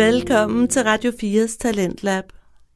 Velkommen 0.00 0.68
til 0.68 0.82
Radio 0.82 1.10
4's 1.10 1.56
Talentlab. 1.58 2.24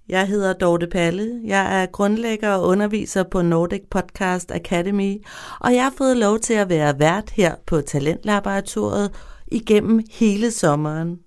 Jeg 0.09 0.29
hedder 0.29 0.53
Dorte 0.53 0.87
Palle. 0.87 1.41
Jeg 1.45 1.83
er 1.83 1.87
grundlægger 1.87 2.51
og 2.51 2.69
underviser 2.69 3.23
på 3.23 3.43
Nordic 3.43 3.83
Podcast 3.91 4.51
Academy, 4.51 5.25
og 5.61 5.75
jeg 5.75 5.83
har 5.83 5.93
fået 5.99 6.17
lov 6.17 6.39
til 6.39 6.55
at 6.55 6.69
være 6.69 6.99
vært 6.99 7.31
her 7.31 7.55
på 7.67 7.81
Talentlaboratoriet 7.81 9.11
igennem 9.47 10.03
hele 10.11 10.51
sommeren. 10.51 11.19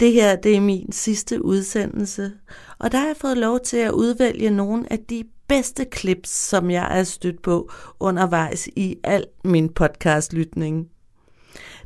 Det 0.00 0.12
her 0.12 0.36
det 0.36 0.56
er 0.56 0.60
min 0.60 0.92
sidste 0.92 1.44
udsendelse, 1.44 2.32
og 2.78 2.92
der 2.92 2.98
har 2.98 3.06
jeg 3.06 3.16
fået 3.20 3.38
lov 3.38 3.60
til 3.60 3.76
at 3.76 3.92
udvælge 3.92 4.50
nogle 4.50 4.92
af 4.92 4.98
de 4.98 5.24
bedste 5.48 5.86
clips, 5.96 6.30
som 6.30 6.70
jeg 6.70 6.98
er 6.98 7.04
stødt 7.04 7.42
på 7.42 7.70
undervejs 8.00 8.68
i 8.76 8.96
al 9.04 9.26
min 9.44 9.68
podcastlytning. 9.68 10.88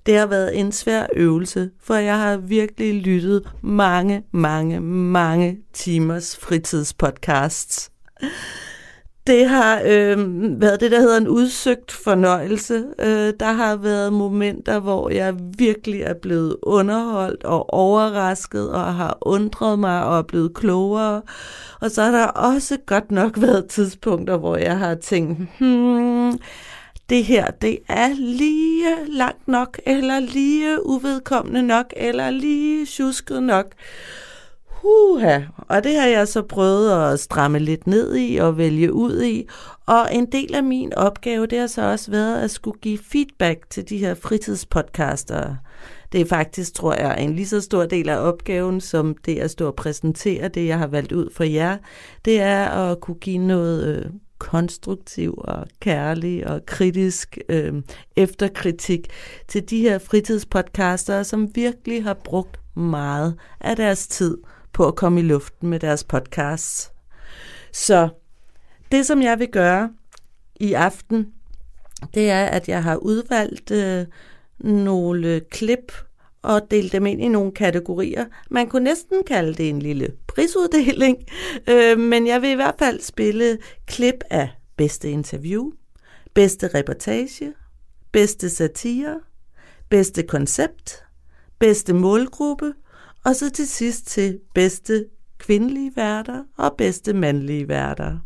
Det 0.08 0.16
har 0.18 0.26
været 0.26 0.58
en 0.60 0.72
svær 0.72 1.06
øvelse, 1.12 1.70
for 1.82 1.94
jeg 1.94 2.18
har 2.18 2.36
virkelig 2.36 2.94
lyttet 2.94 3.42
mange, 3.62 4.22
mange, 4.32 4.80
mange 4.80 5.58
timers 5.72 6.36
fritidspodcasts. 6.36 7.90
Det 9.26 9.48
har 9.48 9.80
øh, 9.84 10.16
været 10.60 10.80
det, 10.80 10.90
der 10.90 11.00
hedder 11.00 11.16
en 11.16 11.28
udsøgt 11.28 11.92
fornøjelse. 11.92 12.84
Øh, 12.98 13.32
der 13.40 13.52
har 13.52 13.76
været 13.76 14.12
momenter, 14.12 14.78
hvor 14.78 15.10
jeg 15.10 15.34
virkelig 15.58 16.00
er 16.00 16.14
blevet 16.22 16.56
underholdt 16.62 17.44
og 17.44 17.74
overrasket 17.74 18.70
og 18.70 18.94
har 18.94 19.18
undret 19.20 19.78
mig 19.78 20.04
og 20.04 20.18
er 20.18 20.22
blevet 20.22 20.54
klogere. 20.54 21.22
Og 21.80 21.90
så 21.90 22.02
har 22.02 22.10
der 22.10 22.27
også 22.27 22.77
godt 22.86 23.10
nok 23.10 23.40
været 23.46 23.66
tidspunkter, 23.66 24.36
hvor 24.36 24.56
jeg 24.56 24.78
har 24.78 24.94
tænkt, 24.94 25.38
hmm, 25.58 26.38
det 27.08 27.24
her, 27.24 27.50
det 27.50 27.78
er 27.88 28.08
lige 28.18 28.96
langt 29.08 29.48
nok, 29.48 29.80
eller 29.86 30.20
lige 30.20 30.86
uvedkommende 30.86 31.62
nok, 31.62 31.94
eller 31.96 32.30
lige 32.30 32.86
tjusket 32.86 33.42
nok. 33.42 33.66
Huha, 34.66 35.41
og 35.58 35.84
det 35.84 35.94
har 35.94 36.06
jeg 36.06 36.28
så 36.28 36.42
prøvet 36.42 37.12
at 37.12 37.20
stramme 37.20 37.58
lidt 37.58 37.86
ned 37.86 38.16
i 38.16 38.36
og 38.36 38.58
vælge 38.58 38.92
ud 38.92 39.22
i. 39.22 39.48
Og 39.86 40.08
en 40.12 40.33
del 40.33 40.55
af 40.55 40.64
min 40.64 40.94
opgave, 40.94 41.46
det 41.46 41.58
har 41.58 41.66
så 41.66 41.83
også 41.83 42.10
været 42.10 42.41
at 42.41 42.50
skulle 42.50 42.80
give 42.80 42.98
feedback 42.98 43.70
til 43.70 43.88
de 43.88 43.98
her 43.98 44.14
fritidspodcaster. 44.14 45.55
Det 46.12 46.20
er 46.20 46.27
faktisk, 46.27 46.74
tror 46.74 46.94
jeg, 46.94 47.16
en 47.20 47.34
lige 47.34 47.48
så 47.48 47.61
stor 47.61 47.86
del 47.86 48.08
af 48.08 48.18
opgaven, 48.18 48.80
som 48.80 49.16
det 49.27 49.38
at 49.38 49.50
stå 49.50 49.66
og 49.66 49.74
præsentere 49.74 50.48
det, 50.48 50.66
jeg 50.66 50.78
har 50.78 50.86
valgt 50.86 51.12
ud 51.12 51.30
for 51.33 51.44
jer. 51.44 51.77
Det 52.24 52.40
er 52.40 52.64
at 52.64 53.00
kunne 53.00 53.18
give 53.18 53.38
noget 53.38 53.96
øh, 53.96 54.11
konstruktiv 54.39 55.34
og 55.39 55.67
kærlig 55.81 56.47
og 56.47 56.67
kritisk 56.67 57.39
øh, 57.48 57.83
efterkritik 58.17 59.08
til 59.48 59.70
de 59.70 59.80
her 59.80 59.98
fritidspodcaster, 59.98 61.22
som 61.22 61.48
virkelig 61.55 62.03
har 62.03 62.14
brugt 62.14 62.61
meget 62.77 63.34
af 63.61 63.77
deres 63.77 64.08
tid 64.08 64.39
på 64.72 64.86
at 64.86 64.95
komme 64.95 65.20
i 65.20 65.22
luften 65.22 65.69
med 65.69 65.80
deres 65.80 66.05
podcasts. 66.05 66.92
Så 67.72 68.08
det, 68.92 69.06
som 69.06 69.22
jeg 69.22 69.39
vil 69.39 69.48
gøre 69.48 69.91
i 70.61 70.73
aften, 70.73 71.33
det 72.14 72.30
er, 72.30 72.45
at 72.45 72.69
jeg 72.69 72.83
har 72.83 72.97
udvalgt 72.97 73.70
øh, 73.70 74.06
nogle 74.58 75.41
klip 75.41 75.92
og 76.42 76.70
delte 76.70 76.92
dem 76.92 77.06
ind 77.06 77.22
i 77.22 77.28
nogle 77.28 77.53
kategorier. 77.53 78.25
Man 78.50 78.69
kunne 78.69 78.84
næsten 78.84 79.25
kalde 79.27 79.55
det 79.55 79.69
en 79.69 79.83
lille 79.83 80.12
prisuddeling, 80.27 81.17
øh, 81.70 81.98
men 81.98 82.27
jeg 82.27 82.42
vil 82.42 82.50
i 82.50 82.55
hvert 82.55 82.75
fald 82.78 83.00
spille 83.00 83.58
klip 83.86 84.25
af 84.30 84.48
bedste 84.77 85.11
interview, 85.11 85.70
bedste 86.34 86.70
reportage, 86.75 87.53
bedste 88.12 88.50
satire, 88.50 89.20
bedste 89.89 90.22
koncept, 90.22 91.05
bedste 91.58 91.92
målgruppe, 91.92 92.73
og 93.25 93.36
så 93.36 93.50
til 93.50 93.69
sidst 93.69 94.06
til 94.06 94.41
bedste 94.55 95.07
kvindelige 95.39 95.92
værter 95.96 96.45
og 96.57 96.74
bedste 96.79 97.12
mandlige 97.12 97.68
værter. 97.68 98.18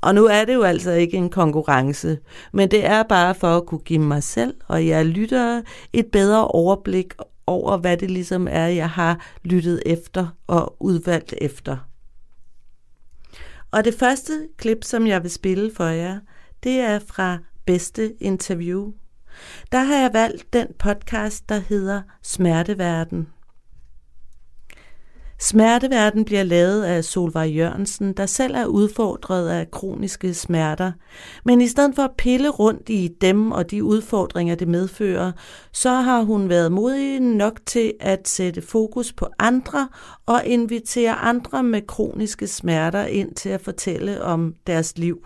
Og 0.00 0.14
nu 0.14 0.24
er 0.24 0.44
det 0.44 0.54
jo 0.54 0.62
altså 0.62 0.90
ikke 0.90 1.16
en 1.16 1.30
konkurrence, 1.30 2.18
men 2.52 2.70
det 2.70 2.86
er 2.86 3.02
bare 3.02 3.34
for 3.34 3.56
at 3.56 3.66
kunne 3.66 3.80
give 3.80 3.98
mig 3.98 4.22
selv 4.22 4.54
og 4.68 4.86
jer 4.86 5.02
lyttere 5.02 5.62
et 5.92 6.06
bedre 6.06 6.48
overblik 6.48 7.14
over, 7.48 7.76
hvad 7.76 7.96
det 7.96 8.10
ligesom 8.10 8.48
er, 8.50 8.66
jeg 8.66 8.90
har 8.90 9.26
lyttet 9.44 9.82
efter 9.86 10.28
og 10.46 10.76
udvalgt 10.80 11.34
efter. 11.40 11.76
Og 13.70 13.84
det 13.84 13.94
første 13.94 14.48
klip, 14.56 14.84
som 14.84 15.06
jeg 15.06 15.22
vil 15.22 15.30
spille 15.30 15.70
for 15.76 15.84
jer, 15.84 16.20
det 16.62 16.80
er 16.80 16.98
fra 16.98 17.38
Bedste 17.66 18.22
Interview. 18.22 18.92
Der 19.72 19.82
har 19.82 19.96
jeg 19.96 20.10
valgt 20.12 20.52
den 20.52 20.66
podcast, 20.78 21.48
der 21.48 21.58
hedder 21.58 22.02
Smerteverden. 22.22 23.28
Smerteverden 25.40 26.24
bliver 26.24 26.42
lavet 26.42 26.84
af 26.84 27.04
Solvej 27.04 27.44
Jørgensen, 27.44 28.12
der 28.12 28.26
selv 28.26 28.54
er 28.54 28.66
udfordret 28.66 29.48
af 29.48 29.70
kroniske 29.70 30.34
smerter. 30.34 30.92
Men 31.44 31.60
i 31.60 31.68
stedet 31.68 31.94
for 31.94 32.02
at 32.02 32.16
pille 32.18 32.48
rundt 32.48 32.88
i 32.88 33.08
dem 33.20 33.52
og 33.52 33.70
de 33.70 33.84
udfordringer, 33.84 34.54
det 34.54 34.68
medfører, 34.68 35.32
så 35.72 35.90
har 35.90 36.22
hun 36.22 36.48
været 36.48 36.72
modig 36.72 37.20
nok 37.20 37.60
til 37.66 37.92
at 38.00 38.28
sætte 38.28 38.62
fokus 38.62 39.12
på 39.12 39.26
andre 39.38 39.88
og 40.26 40.46
invitere 40.46 41.12
andre 41.12 41.62
med 41.62 41.86
kroniske 41.86 42.46
smerter 42.46 43.04
ind 43.04 43.34
til 43.34 43.48
at 43.48 43.60
fortælle 43.60 44.22
om 44.22 44.54
deres 44.66 44.98
liv. 44.98 45.18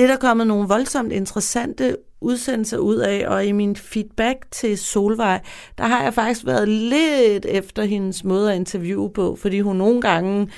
Det 0.00 0.06
er 0.06 0.10
der 0.10 0.28
kommet 0.28 0.46
nogle 0.46 0.68
voldsomt 0.68 1.12
interessante 1.12 1.96
udsendelser 2.20 2.78
ud 2.78 2.96
af, 2.96 3.28
og 3.28 3.46
i 3.46 3.52
min 3.52 3.76
feedback 3.76 4.46
til 4.50 4.78
Solvej, 4.78 5.40
der 5.78 5.84
har 5.84 6.02
jeg 6.02 6.14
faktisk 6.14 6.46
været 6.46 6.68
lidt 6.68 7.46
efter 7.46 7.84
hendes 7.84 8.24
måde 8.24 8.52
at 8.52 8.56
interviewe 8.56 9.10
på, 9.10 9.36
fordi 9.36 9.60
hun 9.60 9.76
nogle 9.76 10.00
gange 10.00 10.48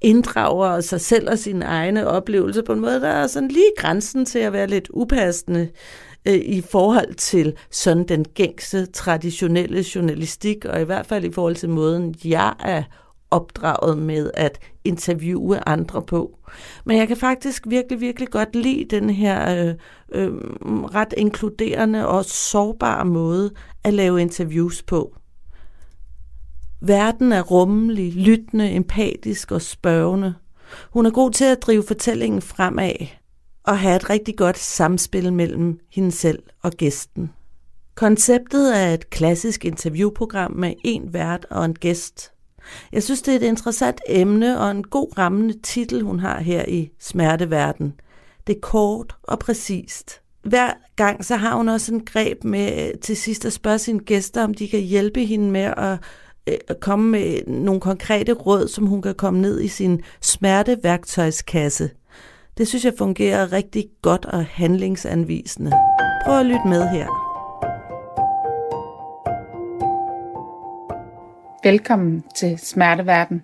inddrager 0.00 0.80
sig 0.80 1.00
selv 1.00 1.30
og 1.30 1.38
sine 1.38 1.64
egne 1.64 2.06
oplevelser 2.06 2.62
på 2.62 2.72
en 2.72 2.80
måde, 2.80 3.00
der 3.00 3.08
er 3.08 3.26
sådan 3.26 3.48
lige 3.48 3.72
grænsen 3.76 4.24
til 4.24 4.38
at 4.38 4.52
være 4.52 4.66
lidt 4.66 4.88
upassende 4.90 5.68
øh, 6.28 6.34
i 6.34 6.60
forhold 6.60 7.14
til 7.14 7.54
sådan 7.70 8.04
den 8.08 8.24
gængse, 8.24 8.86
traditionelle 8.86 9.84
journalistik, 9.94 10.64
og 10.64 10.80
i 10.80 10.84
hvert 10.84 11.06
fald 11.06 11.24
i 11.24 11.32
forhold 11.32 11.56
til 11.56 11.68
måden, 11.68 12.14
jeg 12.24 12.54
er 12.60 12.82
opdraget 13.30 13.98
med 13.98 14.30
at 14.34 14.58
interviewe 14.84 15.68
andre 15.68 16.02
på. 16.02 16.38
Men 16.84 16.96
jeg 16.96 17.08
kan 17.08 17.16
faktisk 17.16 17.64
virkelig, 17.68 18.00
virkelig 18.00 18.28
godt 18.28 18.56
lide 18.56 18.96
den 18.96 19.10
her 19.10 19.66
øh, 19.66 19.74
øh, 20.12 20.32
ret 20.70 21.14
inkluderende 21.16 22.08
og 22.08 22.24
sårbare 22.24 23.04
måde 23.04 23.50
at 23.84 23.94
lave 23.94 24.20
interviews 24.20 24.82
på. 24.82 25.14
Verden 26.80 27.32
er 27.32 27.42
rummelig, 27.42 28.12
lyttende, 28.12 28.70
empatisk 28.70 29.52
og 29.52 29.62
spørgende. 29.62 30.34
Hun 30.92 31.06
er 31.06 31.10
god 31.10 31.30
til 31.30 31.44
at 31.44 31.62
drive 31.62 31.82
fortællingen 31.82 32.42
fremad 32.42 33.06
og 33.64 33.78
have 33.78 33.96
et 33.96 34.10
rigtig 34.10 34.36
godt 34.36 34.58
samspil 34.58 35.32
mellem 35.32 35.78
hende 35.92 36.12
selv 36.12 36.42
og 36.62 36.72
gæsten. 36.72 37.32
Konceptet 37.94 38.78
er 38.78 38.94
et 38.94 39.10
klassisk 39.10 39.64
interviewprogram 39.64 40.52
med 40.52 40.74
en 40.84 41.12
vært 41.12 41.46
og 41.50 41.64
en 41.64 41.74
gæst– 41.74 42.30
jeg 42.92 43.02
synes, 43.02 43.22
det 43.22 43.32
er 43.32 43.36
et 43.36 43.42
interessant 43.42 44.00
emne 44.08 44.60
og 44.60 44.70
en 44.70 44.84
god 44.84 45.18
rammende 45.18 45.54
titel, 45.62 46.02
hun 46.02 46.20
har 46.20 46.40
her 46.40 46.64
i 46.68 46.90
Smerteverden. 47.00 47.94
Det 48.46 48.56
er 48.56 48.60
kort 48.60 49.16
og 49.22 49.38
præcist. 49.38 50.20
Hver 50.42 50.70
gang 50.96 51.24
så 51.24 51.36
har 51.36 51.56
hun 51.56 51.68
også 51.68 51.94
en 51.94 52.04
greb 52.04 52.44
med 52.44 52.88
øh, 52.88 52.98
til 53.00 53.16
sidst 53.16 53.44
at 53.44 53.52
spørge 53.52 53.78
sine 53.78 54.00
gæster, 54.00 54.44
om 54.44 54.54
de 54.54 54.68
kan 54.68 54.80
hjælpe 54.80 55.24
hende 55.24 55.50
med 55.50 55.60
at 55.76 55.98
øh, 56.48 56.58
at 56.68 56.80
komme 56.80 57.10
med 57.10 57.46
nogle 57.46 57.80
konkrete 57.80 58.32
råd, 58.32 58.68
som 58.68 58.86
hun 58.86 59.02
kan 59.02 59.14
komme 59.14 59.40
ned 59.40 59.60
i 59.60 59.68
sin 59.68 60.02
smerteværktøjskasse. 60.20 61.90
Det 62.58 62.68
synes 62.68 62.84
jeg 62.84 62.94
fungerer 62.98 63.52
rigtig 63.52 63.86
godt 64.02 64.24
og 64.24 64.44
handlingsanvisende. 64.44 65.72
Prøv 66.24 66.38
at 66.38 66.46
lytte 66.46 66.68
med 66.68 66.88
her. 66.88 67.27
Velkommen 71.62 72.24
til 72.34 72.58
Smerteverden. 72.58 73.42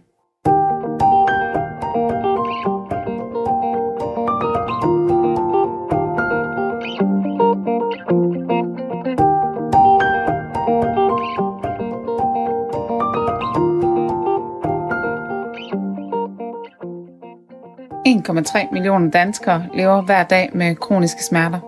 millioner 18.73 19.11
danskere 19.11 19.67
lever 19.75 20.03
hver 20.03 20.25
dag 20.25 20.51
med 20.53 20.77
kroniske 20.77 21.23
smerter, 21.23 21.61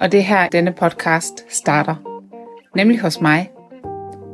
og 0.00 0.12
det 0.12 0.20
er 0.20 0.24
her 0.24 0.48
denne 0.48 0.72
podcast 0.72 1.44
starter. 1.48 1.94
Nemlig 2.74 3.00
hos 3.00 3.20
mig, 3.20 3.50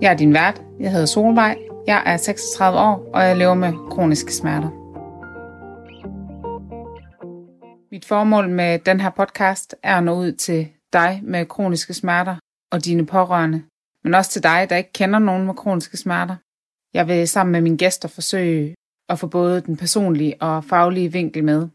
jeg 0.01 0.13
er 0.13 0.17
din 0.17 0.35
vært. 0.35 0.63
Jeg 0.83 0.93
hedder 0.93 1.07
Solvej. 1.07 1.59
Jeg 1.87 2.03
er 2.07 2.17
36 2.17 2.79
år, 2.79 3.11
og 3.15 3.23
jeg 3.23 3.37
lever 3.37 3.55
med 3.55 3.73
kroniske 3.91 4.33
smerter. 4.33 4.71
Mit 7.93 8.05
formål 8.05 8.49
med 8.49 8.79
den 8.79 9.01
her 9.01 9.11
podcast 9.11 9.75
er 9.83 9.97
at 9.97 10.05
nå 10.05 10.15
ud 10.15 10.33
til 10.33 10.69
dig 10.93 11.21
med 11.23 11.47
kroniske 11.47 11.95
smerter 11.95 12.37
og 12.73 12.85
dine 12.85 13.07
pårørende, 13.07 13.63
men 14.05 14.15
også 14.15 14.31
til 14.31 14.43
dig, 14.43 14.67
der 14.71 14.77
ikke 14.77 14.93
kender 14.93 15.19
nogen 15.19 15.47
med 15.47 15.55
kroniske 15.55 15.97
smerter. 15.97 16.37
Jeg 16.95 17.09
vil 17.09 17.29
sammen 17.29 17.53
med 17.53 17.61
mine 17.61 17.79
gæster 17.79 18.09
forsøge 18.09 18.75
at 19.09 19.19
få 19.19 19.27
både 19.27 19.61
den 19.61 19.77
personlige 19.77 20.43
og 20.43 20.65
faglige 20.65 21.13
vinkel 21.13 21.45
med. 21.45 21.69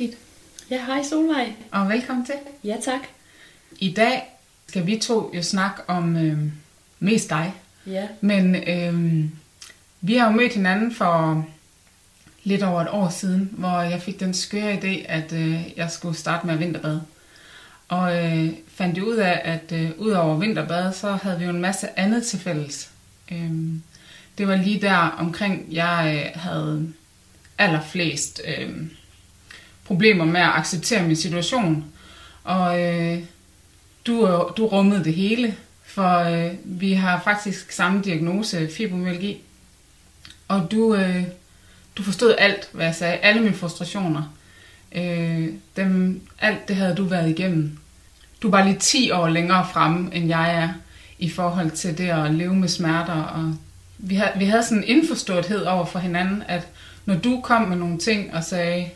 Edith, 0.00 0.16
Ja, 0.70 0.84
hej 0.86 1.02
Solvej. 1.02 1.52
og 1.72 1.88
velkommen 1.88 2.26
til. 2.26 2.34
Ja, 2.64 2.76
tak. 2.84 3.00
I 3.78 3.92
dag 3.92 4.22
skal 4.66 4.86
vi 4.86 4.98
to 4.98 5.30
jo 5.34 5.42
snakke 5.42 5.82
om 5.88 6.16
øh, 6.16 6.38
mest 7.00 7.30
dig. 7.30 7.52
Ja, 7.86 8.08
Men 8.20 8.54
øh, 8.54 9.24
vi 10.00 10.16
har 10.16 10.26
jo 10.30 10.36
mødt 10.36 10.54
hinanden 10.54 10.94
for 10.94 11.46
lidt 12.44 12.62
over 12.62 12.80
et 12.80 12.88
år 12.90 13.08
siden, 13.08 13.50
hvor 13.52 13.80
jeg 13.80 14.02
fik 14.02 14.20
den 14.20 14.34
skøre 14.34 14.74
idé, 14.78 15.06
at 15.12 15.32
øh, 15.32 15.78
jeg 15.78 15.90
skulle 15.90 16.16
starte 16.16 16.46
med 16.46 16.56
vinterbad. 16.56 17.00
Og 17.88 18.16
øh, 18.26 18.48
fandt 18.68 18.98
jo 18.98 19.04
ud 19.04 19.16
af, 19.16 19.40
at 19.44 19.72
øh, 19.72 19.90
ud 19.98 20.10
over 20.10 20.36
vinterbad, 20.36 20.92
så 20.92 21.12
havde 21.12 21.38
vi 21.38 21.44
jo 21.44 21.50
en 21.50 21.60
masse 21.60 21.98
andet 21.98 22.26
til 22.26 22.38
fælles. 22.38 22.90
Øh, 23.32 23.50
det 24.38 24.48
var 24.48 24.56
lige 24.56 24.80
der 24.80 24.96
omkring, 24.96 25.66
jeg 25.70 26.22
øh, 26.34 26.40
havde 26.40 26.92
allerflest 27.58 28.40
øh, 28.58 28.76
problemer 29.90 30.24
med 30.24 30.40
at 30.40 30.52
acceptere 30.54 31.02
min 31.02 31.16
situation. 31.16 31.84
Og 32.44 32.82
øh, 32.82 33.18
du, 34.06 34.28
øh, 34.28 34.56
du 34.56 34.66
rummede 34.66 35.04
det 35.04 35.14
hele, 35.14 35.54
for 35.84 36.18
øh, 36.18 36.50
vi 36.64 36.92
har 36.92 37.20
faktisk 37.24 37.72
samme 37.72 38.02
diagnose, 38.02 38.68
fibromyalgi. 38.76 39.40
Og 40.48 40.68
du, 40.70 40.94
øh, 40.94 41.22
du 41.96 42.02
forstod 42.02 42.34
alt, 42.38 42.68
hvad 42.72 42.86
jeg 42.86 42.94
sagde, 42.94 43.16
alle 43.16 43.42
mine 43.42 43.54
frustrationer. 43.54 44.34
Øh, 44.94 45.48
dem, 45.76 46.20
alt 46.38 46.68
det 46.68 46.76
havde 46.76 46.94
du 46.94 47.04
været 47.04 47.30
igennem. 47.30 47.78
Du 48.42 48.50
var 48.50 48.64
lige 48.64 48.78
10 48.78 49.10
år 49.10 49.28
længere 49.28 49.66
fremme, 49.72 50.14
end 50.14 50.28
jeg 50.28 50.54
er, 50.54 50.68
i 51.18 51.30
forhold 51.30 51.70
til 51.70 51.98
det 51.98 52.08
at 52.08 52.34
leve 52.34 52.54
med 52.54 52.68
smerter. 52.68 53.22
Og 53.22 53.56
vi, 53.98 54.14
havde, 54.14 54.32
vi 54.38 54.44
havde 54.44 54.62
sådan 54.62 54.78
en 54.78 54.84
indforståethed 54.84 55.64
over 55.64 55.84
for 55.84 55.98
hinanden, 55.98 56.42
at 56.48 56.68
når 57.04 57.14
du 57.14 57.40
kom 57.40 57.62
med 57.62 57.76
nogle 57.76 57.98
ting 57.98 58.34
og 58.34 58.44
sagde, 58.44 58.90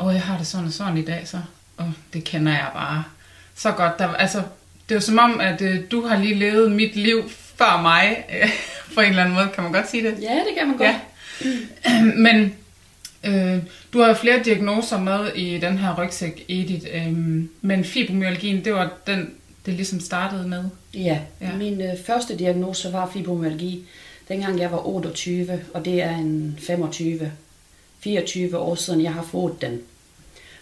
åh, 0.00 0.14
jeg 0.14 0.22
har 0.22 0.38
det 0.38 0.46
sådan 0.46 0.66
og 0.66 0.72
sådan 0.72 0.98
i 0.98 1.04
dag, 1.04 1.28
så 1.28 1.38
åh, 1.80 1.86
det 2.12 2.24
kender 2.24 2.52
jeg 2.52 2.70
bare 2.74 3.04
så 3.54 3.72
godt. 3.72 3.98
Der, 3.98 4.08
altså, 4.14 4.38
det 4.88 4.94
er 4.94 4.96
jo 4.96 5.00
som 5.00 5.18
om, 5.18 5.40
at 5.40 5.62
øh, 5.62 5.80
du 5.90 6.06
har 6.06 6.18
lige 6.18 6.34
levet 6.34 6.72
mit 6.72 6.96
liv 6.96 7.30
før 7.30 7.82
mig, 7.82 8.24
øh, 8.42 8.48
på 8.94 9.00
en 9.00 9.08
eller 9.08 9.22
anden 9.22 9.34
måde. 9.34 9.48
Kan 9.54 9.64
man 9.64 9.72
godt 9.72 9.90
sige 9.90 10.02
det? 10.02 10.16
ja 10.22 10.34
det 10.34 10.54
kan 10.58 10.68
man 10.68 10.76
godt. 10.76 10.88
Ja. 10.88 12.02
Men 12.26 12.54
øh, 13.24 13.58
du 13.92 14.00
har 14.00 14.08
jo 14.08 14.14
flere 14.14 14.42
diagnoser 14.44 14.98
med 15.00 15.32
i 15.34 15.58
den 15.58 15.78
her 15.78 15.94
rygsæk, 16.02 16.44
Edith. 16.48 16.86
Øh, 16.92 17.12
men 17.60 17.84
fibromyalgien, 17.84 18.64
det 18.64 18.72
var 18.74 18.90
den, 19.06 19.30
det 19.66 19.74
ligesom 19.74 20.00
startede 20.00 20.48
med. 20.48 20.64
Ja, 20.94 21.18
Ja. 21.40 21.52
min 21.58 21.80
øh, 21.80 21.90
første 22.06 22.38
diagnose 22.38 22.92
var 22.92 23.10
fibromyalgi, 23.12 23.84
dengang 24.28 24.60
jeg 24.60 24.72
var 24.72 24.86
28, 24.86 25.60
og 25.74 25.84
det 25.84 26.02
er 26.02 26.16
en 26.16 26.58
25, 26.66 27.32
24 28.00 28.58
år 28.58 28.74
siden, 28.74 29.02
jeg 29.02 29.12
har 29.12 29.22
fået 29.22 29.60
den. 29.60 29.80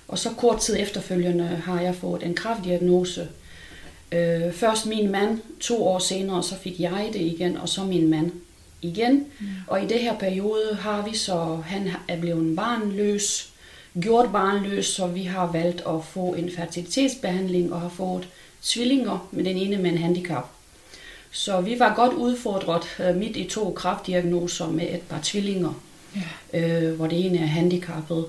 Og 0.08 0.18
så 0.18 0.30
kort 0.30 0.60
tid 0.60 0.76
efterfølgende 0.78 1.46
har 1.46 1.80
jeg 1.80 1.94
fået 1.94 2.22
en 2.22 2.34
kraftdiagnose. 2.34 3.28
Øh, 4.12 4.52
først 4.52 4.86
min 4.86 5.10
mand, 5.10 5.40
to 5.60 5.86
år 5.86 5.98
senere, 5.98 6.42
så 6.42 6.56
fik 6.56 6.80
jeg 6.80 7.10
det 7.12 7.20
igen, 7.20 7.56
og 7.56 7.68
så 7.68 7.84
min 7.84 8.08
mand 8.10 8.32
igen. 8.82 9.26
Mm. 9.40 9.46
Og 9.66 9.82
i 9.82 9.86
det 9.86 10.00
her 10.00 10.18
periode 10.18 10.74
har 10.80 11.08
vi 11.08 11.16
så, 11.16 11.62
han 11.66 11.90
er 12.08 12.20
blevet 12.20 12.56
barnløs, 12.56 13.50
gjort 14.00 14.32
barnløs, 14.32 14.86
så 14.86 15.06
vi 15.06 15.22
har 15.22 15.52
valgt 15.52 15.82
at 15.88 16.04
få 16.04 16.34
en 16.34 16.50
fertilitetsbehandling 16.56 17.72
og 17.72 17.80
har 17.80 17.88
fået 17.88 18.28
tvillinger 18.62 19.28
med 19.32 19.44
den 19.44 19.56
ene 19.56 19.76
med 19.76 19.90
en 19.90 19.98
handicap. 19.98 20.50
Så 21.30 21.60
vi 21.60 21.78
var 21.78 21.94
godt 21.94 22.12
udfordret 22.12 22.82
øh, 23.00 23.16
midt 23.16 23.36
i 23.36 23.44
to 23.44 23.72
kraftdiagnoser 23.72 24.70
med 24.70 24.94
et 24.94 25.02
par 25.02 25.20
tvillinger, 25.22 25.80
Ja. 26.16 26.58
øh, 26.60 26.94
hvor 26.96 27.06
det 27.06 27.26
ene 27.26 27.38
er 27.38 27.46
handicappet. 27.46 28.26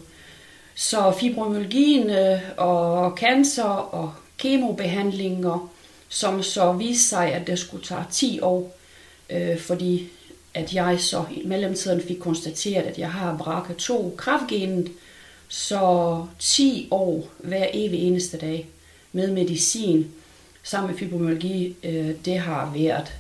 Så 0.75 1.13
fibromyalgien 1.19 2.09
øh, 2.09 2.39
og 2.57 3.17
cancer 3.17 3.63
og 3.63 4.13
kemobehandlinger, 4.37 5.71
som 6.09 6.43
så 6.43 6.71
viste 6.71 7.09
sig, 7.09 7.33
at 7.33 7.47
det 7.47 7.59
skulle 7.59 7.85
tage 7.85 8.05
10 8.11 8.39
år, 8.41 8.77
øh, 9.29 9.59
fordi 9.59 10.07
at 10.53 10.73
jeg 10.73 10.99
så 10.99 11.25
i 11.35 11.47
mellemtiden 11.47 12.01
fik 12.01 12.19
konstateret, 12.19 12.83
at 12.83 12.97
jeg 12.97 13.11
har 13.11 13.37
BRCA2 13.37 14.15
kraftgenet, 14.15 14.91
så 15.47 16.25
10 16.39 16.87
år 16.91 17.29
hver 17.37 17.67
evig 17.73 17.99
eneste 17.99 18.37
dag 18.37 18.67
med 19.11 19.31
medicin 19.31 20.11
sammen 20.63 20.91
med 20.91 20.99
fibromyalgi, 20.99 21.75
øh, 21.83 22.11
det 22.25 22.39
har 22.39 22.71
været 22.73 23.13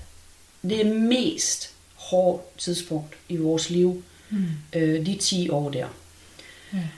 det 0.61 0.85
mest 0.85 1.71
hårde 1.95 2.41
tidspunkt 2.57 3.15
i 3.29 3.37
vores 3.37 3.69
liv, 3.69 4.03
mm. 4.35 4.79
øh, 4.79 5.05
de 5.05 5.15
10 5.15 5.49
år 5.49 5.69
der. 5.69 5.87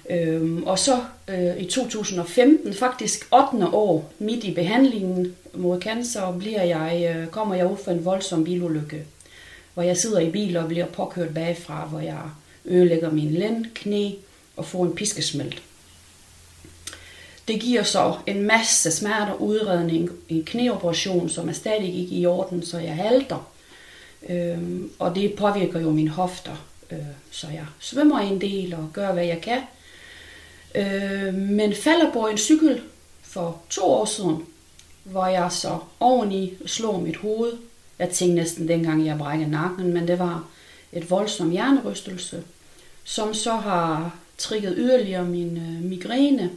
Ja. 0.10 0.16
Øhm, 0.16 0.64
og 0.64 0.80
så 0.80 1.04
øh, 1.28 1.58
i 1.58 1.66
2015, 1.66 2.74
faktisk 2.74 3.28
8. 3.54 3.68
år, 3.68 4.14
midt 4.20 4.44
i 4.44 4.54
behandlingen 4.54 5.36
mod 5.54 5.82
cancer, 5.82 6.38
bliver 6.40 6.64
jeg, 6.64 7.16
øh, 7.16 7.28
kommer 7.28 7.56
jeg 7.56 7.72
ud 7.72 7.78
for 7.84 7.92
en 7.92 8.06
voldsom 8.06 8.44
bilulykke, 8.44 9.04
hvor 9.74 9.84
jeg 9.84 9.98
sidder 9.98 10.20
i 10.20 10.30
bil 10.30 10.58
og 10.58 10.68
bliver 10.68 10.86
påkørt 10.86 11.34
bagfra, 11.34 11.86
hvor 11.86 12.00
jeg 12.00 12.22
ødelægger 12.66 13.12
min 13.12 13.32
lænd, 13.32 13.66
knæ 13.74 14.12
og 14.58 14.66
får 14.66 14.86
en 14.86 14.96
piskesmelt. 14.96 15.64
Det 17.48 17.62
giver 17.62 17.84
så 17.84 18.16
en 18.26 18.42
masse 18.42 18.92
smerter, 18.92 19.34
udredning, 19.34 20.10
en 20.30 20.44
knæoperation, 20.46 21.30
som 21.30 21.50
er 21.50 21.54
stadig 21.54 21.96
ikke 21.96 22.16
i 22.16 22.26
orden, 22.26 22.66
så 22.66 22.80
jeg 22.80 22.96
halter. 22.96 23.52
Øhm, 24.30 24.92
og 25.00 25.16
det 25.16 25.34
påvirker 25.34 25.80
jo 25.80 25.92
mine 25.92 26.10
hofter, 26.10 26.66
øh, 26.92 27.00
så 27.32 27.48
jeg 27.48 27.66
svømmer 27.80 28.20
en 28.20 28.42
del 28.42 28.74
og 28.74 28.90
gør, 28.94 29.14
hvad 29.14 29.26
jeg 29.26 29.42
kan. 29.42 29.62
Øh, 30.76 31.34
men 31.34 31.76
falder 31.76 32.12
på 32.14 32.28
en 32.28 32.38
cykel 32.38 32.82
for 33.22 33.62
to 33.70 33.84
år 33.86 34.06
siden, 34.06 34.46
hvor 35.04 35.28
jeg 35.28 35.52
så 35.52 35.78
oveni 36.00 36.54
slår 36.66 37.00
mit 37.00 37.18
hoved. 37.18 37.54
Jeg 38.00 38.10
tænkte 38.10 38.36
næsten 38.36 38.68
dengang, 38.68 39.06
jeg 39.06 39.18
brækkede 39.18 39.52
nakken, 39.52 39.94
men 39.94 40.08
det 40.08 40.20
var 40.20 40.46
et 40.94 41.10
voldsom 41.12 41.52
hjernerystelse, 41.52 42.44
som 43.04 43.34
så 43.34 43.52
har 43.52 44.16
trigget 44.38 44.74
yderligere 44.78 45.26
min 45.26 45.58
øh, 45.58 45.90
migræne. 45.90 46.52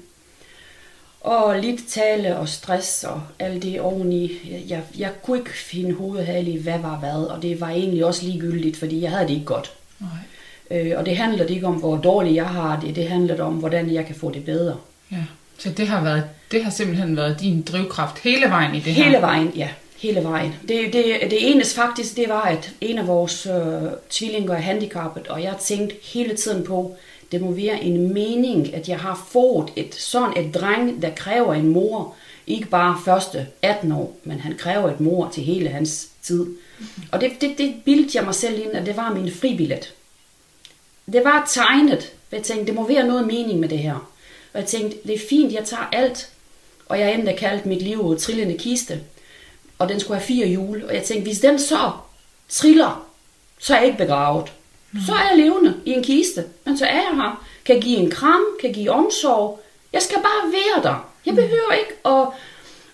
Og 1.20 1.58
lidt 1.58 1.88
tale 1.88 2.36
og 2.36 2.48
stress 2.48 3.04
og 3.04 3.22
alt 3.38 3.62
det 3.62 3.80
oveni. 3.80 4.50
Jeg, 4.50 4.62
jeg, 4.68 4.82
jeg 4.98 5.12
kunne 5.22 5.38
ikke 5.38 5.50
finde 5.50 5.94
hovedet 5.94 6.46
i, 6.46 6.56
hvad 6.56 6.78
var 6.78 6.96
hvad, 6.96 7.26
og 7.26 7.42
det 7.42 7.60
var 7.60 7.68
egentlig 7.68 8.04
også 8.04 8.24
ligegyldigt, 8.24 8.76
fordi 8.76 9.00
jeg 9.00 9.10
havde 9.10 9.28
det 9.28 9.34
ikke 9.34 9.46
godt. 9.46 9.72
Nej. 10.00 10.80
Øh, 10.80 10.98
og 10.98 11.06
det 11.06 11.16
handler 11.16 11.46
ikke 11.46 11.66
om, 11.66 11.74
hvor 11.74 11.96
dårligt 11.96 12.34
jeg 12.34 12.46
har 12.46 12.80
det, 12.80 12.96
det 12.96 13.08
handler 13.08 13.44
om, 13.44 13.54
hvordan 13.54 13.94
jeg 13.94 14.06
kan 14.06 14.14
få 14.14 14.30
det 14.30 14.44
bedre. 14.44 14.76
Ja. 15.12 15.24
Så 15.58 15.70
det 15.70 15.88
har, 15.88 16.04
været, 16.04 16.24
det 16.52 16.64
har 16.64 16.70
simpelthen 16.70 17.16
været 17.16 17.40
din 17.40 17.62
drivkraft 17.62 18.18
hele 18.18 18.46
vejen 18.46 18.74
i 18.74 18.80
det 18.80 18.92
her. 18.92 19.04
Hele 19.04 19.20
vejen, 19.20 19.52
ja. 19.56 19.68
Hele 19.98 20.24
vejen. 20.24 20.54
Det, 20.68 20.92
det, 20.92 21.04
det 21.30 21.50
eneste 21.50 21.74
faktisk, 21.74 22.16
det 22.16 22.28
var, 22.28 22.42
at 22.42 22.70
en 22.80 22.98
af 22.98 23.06
vores 23.06 23.46
øh, 23.46 23.90
tvillinger 24.10 24.54
er 24.54 24.60
handicappet, 24.60 25.28
og 25.28 25.42
jeg 25.42 25.54
tænkte 25.60 25.96
hele 26.02 26.36
tiden 26.36 26.64
på, 26.64 26.96
det 27.32 27.40
må 27.40 27.50
være 27.50 27.84
en 27.84 28.14
mening, 28.14 28.74
at 28.74 28.88
jeg 28.88 28.98
har 28.98 29.26
fået 29.32 29.68
et, 29.76 29.94
sådan 29.94 30.44
et 30.44 30.54
dreng, 30.54 31.02
der 31.02 31.10
kræver 31.10 31.54
en 31.54 31.68
mor, 31.68 32.14
ikke 32.46 32.68
bare 32.68 32.98
første 33.04 33.46
18 33.62 33.92
år, 33.92 34.16
men 34.24 34.40
han 34.40 34.54
kræver 34.58 34.90
et 34.90 35.00
mor 35.00 35.30
til 35.32 35.42
hele 35.42 35.68
hans 35.68 36.08
tid. 36.22 36.46
Og 37.12 37.20
det, 37.20 37.40
det, 37.40 37.58
det 37.58 37.74
bildte 37.84 38.10
jeg 38.14 38.24
mig 38.24 38.34
selv 38.34 38.60
ind, 38.60 38.72
at 38.72 38.86
det 38.86 38.96
var 38.96 39.14
min 39.14 39.32
fribillet. 39.32 39.94
Det 41.12 41.24
var 41.24 41.48
tegnet. 41.48 42.12
Jeg 42.32 42.42
tænkte, 42.42 42.66
det 42.66 42.74
må 42.74 42.88
være 42.88 43.06
noget 43.06 43.26
mening 43.26 43.60
med 43.60 43.68
det 43.68 43.78
her. 43.78 43.94
Og 44.52 44.60
jeg 44.60 44.66
tænkte, 44.66 44.98
det 45.06 45.14
er 45.14 45.28
fint, 45.28 45.52
jeg 45.52 45.64
tager 45.64 45.88
alt. 45.92 46.28
Og 46.86 47.00
jeg 47.00 47.14
endda 47.14 47.36
kaldt 47.36 47.66
mit 47.66 47.82
liv 47.82 48.18
trillende 48.18 48.58
kiste. 48.58 49.00
Og 49.78 49.88
den 49.88 50.00
skulle 50.00 50.18
have 50.18 50.26
fire 50.26 50.46
hjul. 50.46 50.84
Og 50.84 50.94
jeg 50.94 51.02
tænkte, 51.02 51.28
hvis 51.28 51.40
den 51.40 51.58
så 51.58 51.90
triller, 52.48 53.06
så 53.58 53.74
er 53.74 53.78
jeg 53.78 53.86
ikke 53.86 53.98
begravet. 53.98 54.52
Så 55.06 55.12
er 55.12 55.28
jeg 55.28 55.38
levende 55.38 55.80
i 55.84 55.90
en 55.90 56.02
kiste. 56.02 56.44
Men 56.64 56.78
så 56.78 56.86
er 56.86 56.94
jeg 56.94 57.12
her. 57.14 57.46
Kan 57.64 57.80
give 57.80 57.96
en 57.96 58.10
kram, 58.10 58.42
kan 58.60 58.72
give 58.72 58.90
omsorg. 58.90 59.60
Jeg 59.92 60.02
skal 60.02 60.16
bare 60.16 60.52
være 60.52 60.82
der. 60.82 61.10
Jeg 61.26 61.34
behøver 61.34 61.72
ikke 61.72 61.92
at 62.04 62.26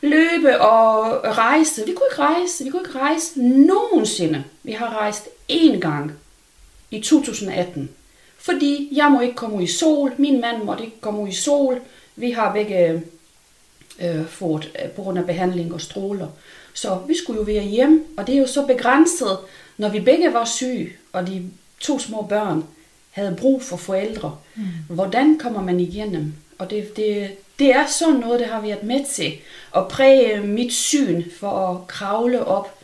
løbe 0.00 0.61
og 0.61 1.25
rejse. 1.38 1.87
Vi 1.87 1.93
kunne 1.93 2.07
ikke 2.12 2.23
rejse. 2.23 2.65
Vi 2.65 2.71
kunne 2.71 2.83
ikke 2.83 2.99
rejse 2.99 3.41
nogensinde. 3.41 4.45
Vi 4.62 4.73
har 4.73 4.99
rejst 4.99 5.29
én 5.53 5.79
gang 5.79 6.12
i 6.91 7.00
2018. 7.00 7.91
Fordi 8.38 8.88
jeg 8.93 9.11
må 9.11 9.21
ikke 9.21 9.35
komme 9.35 9.57
ud 9.57 9.62
i 9.62 9.67
sol. 9.67 10.12
Min 10.19 10.41
mand 10.41 10.62
måtte 10.62 10.85
ikke 10.85 11.00
komme 11.00 11.21
ud 11.21 11.29
i 11.29 11.35
sol. 11.35 11.81
Vi 12.17 12.31
har 12.31 12.53
begge 12.53 13.03
øh, 14.00 14.26
fået 14.26 14.71
øh, 14.85 14.91
på 14.91 15.03
grund 15.03 15.19
af 15.19 15.26
behandling 15.26 15.75
og 15.75 15.81
stråler. 15.81 16.29
Så 16.75 16.99
vi 17.09 17.17
skulle 17.17 17.38
jo 17.38 17.45
være 17.45 17.65
hjem, 17.65 18.07
og 18.17 18.26
det 18.26 18.35
er 18.35 18.38
jo 18.38 18.47
så 18.47 18.67
begrænset, 18.67 19.38
når 19.76 19.88
vi 19.88 20.00
begge 20.00 20.33
var 20.33 20.45
syge, 20.45 20.93
og 21.12 21.26
de 21.26 21.50
to 21.81 21.99
små 21.99 22.23
børn 22.23 22.65
havde 23.11 23.37
brug 23.41 23.62
for 23.62 23.76
forældre. 23.76 24.38
Mm. 24.55 24.62
Hvordan 24.88 25.38
kommer 25.38 25.62
man 25.62 25.81
igennem? 25.81 26.35
Og 26.59 26.71
det, 26.71 26.97
det, 26.97 27.31
det 27.59 27.71
er 27.71 27.87
sådan 27.87 28.15
noget, 28.15 28.41
der 28.41 28.47
har 28.47 28.61
været 28.61 28.83
med 28.83 29.05
til 29.15 29.33
at 29.77 29.89
præge 29.89 30.41
mit 30.41 30.73
syn 30.73 31.25
for 31.41 31.69
at 31.69 31.87
kravle 31.87 32.45
op 32.45 32.79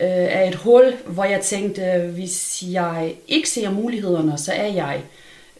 øh, 0.00 0.08
af 0.08 0.48
et 0.48 0.54
hul, 0.54 0.96
hvor 1.06 1.24
jeg 1.24 1.40
tænkte, 1.40 2.10
hvis 2.14 2.62
jeg 2.66 3.14
ikke 3.28 3.50
ser 3.50 3.70
mulighederne, 3.70 4.38
så 4.38 4.52
er 4.52 4.66
jeg 4.66 5.02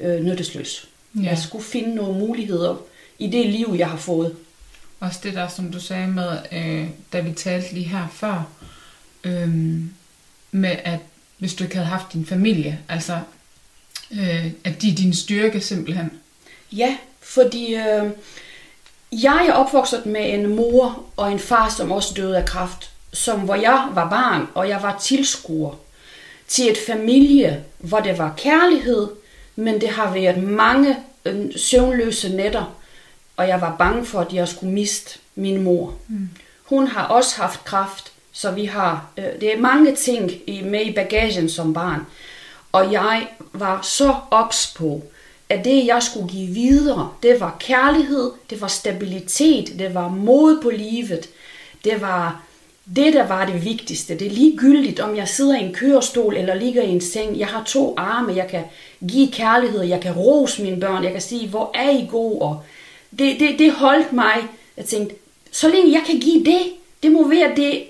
øh, 0.00 0.21
nyttesløs. 0.21 0.88
Ja. 1.14 1.28
Jeg 1.28 1.38
skulle 1.38 1.64
finde 1.64 1.94
nogle 1.94 2.18
muligheder 2.18 2.76
i 3.18 3.26
det 3.26 3.47
liv, 3.47 3.75
jeg 3.78 3.90
har 3.90 3.97
fået. 3.97 4.37
Også 5.00 5.21
det 5.23 5.35
der, 5.35 5.49
som 5.49 5.73
du 5.73 5.80
sagde 5.80 6.06
med, 6.06 6.38
øh, 6.52 6.88
da 7.12 7.21
vi 7.21 7.33
talte 7.33 7.75
lige 7.75 7.88
her 7.88 8.09
før, 8.12 8.49
øh, 9.25 9.54
med 10.52 10.76
at 10.85 10.99
hvis 11.38 11.54
du 11.54 11.64
ikke 11.64 11.76
havde 11.76 11.88
haft 11.88 12.12
din 12.12 12.26
familie, 12.26 12.78
altså 12.88 13.21
øh, 14.12 14.50
at 14.64 14.83
de 14.83 14.90
er 14.90 14.94
din 14.94 15.14
styrke 15.14 15.61
simpelthen. 15.61 16.11
Ja, 16.73 16.97
fordi 17.25 17.75
øh, 17.75 18.11
jeg 19.12 19.47
er 19.49 19.52
opvokset 19.52 20.07
med 20.07 20.35
en 20.35 20.57
mor 20.57 21.04
og 21.16 21.33
en 21.33 21.38
far, 21.38 21.69
som 21.69 21.93
også 21.93 22.14
døde 22.16 22.37
af 22.37 22.45
kræft, 22.45 22.90
som 23.12 23.40
hvor 23.40 23.54
jeg 23.54 23.88
var 23.93 24.11
barn, 24.11 24.49
og 24.54 24.69
jeg 24.69 24.83
var 24.83 24.99
tilskuer 24.99 25.75
til 26.49 26.71
et 26.71 26.78
familie, 26.87 27.64
hvor 27.78 28.00
det 28.00 28.19
var 28.19 28.35
kærlighed, 28.37 29.09
men 29.57 29.81
det 29.81 29.88
har 29.88 30.12
været 30.12 30.43
mange 30.43 30.97
øh, 31.25 31.47
søvnløse 31.57 32.28
nætter, 32.28 32.75
og 33.37 33.49
jeg 33.49 33.61
var 33.61 33.76
bange 33.78 34.04
for, 34.04 34.21
at 34.21 34.33
jeg 34.33 34.49
skulle 34.49 34.73
miste 34.73 35.19
min 35.35 35.62
mor. 35.62 35.95
Mm. 36.09 36.28
Hun 36.64 36.87
har 36.87 37.07
også 37.07 37.37
haft 37.37 37.64
kraft, 37.64 38.12
så 38.33 38.50
vi 38.50 38.64
har, 38.64 39.07
øh, 39.16 39.25
det 39.40 39.54
er 39.54 39.61
mange 39.61 39.95
ting 39.95 40.31
i, 40.47 40.62
med 40.62 40.87
i 40.87 40.93
bagagen 40.93 41.49
som 41.49 41.75
barn. 41.75 42.07
Og 42.73 42.93
jeg 42.93 43.28
var 43.52 43.83
så 43.83 44.14
ops 44.31 44.75
på, 44.76 45.02
at 45.54 45.64
det 45.64 45.87
jeg 45.87 46.02
skulle 46.02 46.28
give 46.28 46.54
videre, 46.54 47.11
det 47.23 47.40
var 47.40 47.56
kærlighed, 47.61 48.30
det 48.50 48.61
var 48.61 48.68
stabilitet, 48.68 49.78
det 49.78 49.94
var 49.94 50.08
mod 50.08 50.62
på 50.62 50.70
livet, 50.70 51.28
det 51.84 52.00
var 52.00 52.42
det, 52.96 53.12
der 53.12 53.26
var 53.26 53.46
det 53.46 53.64
vigtigste. 53.64 54.18
Det 54.18 54.26
er 54.26 54.30
ligegyldigt, 54.30 55.00
om 55.00 55.16
jeg 55.16 55.28
sidder 55.28 55.56
i 55.56 55.64
en 55.64 55.75
kørestol 55.75 56.37
eller 56.37 56.54
ligger 56.54 56.82
i 56.82 56.88
en 56.88 57.00
seng. 57.00 57.38
Jeg 57.38 57.46
har 57.46 57.64
to 57.64 57.94
arme, 57.96 58.37
jeg 58.37 58.49
kan 58.49 58.62
give 59.08 59.32
kærlighed, 59.32 59.82
jeg 59.82 60.00
kan 60.00 60.12
rose 60.12 60.62
mine 60.62 60.80
børn, 60.80 61.04
jeg 61.04 61.12
kan 61.12 61.20
sige, 61.20 61.49
hvor 61.49 61.70
er 61.75 61.90
I 61.90 62.06
gode? 62.11 62.38
Og 62.38 62.62
det, 63.18 63.40
det, 63.40 63.58
det 63.58 63.73
holdt 63.73 64.12
mig. 64.12 64.37
Jeg 64.76 64.84
tænkte, 64.84 65.14
så 65.52 65.68
længe 65.68 65.92
jeg 65.92 66.02
kan 66.06 66.20
give 66.20 66.44
det, 66.44 66.62
det 67.02 67.12
må 67.12 67.28
være 67.28 67.52
det, 67.56 67.82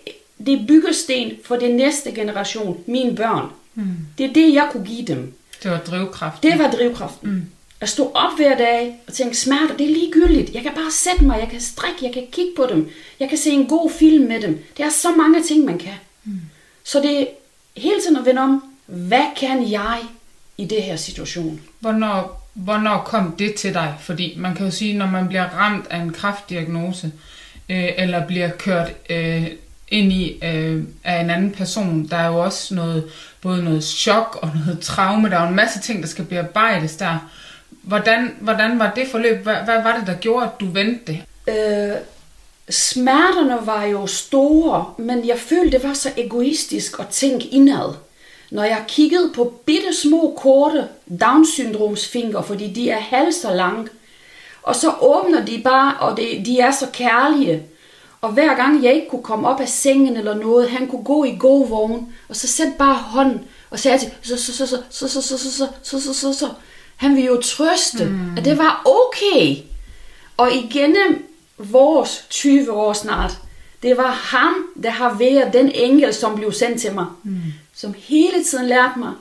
det 0.46 0.66
byggesten 0.68 1.32
for 1.44 1.56
den 1.56 1.76
næste 1.76 2.12
generation, 2.12 2.80
mine 2.86 3.16
børn. 3.16 3.46
Mm. 3.74 3.84
Det 4.18 4.26
er 4.26 4.32
det, 4.32 4.54
jeg 4.54 4.68
kunne 4.72 4.86
give 4.86 5.04
dem. 5.04 5.34
Det 5.62 5.70
var 5.70 5.78
drivkraften. 5.78 6.50
Det 6.50 6.58
var 6.58 6.70
drivkraften. 6.70 7.30
Mm. 7.30 7.42
At 7.84 7.90
stå 7.90 8.12
op 8.14 8.36
hver 8.36 8.56
dag 8.56 8.94
og 9.06 9.12
tænke, 9.12 9.36
smerter, 9.36 9.76
det 9.76 9.90
er 9.90 9.94
ligegyldigt. 9.94 10.54
Jeg 10.54 10.62
kan 10.62 10.72
bare 10.74 10.90
sætte 10.90 11.24
mig, 11.24 11.40
jeg 11.40 11.48
kan 11.48 11.60
strikke, 11.60 11.98
jeg 12.02 12.12
kan 12.12 12.22
kigge 12.32 12.50
på 12.56 12.66
dem. 12.70 12.90
Jeg 13.20 13.28
kan 13.28 13.38
se 13.38 13.50
en 13.50 13.66
god 13.66 13.90
film 13.98 14.28
med 14.28 14.42
dem. 14.42 14.64
Det 14.76 14.84
er 14.84 14.90
så 14.90 15.14
mange 15.16 15.42
ting, 15.42 15.64
man 15.64 15.78
kan. 15.78 15.92
Mm. 16.24 16.40
Så 16.84 17.00
det 17.00 17.20
er 17.20 17.26
hele 17.76 18.00
tiden 18.00 18.16
at 18.16 18.24
vende 18.24 18.42
om, 18.42 18.64
hvad 18.86 19.24
kan 19.36 19.70
jeg 19.70 19.98
i 20.58 20.64
det 20.64 20.82
her 20.82 20.96
situation? 20.96 21.60
Hvornår, 21.80 22.48
hvornår 22.54 22.98
kom 22.98 23.36
det 23.38 23.54
til 23.54 23.74
dig? 23.74 23.94
Fordi 24.00 24.34
man 24.38 24.54
kan 24.54 24.66
jo 24.66 24.72
sige, 24.72 24.98
når 24.98 25.06
man 25.06 25.28
bliver 25.28 25.44
ramt 25.44 25.86
af 25.90 25.98
en 25.98 26.12
kraftdiagnose, 26.12 27.12
øh, 27.68 27.88
eller 27.96 28.26
bliver 28.26 28.50
kørt 28.50 28.92
øh, 29.10 29.46
ind 29.88 30.12
i 30.12 30.44
øh, 30.44 30.84
af 31.04 31.20
en 31.20 31.30
anden 31.30 31.50
person. 31.50 32.08
Der 32.08 32.16
er 32.16 32.26
jo 32.26 32.38
også 32.38 32.74
noget, 32.74 33.04
både 33.40 33.64
noget 33.64 33.84
chok 33.84 34.38
og 34.42 34.50
noget 34.66 34.80
traume. 34.80 35.30
Der 35.30 35.36
er 35.36 35.42
jo 35.42 35.48
en 35.48 35.56
masse 35.56 35.80
ting, 35.80 36.02
der 36.02 36.08
skal 36.08 36.24
bearbejdes 36.24 36.96
der. 36.96 37.30
Hvordan, 37.82 38.36
hvordan 38.40 38.78
var 38.78 38.92
det 38.96 39.08
forløb? 39.08 39.42
Hvad, 39.42 39.54
hvad 39.54 39.82
var 39.82 39.96
det, 39.98 40.06
der 40.06 40.14
gjorde, 40.14 40.44
at 40.46 40.60
du 40.60 40.66
vendte 40.66 41.12
det? 41.12 41.22
Øh, 41.48 41.96
smerterne 42.70 43.66
var 43.66 43.84
jo 43.84 44.06
store, 44.06 44.94
men 44.98 45.26
jeg 45.26 45.38
følte, 45.38 45.78
det 45.78 45.88
var 45.88 45.94
så 45.94 46.10
egoistisk 46.16 47.00
at 47.00 47.08
tænke 47.08 47.46
indad. 47.46 47.94
Når 48.50 48.64
jeg 48.64 48.84
kiggede 48.88 49.32
på 49.34 49.60
bitte 49.66 49.94
små, 50.02 50.34
korte 50.36 50.88
Down-syndromsfinger, 51.20 52.42
fordi 52.42 52.72
de 52.72 52.90
er 52.90 52.98
halv 52.98 53.32
så 53.32 53.54
lange, 53.54 53.88
og 54.62 54.76
så 54.76 54.92
åbner 55.00 55.44
de 55.44 55.60
bare, 55.64 55.96
og 56.00 56.16
det, 56.16 56.46
de 56.46 56.60
er 56.60 56.70
så 56.70 56.86
kærlige, 56.92 57.62
og 58.20 58.32
hver 58.32 58.54
gang 58.54 58.84
jeg 58.84 58.94
ikke 58.94 59.08
kunne 59.08 59.22
komme 59.22 59.48
op 59.48 59.60
af 59.60 59.68
sengen 59.68 60.16
eller 60.16 60.34
noget, 60.34 60.70
han 60.70 60.86
kunne 60.86 61.04
gå 61.04 61.24
i 61.24 61.36
gåvogn, 61.38 62.12
og 62.28 62.36
så 62.36 62.46
sætte 62.46 62.72
bare 62.78 62.94
hånden, 62.94 63.40
og 63.70 63.78
sagde 63.78 63.98
til, 63.98 64.10
så, 64.22 64.36
så, 64.36 64.52
så, 64.52 64.66
så, 64.66 64.76
så, 64.90 65.08
så, 65.08 65.22
så, 65.22 65.38
så, 65.38 65.50
så, 65.50 65.68
så, 65.82 66.00
så, 66.00 66.14
så, 66.14 66.32
så. 66.32 66.48
Han 66.96 67.16
ville 67.16 67.26
jo 67.26 67.40
trøste, 67.40 68.04
mm. 68.04 68.36
at 68.36 68.44
det 68.44 68.58
var 68.58 68.82
okay. 68.84 69.56
Og 70.36 70.52
igennem 70.52 71.30
vores 71.58 72.26
20 72.30 72.72
år 72.72 72.92
snart, 72.92 73.38
det 73.82 73.96
var 73.96 74.10
ham, 74.10 74.54
der 74.82 74.90
har 74.90 75.14
været 75.14 75.52
den 75.52 75.72
engel, 75.74 76.14
som 76.14 76.36
blev 76.36 76.52
sendt 76.52 76.80
til 76.80 76.94
mig. 76.94 77.06
Mm. 77.22 77.40
Som 77.74 77.94
hele 77.98 78.44
tiden 78.44 78.66
lærte 78.66 78.98
mig, 78.98 79.12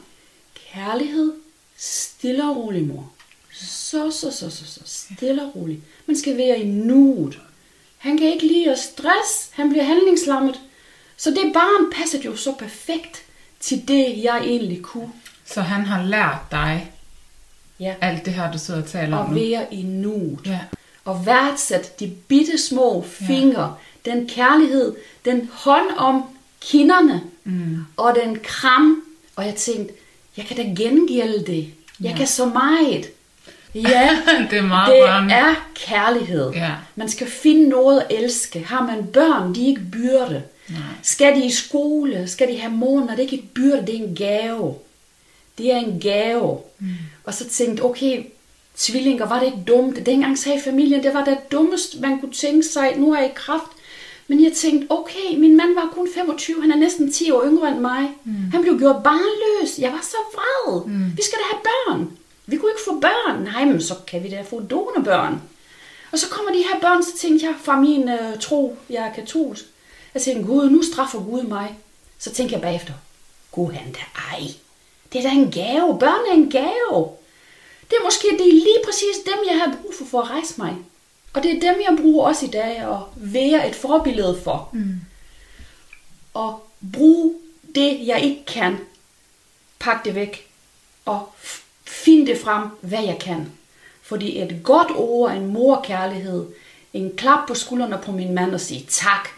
kærlighed, 0.73 1.33
stille 1.77 2.43
og 2.43 2.57
rolig, 2.57 2.87
mor. 2.87 3.09
Så, 3.53 4.11
så, 4.11 4.31
så, 4.31 4.49
så, 4.49 4.65
så, 4.65 4.79
stille 4.85 5.43
og 5.43 5.55
rolig. 5.55 5.81
Man 6.05 6.17
skal 6.17 6.37
være 6.37 6.59
i 6.59 6.65
nuet. 6.65 7.39
Han 7.97 8.17
kan 8.17 8.27
ikke 8.27 8.47
lide 8.47 8.71
at 8.71 8.79
stress. 8.79 9.49
Han 9.51 9.69
bliver 9.69 9.83
handlingslammet. 9.83 10.59
Så 11.17 11.29
det 11.29 11.53
barn 11.53 11.91
passer 11.91 12.19
jo 12.19 12.35
så 12.35 12.53
perfekt 12.59 13.23
til 13.59 13.87
det, 13.87 14.23
jeg 14.23 14.37
egentlig 14.37 14.81
kunne. 14.81 15.11
Så 15.45 15.61
han 15.61 15.85
har 15.85 16.03
lært 16.03 16.51
dig 16.51 16.92
ja. 17.83 17.95
alt 18.01 18.25
det 18.25 18.33
her, 18.33 18.51
du 18.51 18.57
sidder 18.57 18.81
og 18.81 18.87
taler 18.87 19.17
om 19.17 19.29
nu? 19.29 19.35
At 19.35 19.41
være 19.41 19.73
i 19.73 19.83
nuet. 19.83 20.39
Ja. 20.45 20.59
Og 21.05 21.25
værdsætte 21.25 21.89
de 21.99 22.11
bitte 22.27 22.57
små 22.57 23.05
fingre, 23.07 23.75
ja. 24.05 24.11
den 24.11 24.27
kærlighed, 24.27 24.95
den 25.25 25.49
hånd 25.53 25.87
om 25.97 26.23
kinderne, 26.61 27.21
mm. 27.43 27.85
og 27.97 28.15
den 28.23 28.39
kram. 28.43 29.03
Og 29.35 29.45
jeg 29.45 29.55
tænkte, 29.55 29.93
jeg 30.37 30.45
kan 30.45 30.57
da 30.57 30.83
gengælde 30.83 31.45
det. 31.45 31.67
Jeg 31.99 32.11
ja. 32.11 32.17
kan 32.17 32.27
så 32.27 32.45
meget. 32.45 33.05
Ja, 33.75 34.09
det 34.51 34.57
er 34.57 34.61
meget 34.61 34.93
det 34.93 35.35
er 35.35 35.55
kærlighed. 35.75 36.51
Ja. 36.51 36.71
Man 36.95 37.09
skal 37.09 37.27
finde 37.27 37.69
noget 37.69 37.99
at 37.99 38.23
elske. 38.23 38.65
Har 38.65 38.85
man 38.85 39.07
børn, 39.07 39.55
de 39.55 39.63
er 39.63 39.67
ikke 39.67 39.81
byrde. 39.91 40.43
Nej. 40.69 40.79
Skal 41.01 41.35
de 41.35 41.45
i 41.45 41.51
skole, 41.51 42.27
skal 42.27 42.47
de 42.47 42.59
have 42.59 42.73
morgen, 42.73 43.07
det 43.09 43.15
er 43.15 43.19
ikke 43.19 43.35
et 43.35 43.49
byrde, 43.49 43.87
det 43.87 43.95
er 43.95 44.03
en 44.03 44.15
gave. 44.15 44.75
Det 45.57 45.71
er 45.71 45.77
en 45.77 45.99
gave. 45.99 46.59
Mm. 46.79 46.87
Og 47.23 47.33
så 47.33 47.49
tænkte 47.49 47.81
okay, 47.81 48.25
tvillinger, 48.77 49.25
var 49.25 49.39
det 49.39 49.45
ikke 49.45 49.63
dumt? 49.67 50.05
Dengang 50.05 50.37
sagde 50.37 50.61
familien, 50.61 51.03
det 51.03 51.13
var 51.13 51.23
det 51.25 51.37
dummeste, 51.51 51.99
man 51.99 52.19
kunne 52.19 52.33
tænke 52.33 52.63
sig. 52.63 52.97
Nu 52.97 53.13
er 53.13 53.19
jeg 53.19 53.29
i 53.29 53.33
kraft. 53.35 53.71
Men 54.27 54.43
jeg 54.43 54.53
tænkte, 54.53 54.91
okay, 54.91 55.37
min 55.37 55.57
mand 55.57 55.75
var 55.75 55.89
kun 55.93 56.07
25, 56.15 56.61
han 56.61 56.71
er 56.71 56.75
næsten 56.75 57.11
10 57.11 57.31
år 57.31 57.45
yngre 57.45 57.67
end 57.67 57.79
mig. 57.79 58.09
Mm. 58.23 58.33
Han 58.51 58.61
blev 58.61 58.79
gjort 58.79 59.03
barnløs. 59.03 59.79
Jeg 59.79 59.91
var 59.91 60.01
så 60.01 60.17
vred. 60.33 60.85
Mm. 60.85 61.17
Vi 61.17 61.21
skal 61.23 61.37
da 61.39 61.43
have 61.51 61.61
børn. 61.63 62.17
Vi 62.45 62.57
kunne 62.57 62.71
ikke 62.71 62.81
få 62.87 62.99
børn. 62.99 63.43
Nej, 63.43 63.65
men 63.65 63.81
så 63.81 63.95
kan 64.07 64.23
vi 64.23 64.29
da 64.29 64.41
få 64.41 64.59
donorbørn. 64.59 65.41
Og 66.11 66.19
så 66.19 66.29
kommer 66.29 66.51
de 66.51 66.57
her 66.57 66.79
børn, 66.81 67.03
så 67.03 67.17
tænkte 67.17 67.45
jeg 67.45 67.55
fra 67.63 67.79
min 67.79 68.03
uh, 68.03 68.39
tro, 68.39 68.77
jeg 68.89 69.07
er 69.07 69.13
katolsk. 69.13 69.65
Jeg 70.13 70.21
tænkte, 70.21 70.47
Gud, 70.47 70.69
nu 70.69 70.83
straffer 70.83 71.19
Gud 71.19 71.43
mig. 71.43 71.77
Så 72.19 72.31
tænkte 72.31 72.53
jeg 72.53 72.61
bagefter, 72.61 72.93
Gud 73.51 73.71
han 73.71 73.91
da, 73.91 73.99
ej, 74.15 74.47
det 75.13 75.19
er 75.19 75.29
da 75.29 75.29
en 75.29 75.51
gave. 75.51 75.99
Børn 75.99 76.29
er 76.29 76.33
en 76.33 76.49
gave. 76.49 77.09
Det 77.89 77.97
er 77.99 78.03
måske 78.03 78.27
det 78.31 78.47
er 78.47 78.53
lige 78.53 78.83
præcis 78.85 79.23
dem, 79.25 79.39
jeg 79.49 79.59
har 79.59 79.77
brug 79.81 79.93
for 79.97 80.05
for 80.05 80.21
at 80.21 80.29
rejse 80.29 80.53
mig. 80.57 80.75
Og 81.33 81.43
det 81.43 81.51
er 81.51 81.59
dem, 81.59 81.81
jeg 81.89 81.97
bruger 82.01 82.27
også 82.27 82.45
i 82.45 82.49
dag 82.49 82.77
at 82.77 82.97
være 83.15 83.69
et 83.69 83.75
forbillede 83.75 84.41
for. 84.43 84.69
Mm. 84.73 84.95
Og 86.33 86.67
bruge 86.93 87.33
det, 87.75 88.07
jeg 88.07 88.21
ikke 88.23 88.45
kan, 88.45 88.77
pakke 89.79 90.05
det 90.05 90.15
væk 90.15 90.47
og 91.05 91.29
Find 92.03 92.27
det 92.27 92.37
frem, 92.37 92.67
hvad 92.81 93.03
jeg 93.03 93.19
kan. 93.19 93.51
Fordi 94.01 94.39
et 94.39 94.59
godt 94.63 94.91
ord, 94.95 95.31
en 95.31 95.47
morkærlighed, 95.47 96.45
en 96.93 97.15
klap 97.17 97.47
på 97.47 97.55
skuldrene 97.55 97.99
på 98.03 98.11
min 98.11 98.33
mand 98.33 98.53
og 98.53 98.61
sige 98.61 98.85
tak, 98.89 99.29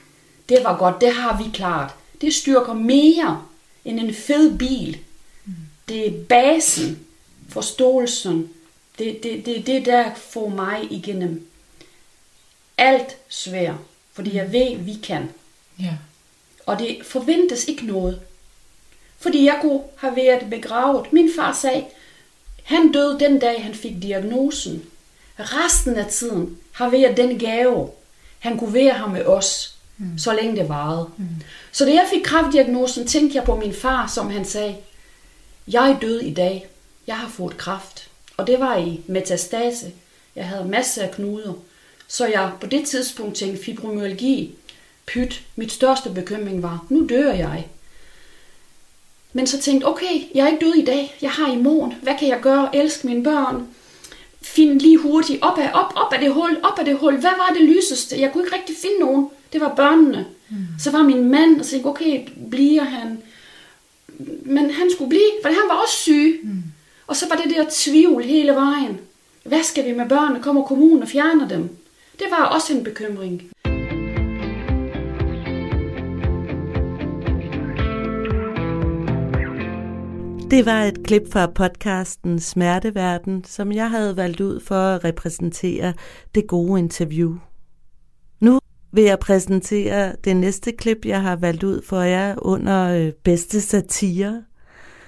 det 0.50 0.58
var 0.63 0.77
godt, 0.77 1.01
det 1.01 1.13
har 1.13 1.44
vi 1.44 1.50
klart. 1.53 1.96
Det 2.22 2.34
styrker 2.34 2.74
mere 2.74 3.41
end 3.86 4.00
en 4.00 4.13
fed 4.13 4.58
bil. 4.58 5.00
Det 5.87 6.07
er 6.07 6.23
basen, 6.29 6.99
forståelsen. 7.49 8.49
Det, 8.99 9.23
det, 9.23 9.45
det, 9.45 9.67
det 9.67 9.85
der 9.85 10.15
får 10.15 10.49
mig 10.49 10.87
igennem 10.89 11.47
alt 12.77 13.17
svært. 13.29 13.75
Fordi 14.13 14.35
jeg 14.35 14.51
ved, 14.51 14.77
vi 14.77 14.93
kan. 15.03 15.29
Ja. 15.79 15.93
Og 16.65 16.79
det 16.79 16.97
forventes 17.03 17.65
ikke 17.65 17.85
noget. 17.85 18.21
Fordi 19.19 19.45
jeg 19.45 19.57
kunne 19.61 19.81
have 19.97 20.15
været 20.15 20.49
begravet. 20.49 21.13
Min 21.13 21.31
far 21.35 21.53
sagde, 21.53 21.85
han 22.63 22.91
døde 22.91 23.19
den 23.19 23.39
dag, 23.39 23.63
han 23.63 23.75
fik 23.75 24.01
diagnosen. 24.01 24.83
Resten 25.39 25.95
af 25.95 26.05
tiden 26.05 26.57
har 26.71 26.89
været 26.89 27.17
den 27.17 27.39
gave, 27.39 27.89
han 28.39 28.57
kunne 28.57 28.73
være 28.73 28.97
her 28.97 29.07
med 29.07 29.25
os, 29.25 29.75
mm. 29.97 30.17
så 30.17 30.33
længe 30.33 30.55
det 30.55 30.69
varede. 30.69 31.09
Mm. 31.17 31.27
Så 31.71 31.85
da 31.85 31.91
jeg 31.91 32.07
fik 32.13 32.23
kraftdiagnosen, 32.23 33.07
tænkte 33.07 33.35
jeg 33.35 33.43
på 33.43 33.55
min 33.55 33.73
far, 33.73 34.07
som 34.07 34.29
han 34.29 34.45
sagde, 34.45 34.75
jeg 35.67 35.91
er 35.91 36.00
død 36.00 36.19
i 36.19 36.34
dag, 36.34 36.67
jeg 37.07 37.17
har 37.17 37.29
fået 37.29 37.57
kraft. 37.57 38.10
Og 38.38 38.48
det 38.48 38.60
var 38.60 38.77
i 38.77 39.01
metastase. 39.07 39.91
Jeg 40.36 40.48
havde 40.48 40.65
masser 40.65 41.03
af 41.03 41.12
knuder. 41.12 41.53
Så 42.07 42.27
jeg 42.27 42.51
på 42.62 42.67
det 42.67 42.88
tidspunkt 42.88 43.36
tænkte 43.36 43.63
fibromyalgi, 43.63 44.55
pyt, 45.05 45.43
mit 45.55 45.72
største 45.72 46.10
bekymring 46.10 46.63
var, 46.63 46.86
nu 46.89 47.07
dør 47.10 47.34
jeg. 47.34 47.67
Men 49.34 49.48
så 49.48 49.62
tænkte 49.62 49.86
okay, 49.86 50.36
jeg 50.36 50.43
er 50.43 50.51
ikke 50.51 50.65
død 50.65 50.74
i 50.74 50.86
dag, 50.86 51.17
jeg 51.22 51.31
har 51.31 51.53
i 51.53 51.55
morgen, 51.57 51.93
hvad 52.01 52.13
kan 52.19 52.27
jeg 52.27 52.39
gøre, 52.41 52.75
elske 52.75 53.07
mine 53.07 53.24
børn, 53.24 53.67
finde 54.41 54.77
lige 54.77 54.98
hurtigt 54.98 55.41
op 55.41 55.57
af, 55.57 55.72
op, 55.74 55.93
op 55.95 56.13
af 56.13 56.19
det 56.19 56.34
hul, 56.34 56.57
op 56.63 56.79
af 56.79 56.86
det 56.86 56.98
hul, 56.98 57.13
hvad 57.13 57.31
var 57.38 57.53
det 57.53 57.62
lyseste? 57.62 58.22
Jeg 58.22 58.31
kunne 58.31 58.43
ikke 58.43 58.55
rigtig 58.55 58.75
finde 58.81 59.00
nogen, 59.00 59.29
det 59.53 59.62
var 59.62 59.75
børnene. 59.75 60.25
Mm. 60.50 60.57
Så 60.79 60.91
var 60.91 61.03
min 61.03 61.29
mand 61.29 61.60
og 61.60 61.65
tænkte, 61.65 61.88
okay, 61.88 62.27
bliver 62.50 62.84
han? 62.84 63.24
Men 64.45 64.69
han 64.69 64.91
skulle 64.91 65.09
blive, 65.09 65.31
for 65.41 65.50
han 65.50 65.69
var 65.69 65.75
også 65.75 65.95
syg. 65.95 66.39
Mm. 66.43 66.63
Og 67.07 67.15
så 67.15 67.25
var 67.29 67.35
det 67.35 67.55
der 67.55 67.65
tvivl 67.71 68.24
hele 68.24 68.51
vejen. 68.51 69.00
Hvad 69.43 69.63
skal 69.63 69.85
vi 69.85 69.91
med 69.91 70.09
børnene? 70.09 70.43
Kommer 70.43 70.63
kommunen 70.63 71.01
og 71.01 71.07
fjerner 71.07 71.47
dem? 71.47 71.69
Det 72.19 72.27
var 72.29 72.45
også 72.45 72.74
en 72.74 72.83
bekymring. 72.83 73.51
Det 80.51 80.65
var 80.65 80.83
et 80.83 81.03
klip 81.03 81.31
fra 81.31 81.47
podcasten 81.47 82.39
Smerteverden, 82.39 83.43
som 83.43 83.71
jeg 83.71 83.89
havde 83.89 84.17
valgt 84.17 84.41
ud 84.41 84.59
for 84.59 84.75
at 84.75 85.03
repræsentere 85.03 85.93
det 86.35 86.47
gode 86.47 86.79
interview. 86.79 87.35
Vil 88.95 89.03
jeg 89.03 89.19
præsentere 89.19 90.15
det 90.23 90.35
næste 90.35 90.71
klip, 90.71 91.05
jeg 91.05 91.21
har 91.21 91.35
valgt 91.35 91.63
ud 91.63 91.81
for 91.81 92.01
jer 92.01 92.35
under 92.37 92.89
øh, 92.89 93.11
bedste 93.23 93.61
satire. 93.61 94.43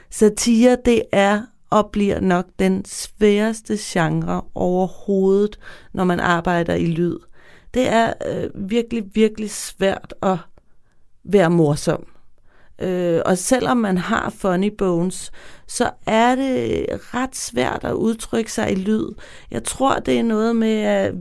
Satire, 0.09 0.77
det 0.85 1.01
er 1.11 1.41
og 1.69 1.89
bliver 1.91 2.19
nok 2.19 2.45
den 2.59 2.85
sværeste 2.85 3.77
genre 3.79 4.41
overhovedet, 4.55 5.59
når 5.93 6.03
man 6.03 6.19
arbejder 6.19 6.75
i 6.75 6.85
lyd. 6.85 7.17
Det 7.73 7.89
er 7.89 8.13
øh, 8.27 8.69
virkelig, 8.69 9.03
virkelig 9.13 9.51
svært 9.51 10.13
at 10.21 10.37
være 11.23 11.49
morsom. 11.49 12.05
Øh, 12.81 13.21
og 13.25 13.37
selvom 13.37 13.77
man 13.77 13.97
har 13.97 14.33
funny 14.37 14.71
bones, 14.77 15.31
så 15.67 15.89
er 16.05 16.35
det 16.35 16.85
ret 16.91 17.35
svært 17.35 17.83
at 17.83 17.93
udtrykke 17.93 18.51
sig 18.51 18.71
i 18.71 18.75
lyd. 18.75 19.07
Jeg 19.51 19.63
tror, 19.63 19.95
det 19.95 20.19
er 20.19 20.23
noget 20.23 20.55
med, 20.55 20.79
at 20.79 21.13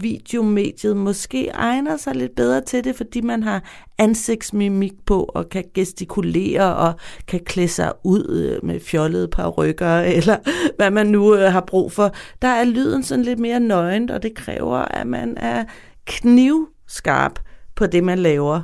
videomediet 0.00 0.96
måske 0.96 1.48
egner 1.48 1.96
sig 1.96 2.14
lidt 2.14 2.36
bedre 2.36 2.60
til 2.60 2.84
det, 2.84 2.96
fordi 2.96 3.20
man 3.20 3.42
har 3.42 3.62
ansigtsmimik 3.98 4.92
på 5.06 5.30
og 5.34 5.48
kan 5.48 5.64
gestikulere 5.74 6.76
og 6.76 6.94
kan 7.28 7.40
klæde 7.44 7.68
sig 7.68 7.92
ud 8.04 8.50
øh, 8.52 8.66
med 8.66 8.80
fjollede 8.80 9.28
par 9.28 9.48
rykker 9.48 9.98
eller 10.16 10.36
hvad 10.76 10.90
man 10.90 11.06
nu 11.06 11.34
øh, 11.34 11.52
har 11.52 11.64
brug 11.66 11.92
for. 11.92 12.14
Der 12.42 12.48
er 12.48 12.64
lyden 12.64 13.02
sådan 13.02 13.24
lidt 13.24 13.38
mere 13.38 13.60
nøgent, 13.60 14.10
og 14.10 14.22
det 14.22 14.34
kræver, 14.34 14.78
at 14.78 15.06
man 15.06 15.36
er 15.36 15.64
knivskarp 16.06 17.38
på 17.74 17.86
det, 17.86 18.04
man 18.04 18.18
laver. 18.18 18.62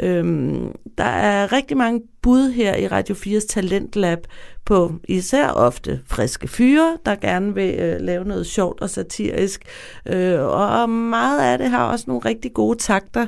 Øhm, 0.00 0.74
der 0.98 1.04
er 1.04 1.52
rigtig 1.52 1.76
mange 1.76 2.02
bud 2.22 2.50
her 2.50 2.76
i 2.76 2.88
Radio 2.88 3.14
4's 3.14 3.46
Talentlab 3.48 4.18
på 4.64 4.92
især 5.08 5.48
ofte 5.48 6.00
friske 6.06 6.48
fyre, 6.48 6.98
der 7.06 7.14
gerne 7.14 7.54
vil 7.54 7.74
øh, 7.78 8.00
lave 8.00 8.24
noget 8.24 8.46
sjovt 8.46 8.80
og 8.80 8.90
satirisk. 8.90 9.62
Øh, 10.06 10.40
og 10.40 10.88
meget 10.90 11.40
af 11.40 11.58
det 11.58 11.70
har 11.70 11.90
også 11.92 12.04
nogle 12.08 12.24
rigtig 12.24 12.52
gode 12.54 12.78
takter, 12.78 13.26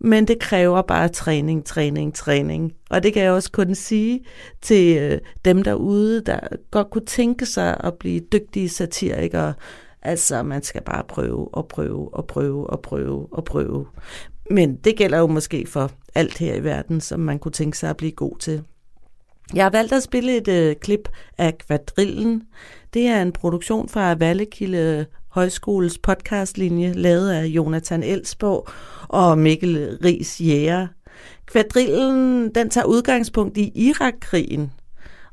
men 0.00 0.28
det 0.28 0.38
kræver 0.38 0.82
bare 0.82 1.08
træning, 1.08 1.64
træning, 1.64 2.14
træning. 2.14 2.72
Og 2.90 3.02
det 3.02 3.12
kan 3.12 3.22
jeg 3.22 3.32
også 3.32 3.52
kun 3.52 3.74
sige 3.74 4.20
til 4.62 4.98
øh, 4.98 5.18
dem 5.44 5.62
derude, 5.62 6.20
der 6.20 6.40
godt 6.70 6.90
kunne 6.90 7.06
tænke 7.06 7.46
sig 7.46 7.76
at 7.84 7.94
blive 7.94 8.20
dygtige 8.20 8.68
satirikere. 8.68 9.54
Altså, 10.02 10.42
man 10.42 10.62
skal 10.62 10.82
bare 10.82 11.04
prøve 11.08 11.54
og 11.54 11.68
prøve 11.68 12.14
og 12.14 12.26
prøve 12.26 12.70
og 12.70 12.80
prøve 12.80 13.28
og 13.32 13.44
prøve. 13.44 13.86
Men 14.50 14.76
det 14.76 14.96
gælder 14.96 15.18
jo 15.18 15.26
måske 15.26 15.66
for 15.66 15.90
alt 16.14 16.38
her 16.38 16.54
i 16.54 16.64
verden, 16.64 17.00
som 17.00 17.20
man 17.20 17.38
kunne 17.38 17.52
tænke 17.52 17.78
sig 17.78 17.90
at 17.90 17.96
blive 17.96 18.12
god 18.12 18.38
til. 18.38 18.62
Jeg 19.54 19.64
har 19.64 19.70
valgt 19.70 19.92
at 19.92 20.02
spille 20.02 20.36
et 20.36 20.48
øh, 20.48 20.76
klip 20.76 21.08
af 21.38 21.58
Kvadrillen. 21.58 22.42
Det 22.94 23.06
er 23.06 23.22
en 23.22 23.32
produktion 23.32 23.88
fra 23.88 24.14
Vallekilde 24.14 25.06
Højskoles 25.28 25.98
podcastlinje, 25.98 26.92
lavet 26.92 27.30
af 27.30 27.44
Jonathan 27.44 28.02
Elsborg 28.02 28.68
og 29.08 29.38
Mikkel 29.38 29.98
Ries 30.04 30.40
Jæger. 30.40 30.86
Kvadrillen, 31.46 32.54
den 32.54 32.70
tager 32.70 32.84
udgangspunkt 32.84 33.56
i 33.56 33.72
Irakkrigen, 33.74 34.72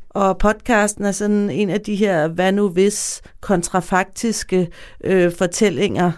og 0.09 0.37
podcasten 0.37 1.05
er 1.05 1.11
sådan 1.11 1.49
en 1.49 1.69
af 1.69 1.81
de 1.81 1.95
her 1.95 2.27
hvad 2.27 2.51
nu 2.51 2.69
hvis 2.69 3.21
kontrafaktiske 3.41 4.67
øh, 5.03 5.31
fortællinger, 5.31 6.11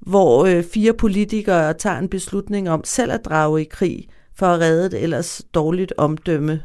hvor 0.00 0.44
øh, 0.44 0.64
fire 0.64 0.92
politikere 0.92 1.74
tager 1.74 1.98
en 1.98 2.08
beslutning 2.08 2.70
om 2.70 2.84
selv 2.84 3.12
at 3.12 3.24
drage 3.24 3.62
i 3.62 3.68
krig 3.70 4.06
for 4.34 4.46
at 4.46 4.60
redde 4.60 4.86
et 4.86 5.02
ellers 5.02 5.42
dårligt 5.54 5.92
omdømme. 5.96 6.62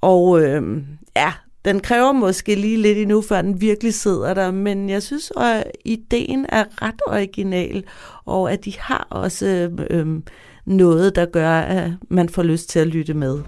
Og 0.00 0.42
øh, 0.42 0.82
ja, 1.16 1.32
den 1.64 1.80
kræver 1.80 2.12
måske 2.12 2.54
lige 2.54 2.76
lidt 2.76 2.98
endnu, 2.98 3.22
før 3.22 3.42
den 3.42 3.60
virkelig 3.60 3.94
sidder 3.94 4.34
der, 4.34 4.50
men 4.50 4.90
jeg 4.90 5.02
synes, 5.02 5.32
at 5.36 5.64
ideen 5.84 6.46
er 6.48 6.64
ret 6.82 7.00
original, 7.06 7.84
og 8.24 8.52
at 8.52 8.64
de 8.64 8.72
har 8.78 9.06
også 9.10 9.46
øh, 9.46 9.86
øh 9.90 10.20
noget, 10.66 11.16
der 11.16 11.26
gør, 11.26 11.50
at 11.50 11.90
man 12.10 12.28
får 12.28 12.42
lyst 12.42 12.68
til 12.68 12.78
at 12.78 12.86
lytte 12.86 13.14
med. 13.14 13.38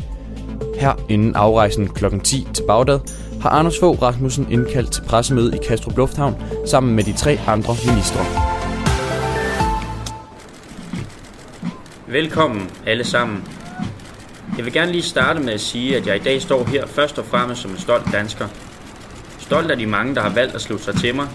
Her 0.74 1.04
inden 1.08 1.34
afrejsen 1.34 1.88
kl. 1.88 2.04
10 2.24 2.46
til 2.54 2.62
Bagdad 2.66 3.00
har 3.40 3.50
Anders 3.50 3.78
Fogh 3.80 4.02
Rasmussen 4.02 4.46
indkaldt 4.50 4.92
til 4.92 5.02
pressemøde 5.02 5.56
i 5.56 5.58
Kastrup 5.68 5.96
Lufthavn 5.96 6.34
sammen 6.66 6.96
med 6.96 7.04
de 7.04 7.12
tre 7.12 7.38
andre 7.46 7.74
ministre. 7.86 8.59
Velkommen 12.12 12.70
alle 12.86 13.04
sammen. 13.04 13.44
Jeg 14.56 14.64
vil 14.64 14.72
gerne 14.72 14.92
lige 14.92 15.02
starte 15.02 15.40
med 15.40 15.52
at 15.52 15.60
sige, 15.60 15.96
at 15.96 16.06
jeg 16.06 16.16
i 16.16 16.18
dag 16.18 16.42
står 16.42 16.64
her 16.64 16.86
først 16.86 17.18
og 17.18 17.24
fremmest 17.24 17.62
som 17.62 17.70
en 17.70 17.78
stolt 17.78 18.12
dansker. 18.12 18.48
Stolt 19.38 19.70
af 19.70 19.76
de 19.78 19.86
mange, 19.86 20.14
der 20.14 20.20
har 20.20 20.34
valgt 20.34 20.54
at 20.54 20.60
slutte 20.60 20.84
sig 20.84 20.94
til 20.94 21.14
mig, 21.14 21.28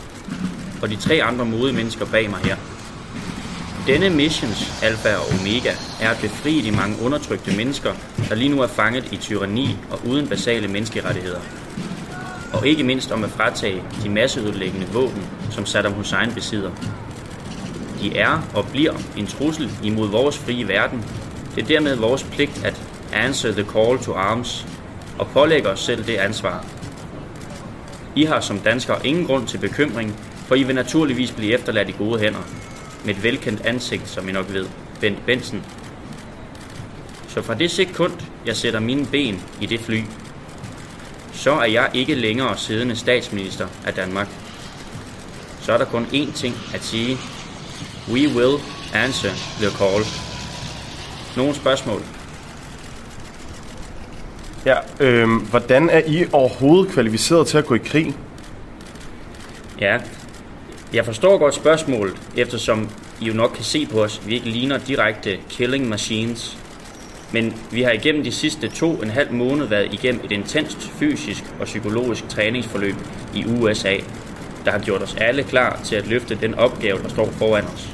og 0.82 0.90
de 0.90 0.96
tre 0.96 1.24
andre 1.24 1.46
modige 1.46 1.76
mennesker 1.76 2.06
bag 2.06 2.30
mig 2.30 2.40
her. 2.40 2.56
Denne 3.88 4.10
missions 4.10 4.84
alfa 4.84 5.16
og 5.16 5.26
omega 5.40 5.72
er 6.02 6.10
at 6.10 6.18
befri 6.22 6.62
de 6.62 6.72
mange 6.72 7.02
undertrykte 7.02 7.58
mennesker, 7.58 7.94
der 8.30 8.36
lige 8.36 8.50
nu 8.50 8.62
er 8.62 8.68
fanget 8.68 9.12
i 9.12 9.18
tyranni 9.18 9.78
og 9.92 10.00
uden 10.08 10.28
basale 10.28 10.68
menneskerettigheder. 10.68 11.40
Og 12.54 12.68
ikke 12.68 12.84
mindst 12.84 13.12
om 13.12 13.24
at 13.24 13.30
fratage 13.30 13.84
de 14.04 14.10
masseudlæggende 14.10 14.88
våben, 14.88 15.24
som 15.52 15.66
Saddam 15.66 15.94
Hussein 15.94 16.34
besidder. 16.34 16.72
De 18.02 18.18
er 18.18 18.42
og 18.54 18.68
bliver 18.68 18.94
en 19.18 19.28
trussel 19.28 19.72
imod 19.84 20.10
vores 20.10 20.38
frie 20.38 20.68
verden. 20.68 21.06
Det 21.56 21.64
er 21.64 21.68
dermed 21.68 21.96
vores 21.96 22.24
pligt 22.24 22.66
at 22.66 22.82
answer 23.14 23.52
the 23.52 23.66
call 23.72 24.00
to 24.00 24.14
arms 24.14 24.68
og 25.20 25.28
pålægge 25.28 25.70
os 25.70 25.80
selv 25.80 26.06
det 26.08 26.16
ansvar. 26.16 26.66
I 28.16 28.24
har 28.24 28.40
som 28.40 28.60
danskere 28.60 29.08
ingen 29.08 29.26
grund 29.26 29.48
til 29.48 29.58
bekymring, 29.58 30.20
for 30.48 30.56
I 30.56 30.64
vil 30.64 30.76
naturligvis 30.76 31.32
blive 31.32 31.54
efterladt 31.54 31.90
i 31.90 31.96
gode 31.98 32.20
hænder. 32.20 32.40
Med 33.06 33.16
et 33.16 33.24
velkendt 33.24 33.62
ansigt, 33.66 34.08
som 34.10 34.30
I 34.30 34.32
nok 34.32 34.54
ved, 34.54 34.66
Bent 35.02 35.26
Benson. 35.26 35.64
Så 37.28 37.42
fra 37.42 37.54
det 37.54 37.72
sekund, 37.72 38.14
jeg 38.46 38.56
sætter 38.56 38.80
mine 38.80 39.06
ben 39.06 39.44
i 39.62 39.66
det 39.66 39.80
fly, 39.80 40.04
så 41.34 41.52
er 41.52 41.66
jeg 41.66 41.90
ikke 41.94 42.16
længere 42.16 42.58
siddende 42.58 42.96
statsminister 42.96 43.68
af 43.86 43.94
Danmark. 43.94 44.28
Så 45.62 45.74
er 45.74 45.78
der 45.78 45.86
kun 45.86 46.06
én 46.06 46.34
ting 46.34 46.56
at 46.74 46.84
sige, 46.84 47.18
We 48.12 48.28
will 48.28 48.60
answer 48.94 49.32
the 49.60 49.70
call. 49.78 50.04
Nogle 51.38 51.56
spørgsmål? 51.56 52.02
Ja, 54.66 54.76
øh, 55.00 55.30
hvordan 55.50 55.90
er 55.90 56.02
I 56.08 56.26
overhovedet 56.32 56.94
kvalificeret 56.94 57.48
til 57.48 57.58
at 57.58 57.66
gå 57.66 57.76
i 57.76 57.80
krig? 57.86 58.16
Ja, 59.80 59.98
jeg 60.94 61.06
forstår 61.06 61.38
godt 61.38 61.56
spørgsmålet, 61.56 62.16
eftersom 62.38 62.90
I 63.22 63.26
jo 63.26 63.34
nok 63.34 63.52
kan 63.56 63.64
se 63.64 63.86
på 63.86 64.04
os, 64.04 64.22
vi 64.28 64.34
ikke 64.34 64.50
ligner 64.50 64.78
direkte 64.78 65.38
killing 65.50 65.90
machines. 65.90 66.58
Men 67.34 67.54
vi 67.72 67.82
har 67.82 67.92
igennem 67.92 68.24
de 68.24 68.32
sidste 68.32 68.68
to 68.68 68.92
og 68.92 69.04
en 69.04 69.10
halv 69.10 69.34
måned 69.34 69.66
været 69.66 69.94
igennem 69.94 70.22
et 70.26 70.32
intenst 70.32 70.78
fysisk 70.82 71.44
og 71.60 71.66
psykologisk 71.66 72.30
træningsforløb 72.30 72.96
i 73.36 73.46
USA, 73.46 73.96
der 74.66 74.72
har 74.72 74.80
gjort 74.80 75.02
os 75.02 75.16
alle 75.16 75.44
klar 75.44 75.80
til 75.84 75.96
at 75.96 76.08
løfte 76.08 76.36
den 76.36 76.56
opgave, 76.56 77.04
der 77.04 77.10
står 77.10 77.30
foran 77.32 77.64
os. 77.64 77.90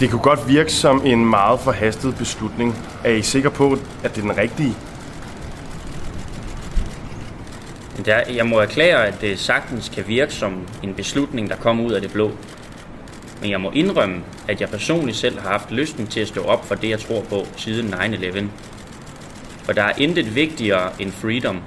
Det 0.00 0.10
kunne 0.10 0.22
godt 0.22 0.48
virke 0.48 0.72
som 0.72 1.02
en 1.06 1.26
meget 1.26 1.60
forhastet 1.60 2.14
beslutning. 2.18 2.76
Er 3.04 3.10
I 3.10 3.22
sikre 3.22 3.50
på, 3.50 3.78
at 4.04 4.14
det 4.14 4.24
er 4.24 4.28
den 4.28 4.36
rigtige? 4.36 4.74
Jeg 8.06 8.46
må 8.46 8.58
erklære, 8.58 9.06
at 9.06 9.20
det 9.20 9.38
sagtens 9.38 9.88
kan 9.88 10.04
virke 10.08 10.34
som 10.34 10.66
en 10.82 10.94
beslutning, 10.94 11.50
der 11.50 11.56
kommer 11.56 11.84
ud 11.84 11.92
af 11.92 12.00
det 12.00 12.12
blå. 12.12 12.30
Men 13.40 13.50
jeg 13.50 13.60
må 13.60 13.70
indrømme, 13.70 14.22
at 14.48 14.60
jeg 14.60 14.68
personligt 14.68 15.16
selv 15.16 15.40
har 15.40 15.50
haft 15.50 15.70
lysten 15.70 16.06
til 16.06 16.20
at 16.20 16.28
stå 16.28 16.42
op 16.42 16.66
for 16.66 16.74
det, 16.74 16.90
jeg 16.90 17.00
tror 17.00 17.20
på 17.20 17.46
siden 17.56 17.94
9-11. 17.94 18.44
For 19.64 19.72
der 19.72 19.82
er 19.82 19.92
intet 19.98 20.34
vigtigere 20.34 20.90
end 20.98 21.12
freedom, 21.12 21.60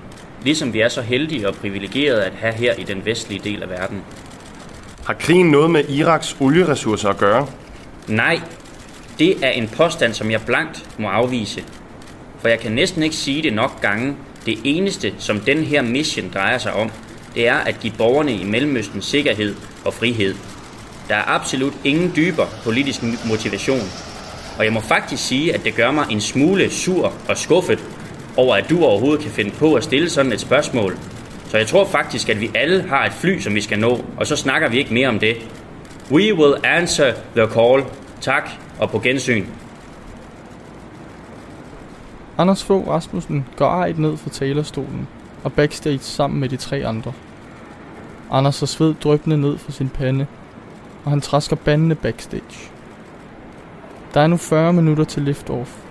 Ligesom 0.44 0.74
vi 0.74 0.80
er 0.80 0.90
så 0.90 1.02
heldige 1.02 1.48
og 1.48 1.56
privilegerede 1.56 2.24
at 2.24 2.34
have 2.34 2.54
her 2.54 2.74
i 2.74 2.84
den 2.84 3.06
vestlige 3.06 3.42
del 3.44 3.64
af 3.64 3.70
verden. 3.70 4.02
Har 5.06 5.14
krigen 5.14 5.52
noget 5.52 5.72
med 5.72 5.90
Iraks 5.90 6.38
olieressourcer 6.40 7.10
at 7.10 7.18
gøre? 7.18 7.48
Nej, 8.08 8.42
det 9.20 9.46
er 9.46 9.50
en 9.50 9.68
påstand, 9.68 10.14
som 10.14 10.32
jeg 10.32 10.42
blankt 10.46 10.90
må 10.98 11.08
afvise. 11.08 11.64
For 12.40 12.48
jeg 12.48 12.60
kan 12.60 12.72
næsten 12.72 13.04
ikke 13.04 13.16
sige 13.16 13.44
det 13.44 13.54
nok 13.54 13.82
gange. 13.82 14.16
Det 14.46 14.58
eneste, 14.64 15.14
som 15.18 15.40
den 15.40 15.64
her 15.64 15.82
mission 15.82 16.30
drejer 16.34 16.58
sig 16.58 16.74
om, 16.74 16.92
det 17.36 17.48
er 17.48 17.56
at 17.56 17.80
give 17.80 17.94
borgerne 17.98 18.34
i 18.34 18.44
Mellemøsten 18.44 19.02
sikkerhed 19.02 19.56
og 19.86 19.94
frihed. 19.94 20.36
Der 21.10 21.16
er 21.16 21.28
absolut 21.28 21.74
ingen 21.84 22.14
dybere 22.16 22.48
politisk 22.64 23.00
motivation. 23.26 23.90
Og 24.58 24.66
jeg 24.66 24.74
må 24.74 24.80
faktisk 24.80 25.28
sige, 25.28 25.54
at 25.54 25.64
det 25.64 25.76
gør 25.76 25.92
mig 25.92 26.06
en 26.10 26.22
smule 26.22 26.72
sur 26.72 27.14
og 27.30 27.38
skuffet 27.38 27.80
over, 28.38 28.56
at 28.56 28.70
du 28.70 28.84
overhovedet 28.84 29.22
kan 29.22 29.32
finde 29.32 29.52
på 29.52 29.74
at 29.74 29.84
stille 29.84 30.10
sådan 30.10 30.32
et 30.32 30.40
spørgsmål. 30.40 30.98
Så 31.48 31.58
jeg 31.58 31.68
tror 31.68 31.86
faktisk, 31.86 32.30
at 32.30 32.42
vi 32.42 32.52
alle 32.56 32.82
har 32.82 33.06
et 33.06 33.14
fly, 33.14 33.40
som 33.40 33.56
vi 33.56 33.62
skal 33.62 33.80
nå, 33.80 34.06
og 34.18 34.28
så 34.28 34.36
snakker 34.36 34.70
vi 34.70 34.78
ikke 34.78 34.94
mere 34.94 35.08
om 35.08 35.20
det. 35.20 35.36
We 36.12 36.34
will 36.34 36.56
answer 36.64 37.14
the 37.36 37.48
call. 37.48 37.84
Tak, 38.22 38.50
og 38.80 38.90
på 38.90 39.00
gensyn. 39.00 39.46
Anders 42.38 42.64
Fogh 42.64 42.88
Rasmussen 42.88 43.46
går 43.56 43.68
ejet 43.68 44.00
ned 44.00 44.18
fra 44.18 44.30
talerstolen 44.30 45.08
og 45.44 45.54
backstage 45.54 46.00
sammen 46.00 46.40
med 46.40 46.50
de 46.50 46.58
tre 46.58 46.86
andre. 46.86 47.14
Anders 48.32 48.60
har 48.60 48.68
sved 48.68 48.94
drøbende 49.04 49.38
ned 49.38 49.58
fra 49.58 49.72
sin 49.72 49.90
pande, 49.90 50.28
og 51.06 51.12
han 51.12 51.22
træsker 51.22 51.56
bandene 51.56 51.96
backstage. 51.96 52.70
Der 54.14 54.22
er 54.22 54.28
nu 54.28 54.38
40 54.38 54.74
minutter 54.74 55.04
til 55.04 55.22
liftoff, 55.22 55.83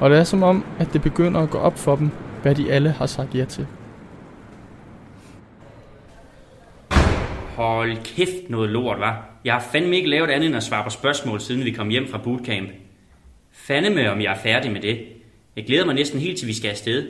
og 0.00 0.10
det 0.10 0.18
er 0.18 0.24
som 0.24 0.42
om, 0.42 0.64
at 0.78 0.92
det 0.92 1.02
begynder 1.02 1.40
at 1.40 1.50
gå 1.50 1.58
op 1.58 1.78
for 1.78 1.96
dem, 1.96 2.10
hvad 2.42 2.54
de 2.54 2.72
alle 2.72 2.90
har 2.90 3.06
sagt 3.06 3.34
ja 3.34 3.44
til. 3.44 3.66
Hold 7.56 7.96
kæft 8.04 8.50
noget 8.50 8.70
lort, 8.70 9.00
var. 9.00 9.28
Jeg 9.44 9.54
har 9.54 9.60
fandme 9.72 9.96
ikke 9.96 10.08
lavet 10.08 10.30
andet 10.30 10.46
end 10.46 10.56
at 10.56 10.62
svare 10.62 10.84
på 10.84 10.90
spørgsmål, 10.90 11.40
siden 11.40 11.64
vi 11.64 11.70
kom 11.70 11.88
hjem 11.88 12.08
fra 12.08 12.18
bootcamp. 12.18 12.68
Fandeme, 13.52 14.10
om 14.10 14.20
jeg 14.20 14.32
er 14.32 14.38
færdig 14.38 14.72
med 14.72 14.80
det. 14.80 15.06
Jeg 15.56 15.64
glæder 15.66 15.84
mig 15.84 15.94
næsten 15.94 16.20
helt 16.20 16.38
til, 16.38 16.48
vi 16.48 16.54
skal 16.54 16.68
afsted. 16.68 17.08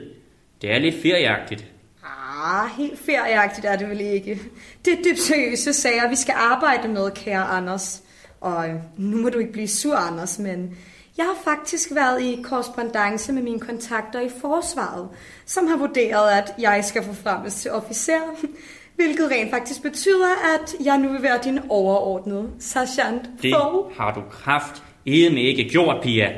Det 0.63 0.73
er 0.73 0.79
lidt 0.79 1.03
ferieagtigt. 1.03 1.67
Ah, 2.05 2.71
helt 2.79 2.99
ferieagtigt 2.99 3.67
er 3.67 3.77
det 3.77 3.89
vel 3.89 4.01
ikke. 4.01 4.41
Det 4.85 4.93
er 4.93 4.97
dybt 4.97 5.21
seriøse 5.21 5.73
sager, 5.73 6.09
vi 6.09 6.17
skal 6.17 6.35
arbejde 6.39 6.89
med, 6.89 7.11
kære 7.11 7.43
Anders. 7.43 8.03
Og 8.41 8.67
nu 8.97 9.17
må 9.17 9.29
du 9.29 9.39
ikke 9.39 9.53
blive 9.53 9.69
sur, 9.69 9.97
Anders, 9.97 10.39
men 10.39 10.77
jeg 11.19 11.27
har 11.27 11.37
faktisk 11.45 11.95
været 11.95 12.23
i 12.23 12.43
korrespondence 12.43 13.33
med 13.33 13.43
mine 13.43 13.61
kontakter 13.61 14.21
i 14.21 14.29
forsvaret, 14.41 15.09
som 15.47 15.67
har 15.67 15.77
vurderet, 15.77 16.31
at 16.31 16.55
jeg 16.59 16.85
skal 16.85 17.03
forfremmes 17.05 17.55
til 17.55 17.71
officer, 17.71 18.21
hvilket 18.97 19.31
rent 19.31 19.51
faktisk 19.51 19.83
betyder, 19.83 20.29
at 20.55 20.75
jeg 20.85 20.99
nu 20.99 21.09
vil 21.09 21.23
være 21.23 21.39
din 21.45 21.59
overordnede 21.69 22.51
sergeant 22.59 23.23
Det 23.43 23.55
Fogh. 23.55 23.97
har 23.97 24.15
du 24.15 24.21
kraft 24.31 24.83
med 25.07 25.43
ikke 25.43 25.69
gjort, 25.71 26.03
Pia. 26.03 26.29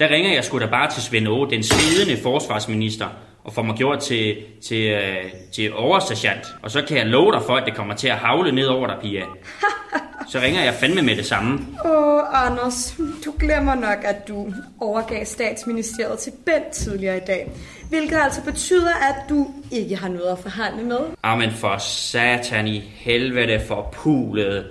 Der 0.00 0.08
ringer 0.08 0.34
jeg 0.34 0.44
sgu 0.44 0.58
da 0.58 0.66
bare 0.66 0.90
til 0.90 1.02
Svend 1.02 1.28
Åge, 1.28 1.50
den 1.50 1.62
svedende 1.62 2.22
forsvarsminister, 2.22 3.06
og 3.44 3.52
får 3.52 3.62
mig 3.62 3.76
gjort 3.76 4.00
til, 4.00 4.36
til, 4.62 4.90
øh, 4.90 5.24
til 5.54 5.74
oversergeant. 5.74 6.46
Og 6.62 6.70
så 6.70 6.82
kan 6.88 6.96
jeg 6.96 7.06
love 7.06 7.32
dig 7.32 7.42
for, 7.42 7.56
at 7.56 7.66
det 7.66 7.76
kommer 7.76 7.94
til 7.94 8.08
at 8.08 8.16
havle 8.16 8.52
ned 8.52 8.66
over 8.66 8.86
dig, 8.86 8.96
Pia. 9.02 9.24
Så 10.28 10.40
ringer 10.40 10.64
jeg 10.64 10.74
fandme 10.74 11.02
med 11.02 11.16
det 11.16 11.26
samme. 11.26 11.58
Åh, 11.84 12.46
Anders, 12.46 12.96
du 13.24 13.34
glemmer 13.38 13.74
nok, 13.74 13.98
at 14.04 14.28
du 14.28 14.52
overgav 14.80 15.24
statsministeriet 15.24 16.18
til 16.18 16.32
Bent 16.46 16.70
tidligere 16.72 17.16
i 17.16 17.20
dag. 17.26 17.50
Hvilket 17.88 18.16
altså 18.16 18.44
betyder, 18.44 18.94
at 18.94 19.28
du 19.28 19.46
ikke 19.72 19.96
har 19.96 20.08
noget 20.08 20.32
at 20.32 20.38
forhandle 20.38 20.84
med. 20.84 20.98
Amen 21.22 21.50
for 21.50 21.78
satan 21.78 22.68
i 22.68 22.78
helvede 22.78 23.60
for 23.68 23.94
pulet. 24.02 24.66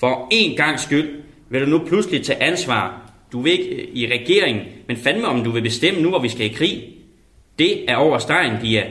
For 0.00 0.28
en 0.30 0.56
gang 0.56 0.80
skyld 0.80 1.22
vil 1.48 1.60
du 1.60 1.66
nu 1.66 1.78
pludselig 1.78 2.24
tage 2.24 2.42
ansvar. 2.42 3.00
Du 3.32 3.40
vil 3.40 3.52
ikke 3.52 3.74
øh, 3.74 3.88
i 3.92 4.06
regeringen, 4.06 4.64
men 4.88 4.96
fandme 4.96 5.26
om 5.26 5.44
du 5.44 5.50
vil 5.50 5.62
bestemme 5.62 6.00
nu, 6.02 6.08
hvor 6.08 6.18
vi 6.18 6.28
skal 6.28 6.46
i 6.46 6.48
krig. 6.48 6.84
Det 7.58 7.90
er 7.90 7.96
over 7.96 8.18
stregen, 8.18 8.58
Pia. 8.60 8.84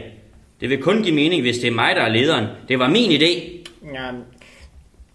Det 0.61 0.69
vil 0.69 0.81
kun 0.81 1.03
give 1.03 1.15
mening, 1.15 1.41
hvis 1.41 1.57
det 1.57 1.67
er 1.67 1.71
mig, 1.71 1.95
der 1.95 2.01
er 2.01 2.09
lederen. 2.09 2.45
Det 2.67 2.79
var 2.79 2.89
min 2.89 3.11
idé. 3.11 3.61
Ja, 3.93 4.11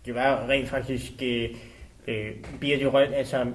det 0.07 0.15
var 0.15 0.49
rent 0.49 0.69
faktisk 0.69 1.13
øh, 1.23 1.49
øh, 2.09 2.31
Birte 2.61 2.87
Røn, 2.87 3.15
altså 3.15 3.47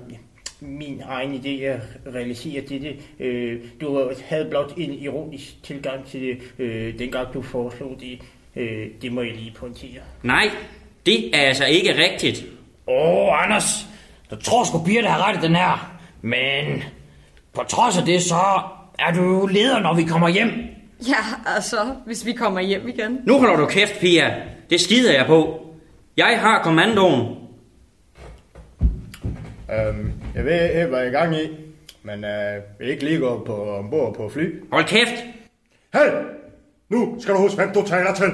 min 0.60 1.02
egen 1.06 1.34
idé 1.34 1.64
at 1.64 1.80
realisere 2.14 2.62
dette. 2.62 2.96
Øh, 3.20 3.60
du 3.82 4.12
havde 4.26 4.46
blot 4.50 4.74
en 4.78 4.94
ironisk 4.94 5.64
tilgang 5.64 6.06
til 6.06 6.22
det, 6.22 6.38
øh, 6.60 7.00
dengang 7.00 7.34
du 7.34 7.42
foreslog 7.42 7.98
det. 8.00 8.20
Øh, 8.56 8.88
det 9.02 9.12
må 9.12 9.22
jeg 9.22 9.36
lige 9.36 9.54
pointere. 9.58 10.02
Nej, 10.24 10.50
det 11.06 11.36
er 11.36 11.42
altså 11.42 11.66
ikke 11.66 11.96
rigtigt. 11.98 12.46
Åh, 12.88 13.28
oh, 13.28 13.44
Anders, 13.44 13.88
du 14.32 14.36
tror 14.36 14.64
sgu 14.64 14.84
Birte 14.84 15.08
har 15.08 15.30
ret 15.30 15.44
i 15.44 15.48
den 15.48 15.56
her. 15.56 15.98
Men 16.22 16.84
på 17.54 17.64
trods 17.64 17.98
af 17.98 18.06
det, 18.06 18.22
så 18.22 18.62
er 19.00 19.14
du 19.14 19.24
jo 19.24 19.46
leder, 19.46 19.80
når 19.80 19.94
vi 19.94 20.04
kommer 20.04 20.30
hjem. 20.30 20.52
Ja, 21.08 21.54
altså, 21.56 21.78
hvis 22.06 22.26
vi 22.26 22.34
kommer 22.34 22.62
hjem 22.62 22.88
igen. 22.88 23.20
Nu 23.26 23.40
holder 23.40 23.56
du 23.56 23.66
kæft, 23.66 24.00
Pia. 24.00 24.36
Det 24.70 24.82
skider 24.82 25.14
jeg 25.14 25.26
på. 25.26 25.61
Jeg 26.18 26.40
har 26.40 26.64
kommandoen. 26.64 27.38
Øhm, 29.72 30.12
jeg 30.36 30.46
ved 30.46 30.64
ikke, 30.70 30.86
hvad 30.86 31.00
jeg 31.00 31.06
er 31.08 31.10
i 31.10 31.14
gang 31.14 31.36
i, 31.36 31.48
men 32.04 32.24
øh, 32.26 32.62
vil 32.80 32.90
ikke 32.90 33.04
lige 33.04 33.20
gå 33.20 33.44
på, 33.46 33.76
ombord 33.76 34.16
på 34.16 34.30
fly. 34.30 34.64
Hold 34.72 34.86
kæft! 34.86 35.24
Hey! 35.94 36.10
Nu 36.90 37.16
skal 37.20 37.34
du 37.34 37.40
huske, 37.40 37.56
hvem 37.56 37.74
du 37.74 37.84
taler 37.88 38.14
til. 38.14 38.28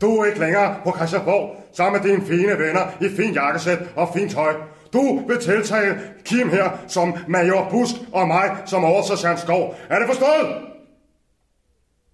Du 0.00 0.16
er 0.16 0.24
ikke 0.24 0.40
længere 0.40 0.76
på 0.84 0.92
Christiansborg, 0.96 1.64
sammen 1.72 2.02
med 2.02 2.10
dine 2.10 2.26
fine 2.26 2.58
venner 2.58 2.80
i 3.00 3.08
fin 3.16 3.34
jakkesæt 3.34 3.78
og 3.96 4.08
fint 4.16 4.30
tøj. 4.30 4.54
Du 4.92 5.26
vil 5.28 5.38
tiltale 5.38 6.00
Kim 6.24 6.50
her 6.50 6.70
som 6.88 7.14
major 7.28 7.68
Busk 7.70 7.94
og 8.12 8.26
mig 8.28 8.56
som 8.66 8.84
oversergeant 8.84 9.40
Skov. 9.40 9.76
Er 9.88 9.98
det 9.98 10.06
forstået? 10.06 10.62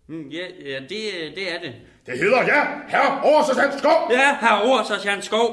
Mm, 0.08 0.28
Ja, 0.28 0.44
ja 0.70 0.80
det, 0.80 1.00
det 1.34 1.54
er 1.54 1.58
det. 1.62 1.74
Det 2.08 2.18
hedder 2.18 2.42
ja, 2.42 2.62
herre 2.88 3.20
oversergeant 3.22 3.78
Skov. 3.78 4.10
Ja, 4.10 4.36
herre 4.40 4.62
oversergeant 4.70 5.24
Skov. 5.24 5.48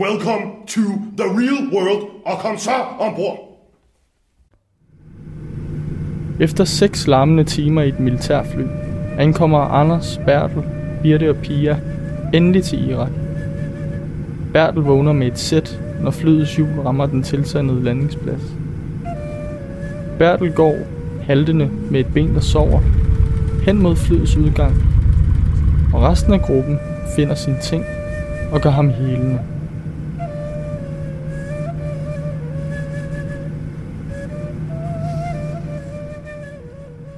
Welcome 0.00 0.44
to 0.66 0.80
the 1.18 1.26
real 1.40 1.74
world, 1.74 2.10
og 2.26 2.38
kom 2.38 2.58
så 2.58 2.70
ombord. 2.98 3.38
Efter 6.40 6.64
seks 6.64 7.06
larmende 7.06 7.44
timer 7.44 7.82
i 7.82 7.88
et 7.88 8.00
militærfly, 8.00 8.62
ankommer 9.18 9.58
Anders, 9.58 10.20
Bertel, 10.26 10.62
Birte 11.02 11.30
og 11.30 11.36
Pia 11.36 11.80
endelig 12.34 12.64
til 12.64 12.90
Irak. 12.90 13.10
Bertel 14.52 14.82
vågner 14.82 15.12
med 15.12 15.26
et 15.26 15.38
sæt, 15.38 15.80
når 16.00 16.10
flyets 16.10 16.56
hjul 16.56 16.80
rammer 16.84 17.06
den 17.06 17.22
tilsandede 17.22 17.84
landingsplads. 17.84 18.44
Bertel 20.18 20.52
går, 20.52 20.76
haltende 21.22 21.70
med 21.90 22.00
et 22.00 22.14
ben, 22.14 22.34
der 22.34 22.40
sover, 22.40 22.80
hen 23.64 23.82
mod 23.82 23.96
flyets 23.96 24.36
udgang, 24.36 24.95
og 25.96 26.02
resten 26.02 26.32
af 26.32 26.42
gruppen 26.42 26.80
finder 27.16 27.34
sine 27.34 27.60
ting 27.60 27.84
og 28.52 28.60
gør 28.60 28.70
ham 28.70 28.90
helende. 28.90 29.40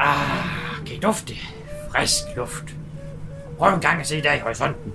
Ah, 0.01 0.87
kan 0.87 0.97
I 0.97 0.99
dufte? 1.01 1.35
Frisk 1.91 2.37
luft. 2.37 2.77
Prøv 3.59 3.75
en 3.75 3.81
gang 3.81 4.01
at 4.01 4.07
se 4.07 4.23
der 4.23 4.33
i 4.33 4.39
horisonten. 4.39 4.93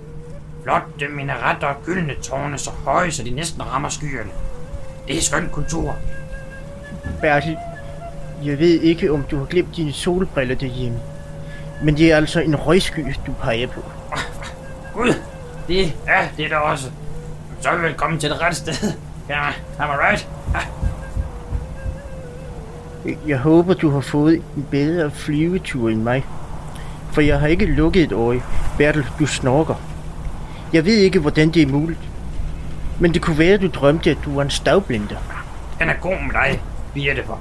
Flotte 0.62 1.08
minaretter 1.16 1.66
og 1.66 1.82
gyldne 1.84 2.14
tårne 2.22 2.58
så 2.58 2.70
høje, 2.70 3.10
så 3.10 3.22
de 3.22 3.30
næsten 3.30 3.62
rammer 3.66 3.88
skyerne. 3.88 4.30
Det 5.08 5.16
er 5.16 5.20
skøn 5.20 5.48
kultur. 5.52 5.96
Bertil, 7.20 7.56
jeg 8.44 8.58
ved 8.58 8.80
ikke, 8.80 9.12
om 9.12 9.22
du 9.30 9.38
har 9.38 9.44
glemt 9.44 9.76
dine 9.76 9.92
solbriller 9.92 10.54
derhjemme. 10.54 11.00
Men 11.84 11.96
det 11.96 12.12
er 12.12 12.16
altså 12.16 12.40
en 12.40 12.56
røgsky, 12.56 13.14
du 13.26 13.32
peger 13.42 13.66
på. 13.66 13.80
Gud, 14.94 15.14
det 15.68 15.92
er 16.06 16.22
det 16.36 16.50
der 16.50 16.56
også. 16.56 16.90
Så 17.60 17.68
er 17.68 17.76
vi 17.76 17.82
velkommen 17.82 18.18
til 18.20 18.30
det 18.30 18.40
rette 18.40 18.56
sted. 18.56 18.92
Ja, 19.28 19.46
am 19.78 19.88
I 19.90 19.92
right? 19.92 20.28
Ah, 20.54 20.62
Jeg 23.28 23.38
håber, 23.38 23.74
du 23.74 23.90
har 23.90 24.00
fået 24.00 24.42
en 24.56 24.66
bedre 24.70 25.10
flyvetur 25.10 25.88
end 25.88 26.02
mig. 26.02 26.24
For 27.12 27.20
jeg 27.20 27.40
har 27.40 27.46
ikke 27.46 27.66
lukket 27.66 28.02
et 28.02 28.12
øje. 28.12 28.42
Bertel, 28.78 29.06
du 29.18 29.26
snorker. 29.26 29.74
Jeg 30.72 30.84
ved 30.84 30.96
ikke, 30.96 31.18
hvordan 31.18 31.50
det 31.50 31.62
er 31.62 31.66
muligt. 31.66 32.00
Men 33.00 33.14
det 33.14 33.22
kunne 33.22 33.38
være, 33.38 33.54
at 33.54 33.60
du 33.60 33.68
drømte, 33.68 34.10
at 34.10 34.18
du 34.24 34.34
var 34.34 34.42
en 34.42 34.50
stavblinder. 34.50 35.16
Den 35.78 35.88
er 35.88 35.94
god 36.00 36.16
med 36.22 36.32
dig, 36.32 36.62
Birte, 36.94 37.24
for. 37.26 37.38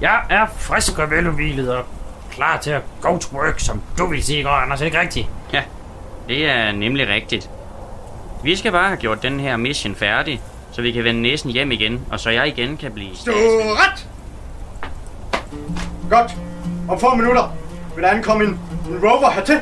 Jeg 0.00 0.20
er 0.30 0.46
frisk 0.56 0.98
og 0.98 1.10
veludvilet 1.10 1.74
og 1.76 1.84
klar 2.30 2.58
til 2.58 2.70
at 2.70 2.82
go 3.00 3.18
to 3.18 3.36
work, 3.36 3.60
som 3.60 3.82
du 3.98 4.06
vil 4.06 4.22
sige 4.24 4.40
i 4.40 4.42
går, 4.42 4.50
Anders. 4.50 4.80
Er 4.80 4.84
det 4.84 4.86
ikke 4.86 5.00
rigtigt? 5.00 5.26
Ja, 5.52 5.62
det 6.28 6.50
er 6.50 6.72
nemlig 6.72 7.08
rigtigt. 7.08 7.50
Vi 8.44 8.56
skal 8.56 8.72
bare 8.72 8.86
have 8.88 8.96
gjort 8.96 9.22
den 9.22 9.40
her 9.40 9.56
mission 9.56 9.94
færdig, 9.94 10.40
så 10.72 10.82
vi 10.82 10.92
kan 10.92 11.04
vende 11.04 11.22
næsen 11.22 11.50
hjem 11.50 11.72
igen, 11.72 12.00
og 12.10 12.20
så 12.20 12.30
jeg 12.30 12.48
igen 12.48 12.76
kan 12.76 12.92
blive 12.92 13.10
Du 13.26 13.32
ret! 13.32 14.08
Godt. 16.10 16.32
Om 16.88 17.00
få 17.00 17.14
minutter 17.14 17.56
vil 17.94 18.04
der 18.04 18.10
ankomme 18.10 18.44
en, 18.44 18.50
en 18.88 19.08
rover 19.08 19.30
hertil. 19.30 19.60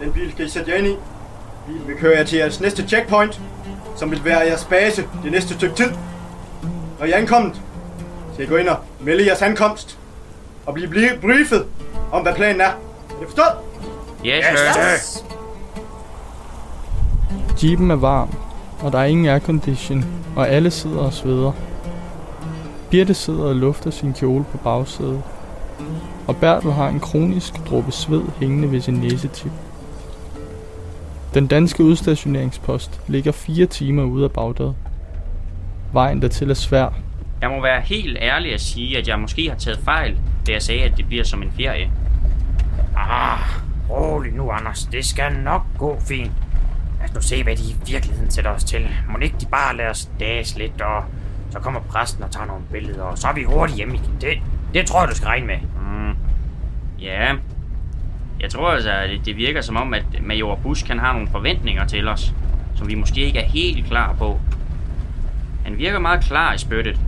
Den 0.00 0.12
bil 0.12 0.32
skal 0.32 0.46
I 0.46 0.48
sætte 0.48 0.70
jer 0.70 0.78
ind 0.78 0.86
i. 0.86 0.96
Bilen 1.66 1.86
vil 1.88 1.96
køre 1.96 2.16
jer 2.16 2.24
til 2.24 2.38
jeres 2.38 2.60
næste 2.60 2.88
checkpoint, 2.88 3.40
som 3.96 4.10
vil 4.10 4.24
være 4.24 4.38
jeres 4.38 4.64
base 4.64 5.04
det 5.22 5.32
næste 5.32 5.54
stykke 5.54 5.74
tid. 5.76 5.90
Når 6.98 7.06
I 7.06 7.10
er 7.10 7.16
ankommet, 7.16 7.60
skal 8.32 8.44
I 8.44 8.48
gå 8.48 8.56
ind 8.56 8.68
og 8.68 8.76
melde 9.00 9.26
jeres 9.26 9.42
ankomst. 9.42 9.98
Og 10.68 10.74
blive 10.74 10.88
bli- 10.88 11.18
briefet 11.20 11.64
om, 12.12 12.22
hvad 12.22 12.34
planen 12.34 12.60
er. 12.60 12.64
Er 12.64 12.70
det 13.20 13.26
forstået? 13.28 13.48
Yes, 14.26 14.44
Yes, 14.94 15.24
Jeepen 17.64 17.90
er 17.90 17.94
varm, 17.96 18.28
og 18.82 18.92
der 18.92 18.98
er 18.98 19.04
ingen 19.04 19.26
aircondition, 19.26 20.04
og 20.36 20.48
alle 20.48 20.70
sidder 20.70 20.98
og 20.98 21.12
sveder. 21.12 21.52
Birte 22.90 23.14
sidder 23.14 23.44
og 23.44 23.54
lufter 23.56 23.90
sin 23.90 24.12
kjole 24.12 24.44
på 24.52 24.58
bagsædet, 24.58 25.22
og 26.26 26.36
Bertel 26.36 26.72
har 26.72 26.88
en 26.88 27.00
kronisk 27.00 27.52
dråbe 27.70 27.92
sved 27.92 28.22
hængende 28.40 28.72
ved 28.72 28.80
sin 28.80 28.94
næsetip. 28.94 29.52
Den 31.34 31.46
danske 31.46 31.84
udstationeringspost 31.84 33.00
ligger 33.06 33.32
fire 33.32 33.66
timer 33.66 34.02
ude 34.04 34.24
af 34.24 34.30
Bagdad. 34.30 34.72
Vejen 35.92 36.22
dertil 36.22 36.50
er 36.50 36.54
svær, 36.54 36.88
Jeg 37.40 37.50
må 37.50 37.62
være 37.62 37.80
helt 37.80 38.18
ærlig 38.20 38.54
at 38.54 38.60
sige, 38.60 38.98
at 38.98 39.08
jeg 39.08 39.18
måske 39.18 39.48
har 39.48 39.56
taget 39.56 39.78
fejl, 39.84 40.16
da 40.46 40.52
jeg 40.52 40.62
sagde, 40.62 40.82
at 40.82 40.96
det 40.96 41.06
bliver 41.06 41.24
som 41.24 41.42
en 41.42 41.52
ferie. 41.56 41.90
Ah, 42.96 43.38
rolig 43.90 44.32
nu, 44.32 44.50
Anders. 44.50 44.84
Det 44.92 45.04
skal 45.04 45.32
nok 45.32 45.62
gå 45.78 46.00
fint. 46.08 46.32
Lad 47.00 47.08
os 47.08 47.14
nu 47.14 47.20
se, 47.20 47.42
hvad 47.42 47.56
de 47.56 47.62
i 47.62 47.76
virkeligheden 47.86 48.30
sætter 48.30 48.50
os 48.50 48.64
til. 48.64 48.88
Må 49.08 49.18
ikke 49.18 49.36
de 49.40 49.46
bare 49.46 49.76
lade 49.76 49.88
os 49.88 50.10
dase 50.20 50.58
lidt, 50.58 50.80
og 50.80 51.04
så 51.50 51.58
kommer 51.58 51.80
præsten 51.80 52.24
og 52.24 52.30
tager 52.30 52.46
nogle 52.46 52.62
billeder, 52.72 53.02
og 53.02 53.18
så 53.18 53.28
er 53.28 53.32
vi 53.32 53.42
hurtigt 53.42 53.76
hjemme 53.76 53.94
igen. 53.94 54.16
Det, 54.20 54.38
det 54.74 54.86
tror 54.86 55.00
jeg, 55.00 55.08
du 55.10 55.14
skal 55.16 55.26
regne 55.26 55.46
med. 55.46 55.56
Mm. 55.58 56.14
Ja, 57.00 57.34
jeg 58.40 58.50
tror 58.50 58.70
altså, 58.70 58.90
at 58.90 59.10
det- 59.24 59.36
virker 59.36 59.60
som 59.60 59.76
om, 59.76 59.94
at 59.94 60.04
Major 60.22 60.54
Bush 60.54 60.86
kan 60.86 60.98
have 60.98 61.12
nogle 61.12 61.28
forventninger 61.28 61.84
til 61.86 62.08
os, 62.08 62.34
som 62.74 62.88
vi 62.88 62.94
måske 62.94 63.20
ikke 63.20 63.38
er 63.38 63.48
helt 63.48 63.86
klar 63.86 64.12
på. 64.18 64.40
Han 65.64 65.78
virker 65.78 65.98
meget 65.98 66.24
klar 66.24 66.54
i 66.54 66.58
spyttet. 66.58 67.00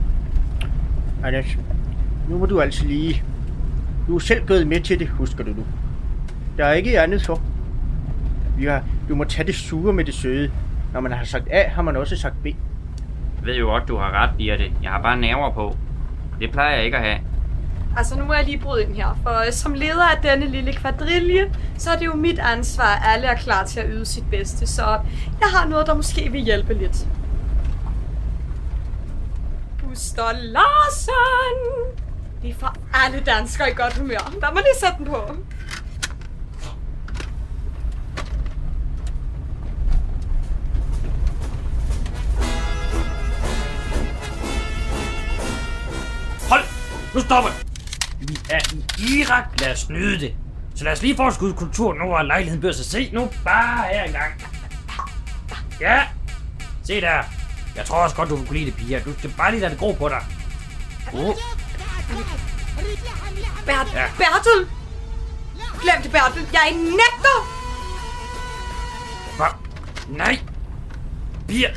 Anders, 1.24 1.56
nu 2.28 2.38
må 2.38 2.46
du 2.46 2.60
altså 2.60 2.86
lige... 2.86 3.22
Du 4.08 4.14
er 4.14 4.18
selv 4.18 4.46
gået 4.46 4.66
med 4.66 4.80
til 4.80 4.98
det, 4.98 5.08
husker 5.08 5.44
du 5.44 5.50
nu. 5.50 5.64
Der 6.56 6.64
er 6.64 6.72
ikke 6.72 7.00
andet 7.00 7.22
for. 7.22 7.40
Vi 8.58 8.64
har, 8.64 8.84
du 9.08 9.14
må 9.14 9.24
tage 9.24 9.46
det 9.46 9.54
sure 9.54 9.92
med 9.92 10.04
det 10.04 10.14
søde. 10.14 10.50
Når 10.92 11.00
man 11.00 11.12
har 11.12 11.24
sagt 11.24 11.48
A, 11.50 11.68
har 11.68 11.82
man 11.82 11.96
også 11.96 12.16
sagt 12.16 12.42
B. 12.42 12.46
Jeg 12.46 12.54
ved 13.42 13.56
jo 13.56 13.66
godt, 13.66 13.88
du 13.88 13.96
har 13.96 14.22
ret, 14.22 14.30
Birte. 14.38 14.72
Jeg 14.82 14.90
har 14.90 15.02
bare 15.02 15.16
nerver 15.16 15.52
på. 15.52 15.76
Det 16.40 16.50
plejer 16.50 16.76
jeg 16.76 16.84
ikke 16.84 16.96
at 16.96 17.02
have. 17.02 17.18
Altså, 17.96 18.18
nu 18.18 18.24
må 18.24 18.34
jeg 18.34 18.44
lige 18.44 18.58
bryde 18.58 18.82
ind 18.82 18.94
her, 18.94 19.18
for 19.22 19.46
øh, 19.46 19.52
som 19.52 19.74
leder 19.74 20.04
af 20.16 20.22
denne 20.22 20.46
lille 20.46 20.72
kvadrille, 20.72 21.52
så 21.78 21.90
er 21.90 21.96
det 21.96 22.06
jo 22.06 22.14
mit 22.14 22.38
ansvar, 22.38 22.84
at 22.96 23.02
alle 23.14 23.26
er 23.26 23.36
klar 23.36 23.64
til 23.64 23.80
at 23.80 23.86
yde 23.90 24.06
sit 24.06 24.24
bedste, 24.30 24.66
så 24.66 24.82
jeg 25.40 25.48
har 25.54 25.68
noget, 25.68 25.86
der 25.86 25.94
måske 25.94 26.32
vil 26.32 26.40
hjælpe 26.40 26.74
lidt. 26.74 27.06
Buster 29.90 30.32
Larsen! 30.32 31.56
Det 32.42 32.50
er 32.50 32.54
for 32.54 32.74
alle 32.94 33.20
danskere 33.20 33.70
i 33.70 33.74
godt 33.74 33.98
humør. 33.98 34.18
Der 34.40 34.52
må 34.54 34.60
lige 34.60 34.78
sætte 34.80 34.96
den 34.98 35.06
på. 35.06 35.16
Hold! 46.48 46.64
Nu 47.14 47.20
stopper. 47.20 47.50
Vi 48.20 48.38
er 48.50 48.60
i 48.74 49.20
Irak. 49.20 49.60
Lad 49.60 49.72
os 49.72 49.88
nyde 49.88 50.20
det. 50.20 50.34
Så 50.74 50.84
lad 50.84 50.92
os 50.92 51.02
lige 51.02 51.16
få 51.16 51.28
et 51.28 51.34
skud 51.34 51.52
kultur 51.52 51.94
nu, 51.94 52.14
og 52.14 52.24
lejligheden 52.24 52.60
bør 52.60 52.72
sig 52.72 52.84
se 52.84 53.10
nu 53.12 53.30
bare 53.44 53.88
her 53.92 54.04
engang. 54.04 54.32
Ja, 55.80 56.02
se 56.84 57.00
der. 57.00 57.39
Jeg 57.76 57.84
tror 57.86 57.96
også 57.96 58.16
godt, 58.16 58.28
du 58.28 58.36
vil 58.36 58.46
kunne 58.46 58.58
lide 58.58 58.70
det, 58.70 58.76
piger. 58.76 59.00
Du 59.02 59.12
skal 59.18 59.30
bare 59.30 59.50
lige 59.50 59.60
lade 59.60 59.70
det 59.70 59.78
gro 59.78 59.92
på 59.92 60.08
dig. 60.08 60.24
Uh. 61.12 61.34
Bert, 63.66 63.86
Ja. 63.94 64.04
Bertel! 64.16 64.68
Glem 65.82 66.02
det, 66.02 66.12
Bertel. 66.12 66.48
Jeg 66.52 66.72
nægter! 66.72 67.36
Hvad? 69.36 69.46
Nej! 70.08 70.38
Bier! 71.48 71.70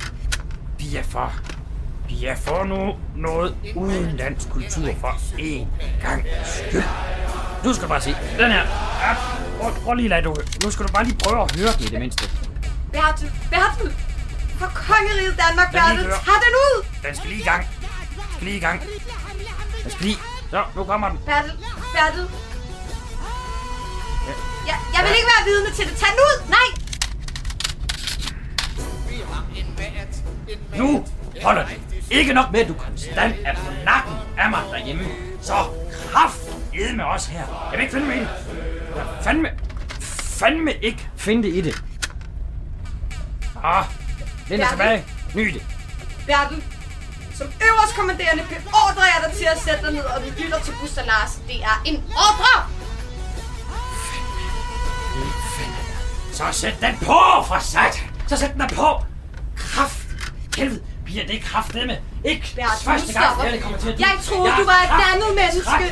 Bier 0.77 1.03
for... 1.03 1.34
Bier 2.08 2.36
for 2.36 2.63
nu 2.63 2.95
noget 3.15 3.56
udenlandsk 3.75 4.49
kultur 4.49 4.89
for 5.01 5.17
en 5.38 5.67
gang 6.01 6.25
skyld. 6.45 6.84
Nu 7.65 7.73
skal 7.73 7.84
du 7.84 7.89
bare 7.89 8.01
se. 8.01 8.15
Den 8.39 8.51
her. 8.51 8.62
Ja, 9.01 9.15
prøv, 9.62 9.73
prøv 9.73 9.93
lige 9.93 10.06
at 10.06 10.10
lade 10.10 10.21
du... 10.21 10.36
Nu 10.63 10.71
skal 10.71 10.86
du 10.88 10.91
bare 10.93 11.03
lige 11.03 11.17
prøve 11.17 11.41
at 11.41 11.56
høre 11.56 11.69
den 11.77 11.84
i 11.84 11.88
det 11.88 11.99
mindste. 11.99 12.29
Bertel, 12.91 13.32
Bertel! 13.49 13.95
For 14.63 14.71
kongeriget 14.93 15.36
Danmark, 15.47 15.71
Bertel, 15.71 16.06
høre. 16.06 16.19
tag 16.28 16.38
den 16.45 16.54
ud! 16.65 16.86
Den 17.06 17.15
skal 17.15 17.30
lige 17.30 17.41
i 17.41 17.43
gang. 17.43 17.67
Den 17.80 18.26
skal 18.34 18.45
lige 18.45 18.58
i 18.58 18.60
gang. 18.60 18.82
Den 19.84 19.91
skal 19.91 20.06
lige... 20.06 20.17
Så, 20.49 20.63
nu 20.76 20.84
kommer 20.84 21.10
den. 21.10 21.17
Bertel, 21.26 21.52
Bertel. 21.95 22.30
Ja, 24.67 24.76
jeg 24.93 25.02
vil 25.04 25.15
ikke 25.19 25.30
være 25.36 25.45
vidne 25.45 25.71
til 25.76 25.88
det. 25.89 25.95
Tag 25.97 26.10
den 26.12 26.19
ud! 26.28 26.36
Nej! 26.49 26.67
Nu 30.78 31.06
holder 31.43 31.65
det. 31.65 31.80
Ikke 32.12 32.34
nok 32.34 32.52
med, 32.52 32.60
at 32.60 32.67
du 32.67 32.73
konstant 32.73 33.36
er 33.45 33.56
på 33.56 33.71
nakken 33.86 34.13
af 34.38 34.49
mig 34.49 34.63
derhjemme. 34.71 35.04
Så 35.41 35.54
kraft 36.12 36.39
med 36.95 37.06
os 37.06 37.26
her. 37.26 37.69
Jeg 37.71 37.71
vil 37.71 37.82
ikke 37.82 37.93
finde 37.93 38.08
mig 38.08 38.15
i 38.15 38.19
det. 38.19 38.30
Jeg 38.95 39.06
fandme, 39.23 39.49
fandme 40.39 40.73
ikke 40.73 41.10
finde 41.15 41.43
det 41.43 41.54
i 41.56 41.62
det. 41.62 41.84
Ah, 43.63 43.86
læn 44.47 44.60
dig 44.60 44.67
tilbage. 44.69 45.06
Nyd 45.36 45.51
det. 45.53 45.65
Bertel, 46.27 46.63
som 47.34 47.47
øverst 47.47 47.95
kommanderende 47.95 48.43
beordrer 48.49 49.03
jeg 49.03 49.19
dig 49.25 49.38
til 49.38 49.45
at 49.45 49.60
sætte 49.65 49.86
dig 49.86 49.93
ned, 49.93 50.03
og 50.03 50.21
du 50.21 50.27
lytter 50.43 50.60
til 50.60 50.73
Buster 50.82 51.06
Larsen. 51.06 51.43
Det 51.47 51.63
er 51.63 51.82
en 51.86 52.03
ordre! 52.10 52.69
Så 56.34 56.43
sæt 56.51 56.73
den 56.82 56.97
på, 56.97 57.19
for 57.47 57.60
sat. 57.60 58.03
Så 58.27 58.38
sæt 58.38 58.53
den 58.53 58.69
på. 58.75 59.01
Kraft. 59.58 60.08
Helvede. 60.58 60.82
Piger, 61.06 61.27
det 61.27 61.41
kraftedeme. 61.43 61.97
Ikke 62.31 62.47
Bertel, 62.55 62.86
første 62.86 63.13
gang, 63.13 63.53
jeg 63.53 63.62
kommer 63.62 63.77
til 63.79 63.89
at 63.93 63.99
Jeg 63.99 64.13
troede, 64.27 64.51
du 64.59 64.65
var 64.73 64.79
et 64.88 64.91
dannet 65.03 65.31
menneske. 65.41 65.86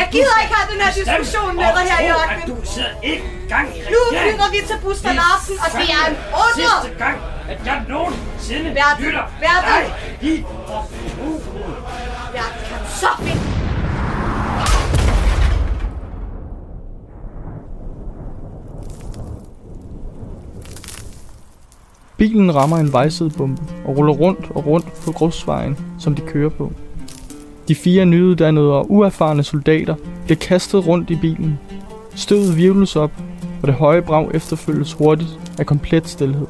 Jeg 0.00 0.08
gider 0.14 0.34
ikke 0.42 0.54
have 0.58 0.66
den 0.72 0.80
her 0.84 0.92
diskussion 1.00 1.56
med 1.56 1.68
dig 1.76 1.84
her 1.92 2.00
i 2.06 2.10
ørkenen. 2.20 2.56
Du 2.56 2.66
sidder 2.74 2.94
ikke 3.02 3.24
gang 3.48 3.66
i 3.76 3.80
Nu 3.80 3.86
regeringen. 3.86 4.32
lytter 4.32 4.48
vi 4.54 4.60
til 4.70 4.78
Buster 4.84 5.12
Larsen, 5.20 5.56
og 5.64 5.68
det 5.80 5.88
er 5.98 6.04
en 6.10 6.16
ordre! 6.32 6.54
Sidste 6.54 6.90
gang, 7.04 7.16
at 7.52 7.58
jeg 7.68 7.82
nogensinde 7.88 8.68
Bertel, 8.78 9.04
lytter 9.04 9.24
Bertel. 9.42 9.68
dig 9.68 10.28
i 10.30 10.44
Bertel, 12.32 12.52
kan 12.68 12.80
så 13.00 13.08
finde 13.18 13.57
Bilen 22.18 22.54
rammer 22.54 22.76
en 22.76 22.92
vejsidebombe 22.92 23.62
og 23.84 23.96
ruller 23.96 24.12
rundt 24.12 24.50
og 24.50 24.66
rundt 24.66 24.86
på 25.04 25.12
grusvejen, 25.12 25.78
som 25.98 26.14
de 26.14 26.22
kører 26.22 26.48
på. 26.48 26.72
De 27.68 27.74
fire 27.74 28.06
nyuddannede 28.06 28.72
og 28.72 28.90
uerfarne 28.90 29.42
soldater 29.42 29.94
bliver 30.24 30.38
kastet 30.38 30.86
rundt 30.86 31.10
i 31.10 31.16
bilen. 31.16 31.58
Støvet 32.14 32.56
virvles 32.56 32.96
op, 32.96 33.10
og 33.62 33.68
det 33.68 33.74
høje 33.74 34.02
brag 34.02 34.30
efterfølges 34.34 34.92
hurtigt 34.92 35.38
af 35.58 35.66
komplet 35.66 36.08
stillhed. 36.08 36.46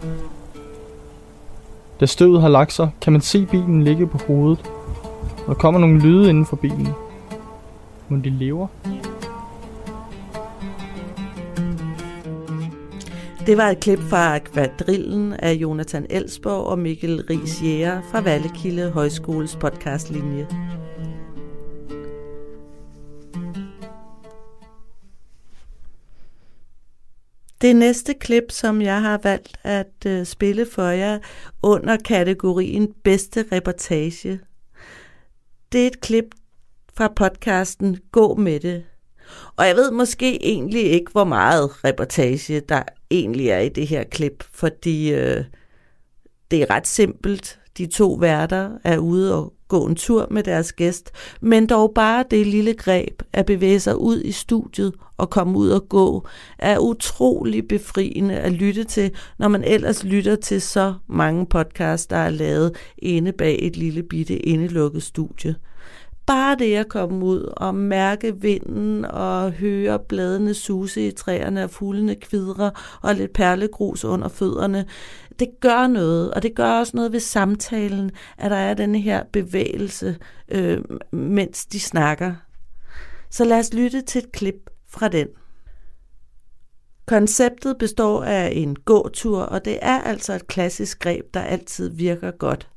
Da 2.00 2.06
støvet 2.06 2.40
har 2.40 2.48
lagt 2.48 2.72
sig, 2.72 2.90
kan 3.00 3.12
man 3.12 3.22
se 3.22 3.46
bilen 3.46 3.84
ligge 3.84 4.06
på 4.06 4.18
hovedet, 4.26 4.70
og 5.38 5.46
der 5.46 5.54
kommer 5.54 5.80
nogle 5.80 6.00
lyde 6.00 6.30
inden 6.30 6.46
for 6.46 6.56
bilen. 6.56 6.88
Men 8.08 8.24
de 8.24 8.30
lever? 8.30 8.66
Det 13.48 13.56
var 13.56 13.68
et 13.68 13.80
klip 13.80 13.98
fra 14.00 14.38
Kvadrillen 14.38 15.32
af 15.32 15.52
Jonathan 15.52 16.06
Elsborg 16.10 16.66
og 16.66 16.78
Mikkel 16.78 17.22
Ries 17.30 17.62
Jæger 17.62 18.02
fra 18.10 18.20
Vallekilde 18.20 18.90
Højskoles 18.90 19.56
podcastlinje. 19.56 20.46
Det 27.60 27.76
næste 27.76 28.14
klip, 28.14 28.44
som 28.50 28.82
jeg 28.82 29.02
har 29.02 29.20
valgt 29.22 29.56
at 29.62 30.06
øh, 30.06 30.26
spille 30.26 30.66
for 30.72 30.88
jer 30.88 31.18
under 31.62 31.96
kategorien 31.96 32.92
bedste 33.04 33.44
reportage, 33.52 34.40
det 35.72 35.82
er 35.82 35.86
et 35.86 36.00
klip 36.00 36.34
fra 36.94 37.12
podcasten 37.16 37.98
Gå 38.12 38.34
med 38.34 38.60
det. 38.60 38.84
Og 39.56 39.66
jeg 39.66 39.76
ved 39.76 39.90
måske 39.90 40.44
egentlig 40.46 40.84
ikke, 40.84 41.12
hvor 41.12 41.24
meget 41.24 41.84
reportage 41.84 42.60
der 42.60 42.82
egentlig 43.10 43.48
er 43.48 43.58
i 43.58 43.68
det 43.68 43.86
her 43.86 44.04
klip, 44.04 44.44
fordi 44.52 45.12
øh, 45.12 45.44
det 46.50 46.62
er 46.62 46.70
ret 46.70 46.86
simpelt. 46.86 47.60
De 47.78 47.86
to 47.86 48.12
værter 48.12 48.70
er 48.84 48.98
ude 48.98 49.34
og 49.34 49.52
gå 49.68 49.86
en 49.86 49.94
tur 49.94 50.26
med 50.30 50.42
deres 50.42 50.72
gæst, 50.72 51.10
men 51.40 51.66
dog 51.66 51.92
bare 51.94 52.24
det 52.30 52.46
lille 52.46 52.74
greb 52.74 53.22
at 53.32 53.46
bevæge 53.46 53.80
sig 53.80 53.96
ud 53.96 54.22
i 54.22 54.32
studiet 54.32 54.94
og 55.16 55.30
komme 55.30 55.58
ud 55.58 55.70
og 55.70 55.88
gå, 55.88 56.26
er 56.58 56.78
utrolig 56.78 57.68
befriende 57.68 58.38
at 58.38 58.52
lytte 58.52 58.84
til, 58.84 59.10
når 59.38 59.48
man 59.48 59.64
ellers 59.64 60.04
lytter 60.04 60.36
til 60.36 60.60
så 60.60 60.94
mange 61.06 61.46
podcasts, 61.46 62.06
der 62.06 62.16
er 62.16 62.30
lavet 62.30 62.76
inde 62.98 63.32
bag 63.32 63.58
et 63.62 63.76
lille 63.76 64.02
bitte 64.02 64.38
indelukket 64.38 65.02
studie. 65.02 65.54
Bare 66.28 66.56
det 66.56 66.74
at 66.74 66.88
komme 66.88 67.24
ud 67.24 67.52
og 67.56 67.74
mærke 67.74 68.40
vinden 68.40 69.04
og 69.04 69.52
høre 69.52 69.98
bladene 69.98 70.54
suse 70.54 71.06
i 71.06 71.10
træerne 71.10 71.64
og 71.64 71.70
fuglene 71.70 72.14
kvidre 72.14 72.70
og 73.02 73.14
lidt 73.14 73.32
perlegrus 73.32 74.04
under 74.04 74.28
fødderne, 74.28 74.86
det 75.38 75.48
gør 75.60 75.86
noget, 75.86 76.30
og 76.34 76.42
det 76.42 76.54
gør 76.54 76.70
også 76.70 76.96
noget 76.96 77.12
ved 77.12 77.20
samtalen, 77.20 78.10
at 78.38 78.50
der 78.50 78.56
er 78.56 78.74
den 78.74 78.94
her 78.94 79.24
bevægelse, 79.32 80.16
øh, 80.48 80.84
mens 81.12 81.66
de 81.66 81.80
snakker. 81.80 82.34
Så 83.30 83.44
lad 83.44 83.58
os 83.58 83.74
lytte 83.74 84.00
til 84.00 84.18
et 84.18 84.32
klip 84.32 84.70
fra 84.88 85.08
den. 85.08 85.28
Konceptet 87.06 87.76
består 87.78 88.22
af 88.24 88.52
en 88.54 88.76
gåtur, 88.76 89.40
og 89.40 89.64
det 89.64 89.78
er 89.82 90.00
altså 90.00 90.32
et 90.32 90.46
klassisk 90.46 90.98
greb, 90.98 91.34
der 91.34 91.40
altid 91.40 91.90
virker 91.90 92.30
godt. 92.30 92.68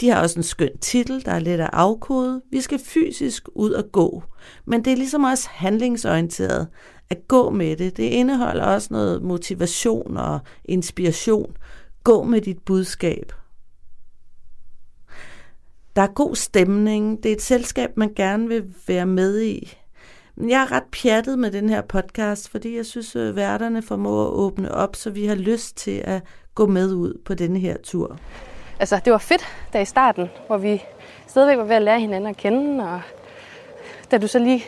De 0.00 0.08
har 0.08 0.22
også 0.22 0.38
en 0.38 0.42
skøn 0.42 0.78
titel, 0.78 1.24
der 1.24 1.32
er 1.32 1.38
lidt 1.38 1.60
at 1.60 1.70
afkode. 1.72 2.42
Vi 2.50 2.60
skal 2.60 2.78
fysisk 2.78 3.48
ud 3.54 3.70
og 3.70 3.92
gå, 3.92 4.22
men 4.64 4.84
det 4.84 4.92
er 4.92 4.96
ligesom 4.96 5.24
også 5.24 5.48
handlingsorienteret 5.50 6.68
at 7.10 7.28
gå 7.28 7.50
med 7.50 7.76
det. 7.76 7.96
Det 7.96 8.02
indeholder 8.02 8.64
også 8.64 8.88
noget 8.90 9.22
motivation 9.22 10.16
og 10.16 10.40
inspiration. 10.64 11.56
Gå 12.04 12.22
med 12.22 12.40
dit 12.40 12.58
budskab. 12.58 13.32
Der 15.96 16.02
er 16.02 16.12
god 16.14 16.34
stemning. 16.36 17.22
Det 17.22 17.28
er 17.28 17.36
et 17.36 17.42
selskab, 17.42 17.96
man 17.96 18.12
gerne 18.16 18.48
vil 18.48 18.74
være 18.88 19.06
med 19.06 19.40
i. 19.40 19.76
Men 20.36 20.50
jeg 20.50 20.62
er 20.62 20.72
ret 20.72 20.84
pjattet 20.92 21.38
med 21.38 21.50
den 21.50 21.68
her 21.68 21.82
podcast, 21.82 22.48
fordi 22.48 22.76
jeg 22.76 22.86
synes, 22.86 23.16
at 23.16 23.36
værterne 23.36 23.82
formår 23.82 24.26
at 24.26 24.32
åbne 24.32 24.74
op, 24.74 24.96
så 24.96 25.10
vi 25.10 25.26
har 25.26 25.34
lyst 25.34 25.76
til 25.76 26.02
at 26.04 26.22
gå 26.54 26.66
med 26.66 26.94
ud 26.94 27.20
på 27.24 27.34
denne 27.34 27.58
her 27.58 27.76
tur. 27.82 28.18
Altså, 28.80 29.00
det 29.04 29.12
var 29.12 29.18
fedt 29.18 29.46
der 29.72 29.80
i 29.80 29.84
starten, 29.84 30.30
hvor 30.46 30.56
vi 30.56 30.82
stadigvæk 31.26 31.56
var 31.58 31.64
ved 31.64 31.76
at 31.76 31.82
lære 31.82 32.00
hinanden 32.00 32.30
at 32.30 32.36
kende, 32.36 32.84
og 32.84 33.00
da 34.10 34.18
du 34.18 34.26
så 34.26 34.38
lige 34.38 34.64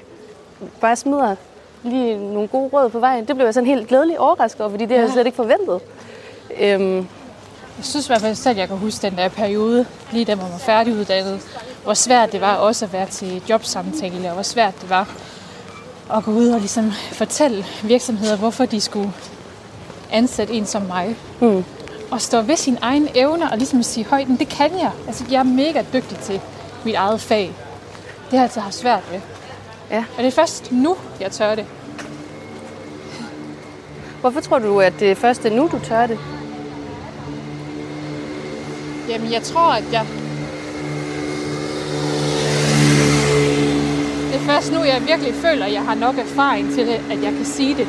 bare 0.80 0.96
smider 0.96 1.36
lige 1.82 2.32
nogle 2.32 2.48
gode 2.48 2.70
råd 2.72 2.90
på 2.90 2.98
vejen, 2.98 3.24
det 3.26 3.36
blev 3.36 3.44
jeg 3.44 3.54
sådan 3.54 3.66
helt 3.66 3.88
glædelig 3.88 4.18
overrasket 4.18 4.60
over, 4.60 4.70
fordi 4.70 4.84
det 4.84 4.90
ja. 4.90 4.96
havde 4.96 5.06
jeg 5.06 5.12
slet 5.12 5.26
ikke 5.26 5.36
forventet. 5.36 5.80
Øhm, 6.60 6.96
jeg 7.76 7.84
synes 7.84 8.06
i 8.06 8.08
hvert 8.08 8.20
fald 8.20 8.34
selv, 8.34 8.50
at 8.50 8.58
jeg 8.58 8.68
kan 8.68 8.76
huske 8.76 9.02
den 9.02 9.16
der 9.16 9.28
periode, 9.28 9.86
lige 10.12 10.24
da 10.24 10.34
man 10.34 10.52
var 10.52 10.58
færdiguddannet, 10.58 11.40
hvor 11.84 11.94
svært 11.94 12.32
det 12.32 12.40
var 12.40 12.56
også 12.56 12.84
at 12.84 12.92
være 12.92 13.06
til 13.06 13.42
jobsamtale, 13.48 14.28
og 14.28 14.34
hvor 14.34 14.42
svært 14.42 14.74
det 14.80 14.90
var 14.90 15.08
at 16.14 16.24
gå 16.24 16.30
ud 16.30 16.48
og 16.48 16.60
ligesom 16.60 16.92
fortælle 17.12 17.64
virksomheder, 17.82 18.36
hvorfor 18.36 18.64
de 18.64 18.80
skulle 18.80 19.12
ansætte 20.10 20.54
en 20.54 20.66
som 20.66 20.82
mig. 20.82 21.16
Mm. 21.40 21.64
Og 22.12 22.20
stå 22.20 22.40
ved 22.40 22.56
sine 22.56 22.78
egne 22.82 23.08
evner 23.14 23.50
og 23.50 23.58
ligesom 23.58 23.82
sige 23.82 24.06
højt, 24.06 24.26
det 24.38 24.48
kan 24.48 24.70
jeg. 24.78 24.90
Altså, 25.06 25.24
jeg 25.30 25.38
er 25.38 25.42
mega 25.42 25.84
dygtig 25.92 26.18
til 26.18 26.40
mit 26.84 26.94
eget 26.94 27.20
fag. 27.20 27.46
Det 28.30 28.30
har 28.30 28.36
jeg 28.36 28.42
altid 28.42 28.60
haft 28.60 28.74
svært 28.74 29.02
med. 29.12 29.20
Ja. 29.90 30.04
Og 30.16 30.18
det 30.18 30.26
er 30.26 30.30
først 30.30 30.72
nu, 30.72 30.96
jeg 31.20 31.30
tør 31.30 31.54
det. 31.54 31.66
Hvorfor 34.20 34.40
tror 34.40 34.58
du, 34.58 34.80
at 34.80 34.92
det 35.00 35.10
er 35.10 35.14
først 35.14 35.44
nu, 35.44 35.68
du 35.72 35.78
tør 35.84 36.06
det? 36.06 36.18
Jamen, 39.08 39.32
jeg 39.32 39.42
tror, 39.42 39.72
at 39.72 39.84
jeg... 39.92 40.06
Det 44.32 44.40
er 44.40 44.44
først 44.46 44.72
nu, 44.72 44.82
jeg 44.82 45.02
virkelig 45.06 45.34
føler, 45.34 45.66
at 45.66 45.72
jeg 45.72 45.82
har 45.82 45.94
nok 45.94 46.18
erfaring 46.18 46.74
til 46.74 46.86
det, 46.86 47.00
at 47.10 47.22
jeg 47.22 47.32
kan 47.32 47.44
sige 47.44 47.74
det. 47.74 47.88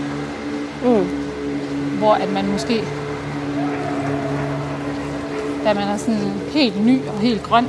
Mm. 0.84 1.08
Hvor 1.98 2.14
at 2.14 2.30
man 2.30 2.48
måske... 2.48 2.84
Da 5.66 5.74
man 5.74 5.88
er 5.88 5.98
sådan 5.98 6.42
helt 6.52 6.86
ny 6.86 7.08
og 7.08 7.20
helt 7.20 7.44
grøn, 7.44 7.68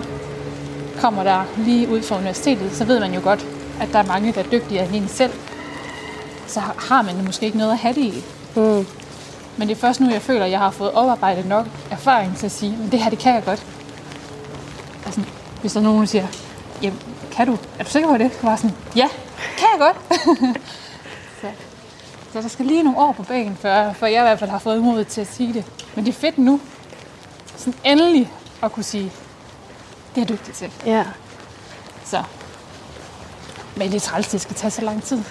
kommer 1.00 1.22
der 1.22 1.44
lige 1.56 1.88
ud 1.88 2.02
fra 2.02 2.16
universitetet, 2.16 2.72
så 2.72 2.84
ved 2.84 3.00
man 3.00 3.14
jo 3.14 3.20
godt, 3.24 3.46
at 3.80 3.88
der 3.92 3.98
er 3.98 4.06
mange, 4.06 4.32
der 4.32 4.40
er 4.40 4.46
dygtigere 4.52 4.86
end 4.86 4.94
en 4.94 5.08
selv. 5.08 5.32
Så 6.46 6.60
har 6.60 7.02
man 7.02 7.24
måske 7.24 7.46
ikke 7.46 7.58
noget 7.58 7.72
at 7.72 7.78
have 7.78 7.94
det 7.94 8.00
i. 8.00 8.24
Mm. 8.56 8.86
Men 9.56 9.68
det 9.68 9.70
er 9.70 9.80
først 9.80 10.00
nu, 10.00 10.10
jeg 10.10 10.22
føler, 10.22 10.44
at 10.44 10.50
jeg 10.50 10.58
har 10.58 10.70
fået 10.70 10.92
oparbejdet 10.92 11.46
nok 11.46 11.66
erfaring 11.90 12.36
til 12.36 12.46
at 12.46 12.52
sige, 12.52 12.78
at 12.86 12.92
det 12.92 13.00
her, 13.00 13.10
det 13.10 13.18
kan 13.18 13.34
jeg 13.34 13.44
godt. 13.44 13.66
Altså, 15.06 15.20
hvis 15.60 15.72
der 15.72 15.80
er 15.80 15.84
nogen, 15.84 16.00
der 16.00 16.06
siger, 16.06 16.26
jamen, 16.82 16.98
kan 17.32 17.46
du? 17.46 17.58
Er 17.78 17.84
du 17.84 17.90
sikker 17.90 18.08
på 18.08 18.18
det? 18.18 18.30
Jeg 18.42 18.50
var 18.50 18.56
sådan, 18.56 18.76
ja, 18.96 19.08
kan 19.36 19.68
jeg 19.72 19.78
godt. 19.78 19.96
så, 21.40 21.46
så 22.32 22.40
der 22.42 22.48
skal 22.48 22.66
lige 22.66 22.82
nogle 22.82 22.98
år 22.98 23.12
på 23.12 23.22
banen, 23.22 23.56
før, 23.56 23.92
før 23.92 24.06
jeg 24.06 24.20
i 24.20 24.26
hvert 24.26 24.38
fald 24.38 24.50
har 24.50 24.58
fået 24.58 24.82
mod 24.82 25.04
til 25.04 25.20
at 25.20 25.26
sige 25.26 25.52
det. 25.52 25.64
Men 25.94 26.04
det 26.04 26.10
er 26.10 26.18
fedt 26.20 26.38
nu. 26.38 26.60
Sådan 27.56 27.74
endelig 27.84 28.32
at 28.62 28.72
kunne 28.72 28.82
sige, 28.82 29.12
det 30.14 30.20
er 30.20 30.26
dygtig 30.26 30.54
til. 30.54 30.72
Ja. 30.86 31.04
Så. 32.04 32.22
Men 33.76 33.88
det 33.88 33.96
er 33.96 34.00
træls, 34.00 34.28
det 34.28 34.40
skal 34.40 34.56
tage 34.56 34.70
så 34.70 34.82
lang 34.82 35.02
tid. 35.02 35.22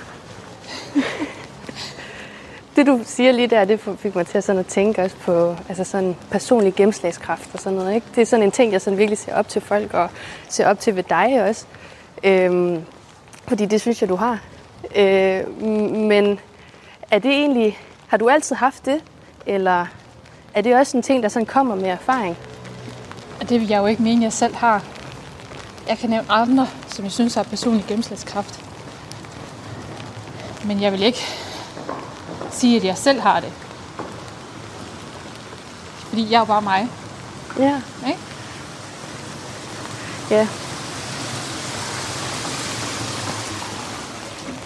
det 2.75 2.87
du 2.87 3.01
siger 3.05 3.31
lige 3.31 3.47
der, 3.47 3.65
det 3.65 3.79
fik 3.99 4.15
mig 4.15 4.27
til 4.27 4.37
at, 4.37 4.43
sådan 4.43 4.59
at 4.59 4.67
tænke 4.67 5.01
også 5.01 5.15
på 5.15 5.55
altså 5.69 5.83
sådan 5.83 6.15
personlig 6.31 6.75
gennemslagskraft 6.75 7.49
og 7.53 7.59
sådan 7.59 7.77
noget. 7.77 7.95
Ikke? 7.95 8.07
Det 8.15 8.21
er 8.21 8.25
sådan 8.25 8.43
en 8.43 8.51
ting, 8.51 8.71
jeg 8.71 8.81
sådan 8.81 8.97
virkelig 8.97 9.17
ser 9.17 9.35
op 9.35 9.47
til 9.47 9.61
folk 9.61 9.93
og 9.93 10.09
ser 10.49 10.67
op 10.67 10.79
til 10.79 10.95
ved 10.95 11.03
dig 11.03 11.43
også. 11.49 11.65
Øhm, 12.23 12.83
fordi 13.47 13.65
det 13.65 13.81
synes 13.81 14.01
jeg, 14.01 14.09
du 14.09 14.15
har. 14.15 14.39
Øh, 14.95 15.61
men 15.93 16.39
er 17.11 17.19
det 17.19 17.31
egentlig, 17.31 17.79
har 18.07 18.17
du 18.17 18.29
altid 18.29 18.55
haft 18.55 18.85
det? 18.85 19.01
Eller 19.45 19.85
er 20.53 20.61
det 20.61 20.75
også 20.75 20.97
en 20.97 21.03
ting, 21.03 21.23
der 21.23 21.29
sådan 21.29 21.45
kommer 21.45 21.75
med 21.75 21.89
erfaring? 21.89 22.37
Det 23.49 23.61
vil 23.61 23.67
jeg 23.67 23.77
jo 23.77 23.85
ikke 23.85 24.03
mene, 24.03 24.23
jeg 24.23 24.33
selv 24.33 24.55
har. 24.55 24.83
Jeg 25.87 25.97
kan 25.97 26.09
nævne 26.09 26.31
andre, 26.31 26.67
som 26.87 27.05
jeg 27.05 27.11
synes 27.11 27.35
har 27.35 27.43
personlig 27.43 27.85
gennemslagskraft. 27.87 28.59
Men 30.65 30.81
jeg 30.81 30.91
vil 30.91 31.03
ikke 31.03 31.25
sige, 32.51 32.77
at 32.77 32.85
jeg 32.85 32.97
selv 32.97 33.19
har 33.19 33.39
det. 33.39 33.53
Fordi 35.97 36.31
jeg 36.31 36.35
er 36.35 36.39
jo 36.39 36.45
bare 36.45 36.61
mig. 36.61 36.89
Ja. 37.59 37.81
Ikke? 38.07 38.19
Ja. 40.29 40.47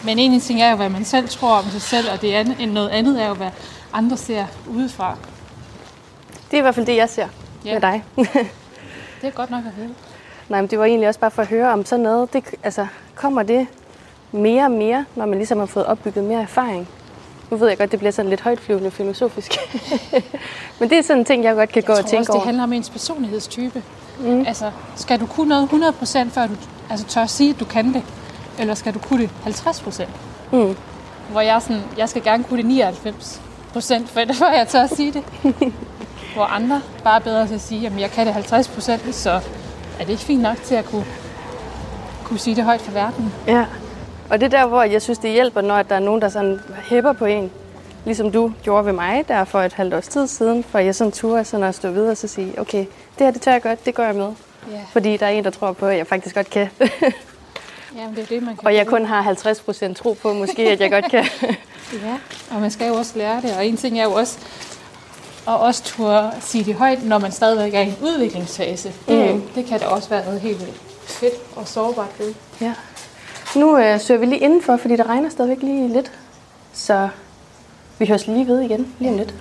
Men 0.04 0.20
en 0.20 0.42
ting 0.42 0.62
er 0.62 0.70
jo, 0.70 0.76
hvad 0.76 0.90
man 0.90 1.06
selv 1.06 1.30
tror 1.30 1.56
om 1.56 1.70
sig 1.70 1.82
selv, 1.82 2.12
og 2.12 2.22
det 2.22 2.34
andet, 2.34 2.70
noget 2.70 2.90
andet 2.90 3.22
er 3.24 3.28
jo, 3.28 3.34
hvad 3.34 3.52
andre 3.94 4.18
ser 4.18 4.46
udefra. 4.68 5.18
Det 6.52 6.54
er 6.54 6.58
i 6.58 6.62
hvert 6.62 6.76
fald 6.76 6.86
det, 6.86 6.96
jeg 6.96 7.10
ser 7.10 7.28
ja. 7.66 7.74
med 7.74 7.82
dig. 7.82 8.04
det 9.22 9.28
er 9.28 9.32
godt 9.32 9.52
nok 9.52 9.64
at 9.66 9.72
høre. 9.72 9.90
Nej, 10.50 10.62
men 10.62 10.70
det 10.70 10.80
var 10.80 10.86
egentlig 10.86 11.08
også 11.08 11.20
bare 11.20 11.32
for 11.32 11.42
at 11.42 11.48
høre 11.48 11.74
om 11.74 11.86
sådan 11.86 12.04
noget. 12.04 12.34
Det, 12.34 12.44
altså, 12.64 12.88
kommer 13.16 13.44
det 13.44 13.68
mere 14.32 14.64
og 14.64 14.72
mere, 14.72 15.06
når 15.16 15.26
man 15.26 15.38
ligesom 15.38 15.60
har 15.60 15.66
fået 15.66 15.86
opbygget 15.86 16.24
mere 16.24 16.42
erfaring? 16.42 16.88
Nu 17.52 17.58
ved 17.58 17.68
jeg 17.68 17.78
godt, 17.78 17.92
det 17.92 18.00
bliver 18.00 18.12
sådan 18.12 18.30
lidt 18.30 18.42
højtflyvende 18.42 18.92
filosofisk. 18.92 19.52
Men 20.80 20.90
det 20.90 20.98
er 20.98 21.02
sådan 21.02 21.20
en 21.20 21.26
ting, 21.26 21.44
jeg 21.44 21.56
godt 21.56 21.70
kan 21.70 21.76
jeg 21.76 21.86
gå 21.86 21.94
og 21.94 22.06
tænke 22.06 22.22
også, 22.22 22.32
over. 22.32 22.42
det 22.42 22.46
handler 22.46 22.64
om 22.64 22.74
ens 22.74 22.90
personlighedstype. 22.90 23.84
Mm. 24.20 24.46
Altså, 24.48 24.72
skal 24.96 25.20
du 25.20 25.26
kunne 25.26 25.50
noget 25.50 25.68
100% 25.68 26.30
før 26.30 26.48
du 26.48 26.54
altså, 26.90 27.06
tør 27.06 27.22
at 27.22 27.30
sige, 27.30 27.50
at 27.50 27.60
du 27.60 27.66
kan 27.66 27.94
det? 27.94 28.04
Eller 28.60 28.74
skal 28.74 28.94
du 28.94 29.00
kunne 29.00 29.22
det 29.22 29.30
50%? 29.46 30.06
Mm. 30.52 30.76
Hvor 31.32 31.42
jeg, 31.42 31.62
sådan, 31.62 31.82
jeg 31.98 32.10
skal 32.10 32.24
gerne 32.24 32.44
kunne 32.44 32.64
det 32.64 32.94
99% 33.76 34.34
før 34.40 34.52
jeg 34.52 34.68
tør 34.68 34.82
at 34.84 34.96
sige 34.96 35.12
det. 35.12 35.24
Hvor 36.38 36.46
andre 36.46 36.82
bare 37.04 37.16
er 37.16 37.24
bedre 37.24 37.48
til 37.48 37.54
at 37.54 37.62
sige, 37.62 37.88
at 37.88 38.00
jeg 38.00 38.12
kan 38.12 38.28
det 38.28 38.34
50%, 38.34 39.12
så 39.12 39.32
er 40.00 40.04
det 40.04 40.10
ikke 40.10 40.24
fint 40.24 40.42
nok 40.42 40.58
til 40.64 40.76
at 40.76 40.86
kunne, 40.86 41.06
kunne 42.24 42.40
sige 42.40 42.56
det 42.56 42.64
højt 42.64 42.82
for 42.82 42.92
verden. 42.92 43.34
Ja. 43.48 43.66
Og 44.30 44.40
det 44.40 44.54
er 44.54 44.60
der, 44.60 44.68
hvor 44.68 44.84
jeg 44.84 45.02
synes, 45.02 45.20
det 45.20 45.32
hjælper, 45.32 45.62
når 45.62 45.84
der 45.84 45.96
er 45.96 46.00
nogen, 46.00 46.22
der 46.22 46.30
sådan 46.30 46.60
hæpper 46.90 47.14
på 47.14 47.26
en. 47.26 47.52
Ligesom 48.06 48.32
du 48.32 48.54
gjorde 48.64 48.86
ved 48.86 48.94
mig 48.94 49.28
der 49.28 49.44
for 49.44 49.62
et 49.62 49.74
halvt 49.74 49.94
års 49.94 50.08
tid 50.08 50.28
siden, 50.28 50.64
for 50.64 50.80
jeg 50.80 50.96
sådan 50.96 51.12
turde 51.12 51.46
sådan 51.46 51.64
at 51.64 51.76
stå 51.76 51.92
videre 51.92 52.12
og 52.12 52.18
så 52.18 52.28
sige, 52.28 52.60
okay, 52.60 52.86
det 53.18 53.26
her 53.26 53.32
det 53.32 53.42
tør 53.42 53.52
jeg 53.52 53.62
godt, 53.62 53.86
det 53.86 53.96
går 53.96 54.04
jeg 54.04 54.16
med. 54.16 54.32
Yeah. 54.72 54.82
Fordi 54.92 55.18
der 55.18 55.26
er 55.26 55.30
en, 55.30 55.44
der 55.44 55.50
tror 55.50 55.72
på, 55.72 55.86
at 55.86 55.98
jeg 55.98 56.08
faktisk 56.08 56.36
godt 56.36 56.50
kan. 56.50 56.70
Jamen, 57.98 58.16
det 58.16 58.24
er 58.24 58.26
det, 58.26 58.44
man 58.44 58.56
kan 58.56 58.68
Og 58.68 58.76
jeg 58.76 58.88
kun 58.88 59.06
har 59.06 59.22
50 59.22 59.62
procent 59.62 59.98
tro 59.98 60.14
på, 60.14 60.34
måske, 60.34 60.70
at 60.70 60.80
jeg 60.80 60.92
godt 60.92 61.12
kan. 61.12 61.26
ja, 62.06 62.18
og 62.52 62.62
man 62.62 62.72
skal 62.72 62.88
jo 62.88 62.94
også 62.94 63.18
lære 63.18 63.42
det. 63.42 63.58
Og 63.58 63.66
en 63.66 63.78
ting 63.78 64.00
er 64.00 64.04
jo 64.04 64.14
også, 64.14 64.40
at 65.48 65.60
også 65.60 65.84
turde 65.84 66.32
sige 66.42 66.64
det 66.64 66.76
højt, 66.76 67.06
når 67.06 67.18
man 67.20 67.32
stadigvæk 67.32 67.74
er 67.74 67.82
i 67.82 67.88
en 67.88 67.96
udviklingsfase. 68.02 68.94
Det, 69.08 69.36
mm. 69.36 69.42
det 69.56 69.66
kan 69.66 69.80
da 69.80 69.86
også 69.86 70.10
være 70.10 70.26
noget 70.26 70.42
helt 70.42 70.68
fedt 71.06 71.34
og 71.56 71.68
sårbart 71.68 72.20
ved. 72.20 72.34
Ja. 72.62 72.74
Nu 73.56 73.78
øh, 73.78 74.00
søger 74.00 74.20
vi 74.20 74.26
lige 74.26 74.40
indenfor, 74.40 74.78
fordi 74.78 74.96
der 74.96 75.10
regner 75.10 75.30
stadigvæk 75.30 75.62
lige 75.62 75.88
lidt. 75.88 76.12
Så 76.74 77.10
vi 78.00 78.06
høres 78.06 78.28
lige 78.28 78.48
ved 78.48 78.62
igen 78.62 78.94
lige 79.00 79.12
om 79.12 79.18
lidt. 79.18 79.34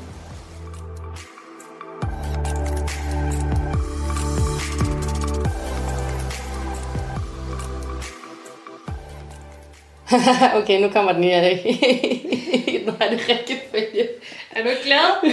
okay, 10.62 10.80
nu 10.80 10.88
kommer 10.88 11.12
den 11.12 11.24
i. 11.24 11.28
nu 12.86 12.92
er 13.00 13.10
det 13.10 13.28
rigtig 13.28 13.62
følge. 13.70 14.08
Er 14.50 14.62
du 14.62 14.68
ikke 14.68 14.82
glad? 14.84 15.32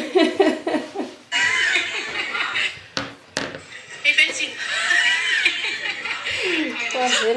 Hey, 4.03 4.13
Benzin. 4.17 4.49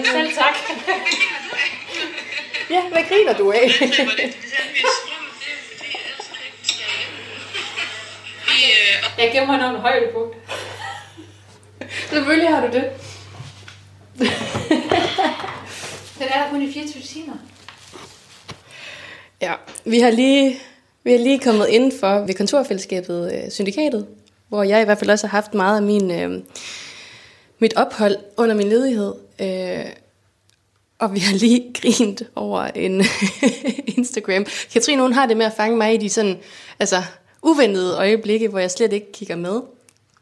Selv 0.04 0.34
tak. 0.34 0.54
ja, 2.70 2.82
hvad 2.88 3.02
griner 3.08 3.34
du 3.34 3.52
af? 3.52 3.70
Jeg 9.18 9.30
gemmer 9.32 9.56
nogle 9.56 9.78
højdepunkt. 9.78 10.36
Selvfølgelig 12.10 12.48
har 12.48 12.66
du 12.66 12.72
det. 12.72 12.90
Den 16.18 16.26
er 16.28 16.44
der 16.44 16.50
kun 16.50 16.62
i 16.62 16.72
24 16.72 17.02
timer. 17.02 17.34
Ja, 19.40 19.54
vi 19.84 20.00
har 20.00 20.10
lige, 20.10 20.58
vi 21.04 21.10
har 21.12 21.18
lige 21.18 21.38
kommet 21.38 21.68
indenfor 21.68 22.18
ved 22.18 22.34
kontorfællesskabet 22.34 23.32
øh, 23.34 23.50
Syndikatet, 23.50 24.06
hvor 24.48 24.62
jeg 24.62 24.82
i 24.82 24.84
hvert 24.84 24.98
fald 24.98 25.10
også 25.10 25.26
har 25.26 25.36
haft 25.36 25.54
meget 25.54 25.76
af 25.76 25.82
min, 25.82 26.10
øh, 26.10 26.42
mit 27.58 27.74
ophold 27.74 28.16
under 28.36 28.54
min 28.54 28.68
ledighed. 28.68 29.14
Øh, 29.40 29.84
og 30.98 31.14
vi 31.14 31.18
har 31.18 31.34
lige 31.34 31.72
grint 31.80 32.22
over 32.34 32.62
en 32.62 33.04
Instagram. 33.96 34.46
Katrine, 34.72 35.02
hun 35.02 35.12
har 35.12 35.26
det 35.26 35.36
med 35.36 35.46
at 35.46 35.52
fange 35.56 35.76
mig 35.76 35.94
i 35.94 35.96
de 35.96 36.08
sådan, 36.08 36.38
altså, 36.78 37.02
uventede 37.42 37.96
øjeblikke, 37.96 38.48
hvor 38.48 38.58
jeg 38.58 38.70
slet 38.70 38.92
ikke 38.92 39.12
kigger 39.12 39.36
med. 39.36 39.60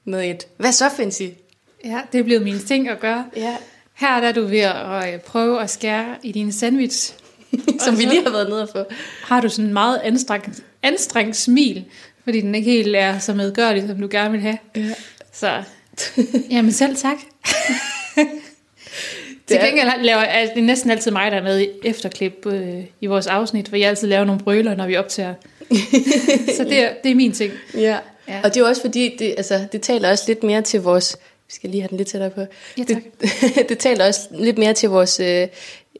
Med 0.04 0.30
et, 0.30 0.46
hvad 0.56 0.72
så, 0.72 0.90
Fancy? 0.96 1.22
Ja, 1.84 2.00
det 2.12 2.20
er 2.20 2.24
blevet 2.24 2.42
min 2.42 2.58
ting 2.58 2.88
at 2.88 3.00
gøre. 3.00 3.26
Ja. 3.36 3.56
Her 3.94 4.20
der 4.20 4.28
er 4.28 4.32
du 4.32 4.44
ved 4.44 4.58
at 4.58 5.14
øh, 5.14 5.20
prøve 5.20 5.62
at 5.62 5.70
skære 5.70 6.16
i 6.22 6.32
din 6.32 6.52
sandwich. 6.52 7.14
Som 7.84 7.98
vi 7.98 8.02
lige 8.02 8.22
har 8.22 8.30
været 8.30 8.48
nede 8.48 8.62
og 8.62 8.68
få. 8.68 8.84
Har 9.22 9.40
du 9.40 9.48
sådan 9.48 9.64
en 9.64 9.72
meget 9.72 10.00
anstrengt, 10.04 10.62
anstrengt 10.82 11.36
smil, 11.36 11.84
fordi 12.24 12.40
den 12.40 12.54
ikke 12.54 12.70
helt 12.70 12.96
er 12.96 13.18
så 13.18 13.34
medgørlig, 13.34 13.84
som 13.88 14.00
du 14.00 14.08
gerne 14.10 14.30
vil 14.30 14.40
have. 14.40 14.58
Ja. 14.76 14.94
Så, 15.32 15.62
jamen 16.50 16.72
selv 16.72 16.96
tak. 16.96 17.16
Til 19.46 19.58
gengæld 19.60 20.02
laver 20.02 20.20
det 20.54 20.58
er 20.58 20.62
næsten 20.62 20.90
altid 20.90 21.10
mig, 21.10 21.30
der 21.30 21.36
er 21.36 21.42
med 21.42 21.60
i 21.60 21.68
efterklip 21.84 22.46
øh, 22.46 22.84
i 23.00 23.06
vores 23.06 23.26
afsnit, 23.26 23.68
for 23.68 23.76
jeg 23.76 23.88
altid 23.88 24.08
laver 24.08 24.24
nogle 24.24 24.40
brøler, 24.40 24.74
når 24.74 24.86
vi 24.86 24.96
optager. 24.96 25.34
så 26.56 26.64
det 26.64 26.82
er, 26.82 26.90
det 27.04 27.10
er 27.10 27.14
min 27.14 27.32
ting. 27.32 27.52
Ja. 27.74 27.98
ja. 28.28 28.40
Og 28.44 28.54
det 28.54 28.60
er 28.60 28.68
også 28.68 28.82
fordi, 28.82 29.16
det, 29.18 29.34
altså, 29.36 29.66
det 29.72 29.82
taler 29.82 30.10
også 30.10 30.24
lidt 30.26 30.42
mere 30.42 30.62
til 30.62 30.80
vores... 30.80 31.16
Vi 31.46 31.52
skal 31.52 31.70
lige 31.70 31.80
have 31.80 31.88
den 31.88 31.96
lidt 31.96 32.08
tættere 32.08 32.30
på. 32.30 32.40
Ja, 32.78 32.82
det, 32.82 33.02
det 33.68 33.78
taler 33.78 34.06
også 34.06 34.20
lidt 34.30 34.58
mere 34.58 34.74
til 34.74 34.88
vores 34.88 35.20
øh, 35.20 35.48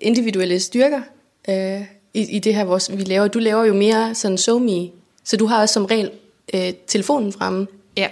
individuelle 0.01 0.61
styrker 0.61 1.01
øh, 1.49 1.81
i, 2.15 2.37
i 2.37 2.39
det 2.39 2.55
her, 2.55 2.65
vores, 2.65 2.91
vi 2.97 3.03
laver. 3.03 3.29
Du 3.29 3.39
laver 3.39 3.65
jo 3.65 3.75
mere 3.75 4.15
sådan 4.15 4.39
so 4.39 4.59
me, 4.59 4.91
så 5.25 5.37
du 5.37 5.47
har 5.47 5.61
også 5.61 5.73
som 5.73 5.85
regel 5.85 6.11
øh, 6.55 6.73
telefonen 6.87 7.33
fremme. 7.33 7.67
Ja. 7.97 8.09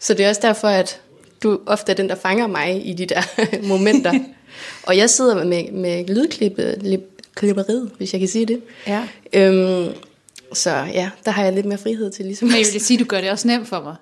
Så 0.00 0.14
det 0.14 0.24
er 0.24 0.28
også 0.28 0.40
derfor, 0.44 0.68
at 0.68 1.00
du 1.42 1.60
ofte 1.66 1.92
er 1.92 1.96
den, 1.96 2.08
der 2.08 2.14
fanger 2.14 2.46
mig 2.46 2.86
i 2.86 2.92
de 2.92 3.06
der 3.06 3.22
momenter. 3.68 4.12
Og 4.86 4.96
jeg 4.96 5.10
sidder 5.10 5.44
med, 5.44 5.72
med 5.72 6.04
lydklipperiet, 6.04 7.90
hvis 7.96 8.12
jeg 8.12 8.20
kan 8.20 8.28
sige 8.28 8.46
det. 8.46 8.62
Ja. 8.86 9.08
Øhm, 9.32 9.94
så 10.52 10.70
ja, 10.70 11.10
der 11.24 11.30
har 11.30 11.44
jeg 11.44 11.52
lidt 11.52 11.66
mere 11.66 11.78
frihed 11.78 12.10
til 12.10 12.24
ligesom 12.24 12.48
Men 12.48 12.56
jeg 12.56 12.66
vil 12.72 12.80
sige, 12.80 12.98
du 12.98 13.04
gør 13.04 13.20
det 13.20 13.30
også 13.30 13.48
nemt 13.48 13.68
for 13.68 13.82
mig. 13.82 13.96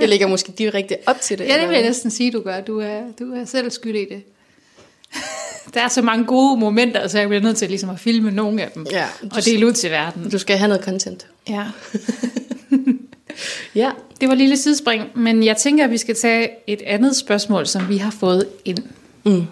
Jeg 0.00 0.08
lægger 0.08 0.26
måske 0.26 0.52
direkte 0.52 0.96
op 1.06 1.20
til 1.20 1.38
det. 1.38 1.44
Ja, 1.48 1.60
det 1.60 1.68
vil 1.68 1.74
jeg 1.74 1.84
næsten 1.84 2.10
sige, 2.10 2.30
du 2.32 2.40
gør. 2.40 2.60
Du 2.60 2.80
er, 2.80 3.00
du 3.18 3.34
er 3.34 3.44
selv 3.44 3.70
skyld 3.70 3.96
i 3.96 4.04
det. 4.04 4.22
Der 5.74 5.80
er 5.80 5.88
så 5.88 6.02
mange 6.02 6.24
gode 6.24 6.60
momenter, 6.60 7.08
så 7.08 7.18
jeg 7.18 7.28
bliver 7.28 7.42
nødt 7.42 7.56
til 7.56 7.68
ligesom 7.68 7.90
at 7.90 8.00
filme 8.00 8.30
nogle 8.30 8.62
af 8.62 8.70
dem. 8.70 8.86
Ja, 8.90 9.06
og 9.36 9.44
dele 9.44 9.66
ud 9.66 9.72
til 9.72 9.90
verden. 9.90 10.30
Du 10.30 10.38
skal 10.38 10.56
have 10.58 10.68
noget 10.68 10.84
content. 10.84 11.26
Ja. 11.48 11.64
ja. 13.74 13.90
Det 14.20 14.28
var 14.28 14.32
et 14.32 14.38
lille 14.38 14.56
sidespring, 14.56 15.04
men 15.14 15.44
jeg 15.44 15.56
tænker, 15.56 15.84
at 15.84 15.90
vi 15.90 15.98
skal 15.98 16.14
tage 16.16 16.48
et 16.66 16.82
andet 16.82 17.16
spørgsmål, 17.16 17.66
som 17.66 17.88
vi 17.88 17.96
har 17.96 18.10
fået 18.10 18.46
ind. 18.64 18.78
Mm. 19.24 19.44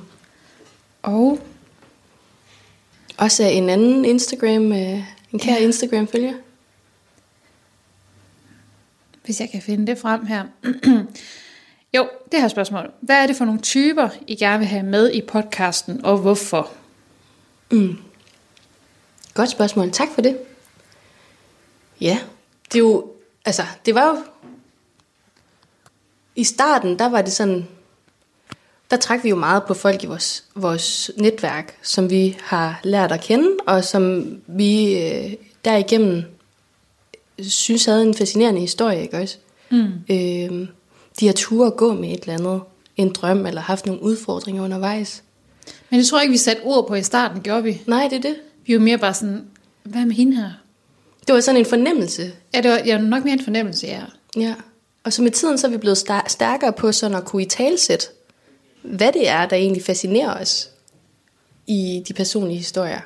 Og 1.03 1.39
Også 3.17 3.43
en 3.45 3.71
anden 3.71 4.05
Instagram, 4.05 4.73
øh, 4.73 4.79
en 5.33 5.39
kær 5.39 5.53
Ja. 5.53 5.59
Instagram-følger 5.59 6.33
hvis 9.29 9.41
jeg 9.41 9.51
kan 9.51 9.63
finde 9.63 9.87
det 9.87 9.99
frem 9.99 10.27
her. 10.27 10.45
jo, 11.97 12.09
det 12.33 12.41
her 12.41 12.49
spørgsmål. 12.49 12.91
Hvad 13.01 13.23
er 13.23 13.27
det 13.27 13.37
for 13.37 13.45
nogle 13.45 13.61
typer, 13.61 14.09
I 14.27 14.37
gerne 14.37 14.59
vil 14.59 14.69
have 14.69 14.83
med 14.83 15.13
i 15.13 15.21
podcasten, 15.21 16.05
og 16.05 16.19
hvorfor? 16.19 16.71
Mm. 17.71 17.99
Godt 19.35 19.51
spørgsmål. 19.51 19.91
Tak 19.91 20.09
for 20.15 20.21
det. 20.21 20.39
Ja, 22.01 22.19
det 22.73 22.75
er 22.75 22.83
jo, 22.83 23.13
altså, 23.45 23.63
det 23.87 23.95
var 23.95 24.09
jo, 24.09 24.17
i 26.37 26.45
starten, 26.45 26.99
der 26.99 27.09
var 27.09 27.23
det 27.23 27.33
sådan, 27.33 27.69
der 28.91 28.97
trak 28.97 29.25
vi 29.25 29.29
jo 29.29 29.37
meget 29.37 29.63
på 29.65 29.75
folk 29.75 30.03
i 30.03 30.07
vores, 30.07 30.45
vores 30.55 31.11
netværk, 31.17 31.79
som 31.83 32.11
vi 32.11 32.39
har 32.41 32.81
lært 32.83 33.13
at 33.13 33.21
kende, 33.21 33.57
og 33.67 33.85
som 33.85 34.25
vi 34.47 35.03
øh, 35.03 35.33
derigennem 35.65 36.38
synes 37.41 37.85
havde 37.85 38.03
en 38.03 38.15
fascinerende 38.15 38.61
historie, 38.61 39.03
ikke 39.03 39.19
også? 39.19 39.37
Mm. 39.71 39.93
Øh, 40.11 40.69
de 41.21 41.27
har 41.27 41.33
tur 41.33 41.67
at 41.67 41.77
gå 41.77 41.93
med 41.93 42.09
et 42.09 42.21
eller 42.21 42.35
andet, 42.35 42.61
en 42.97 43.13
drøm, 43.13 43.47
eller 43.47 43.61
haft 43.61 43.87
nogle 43.87 44.03
udfordringer 44.03 44.65
undervejs. 44.65 45.23
Men 45.91 46.01
det 46.01 46.07
tror 46.07 46.19
jeg 46.19 46.23
ikke, 46.23 46.33
vi 46.33 46.39
satte 46.39 46.63
ord 46.63 46.89
på 46.89 46.95
i 46.95 47.03
starten, 47.03 47.43
gjorde 47.43 47.63
vi? 47.63 47.83
Nej, 47.87 48.09
det 48.11 48.17
er 48.17 48.21
det. 48.21 48.37
Vi 48.67 48.75
var 48.75 48.81
mere 48.81 48.99
bare 48.99 49.15
sådan, 49.15 49.47
hvad 49.83 50.07
med 50.07 50.15
hende 50.15 50.37
her? 50.37 50.51
Det 51.27 51.35
var 51.35 51.41
sådan 51.41 51.61
en 51.61 51.67
fornemmelse. 51.67 52.33
Ja, 52.55 52.61
det 52.61 52.71
var 52.71 52.81
ja, 52.87 52.99
nok 52.99 53.25
mere 53.25 53.33
en 53.33 53.45
fornemmelse, 53.45 53.87
ja. 53.87 54.03
Ja, 54.37 54.55
og 55.05 55.13
så 55.13 55.23
med 55.23 55.31
tiden 55.31 55.59
så 55.59 55.67
er 55.67 55.71
vi 55.71 55.77
blevet 55.77 55.99
stærkere 56.27 56.73
på 56.73 56.93
sådan 56.93 57.17
at 57.17 57.25
kunne 57.25 57.43
i 57.43 57.47
talsætte, 57.47 58.07
hvad 58.83 59.13
det 59.13 59.29
er, 59.29 59.47
der 59.47 59.57
egentlig 59.57 59.83
fascinerer 59.83 60.41
os 60.41 60.71
i 61.67 62.05
de 62.09 62.13
personlige 62.13 62.59
historier. 62.59 63.01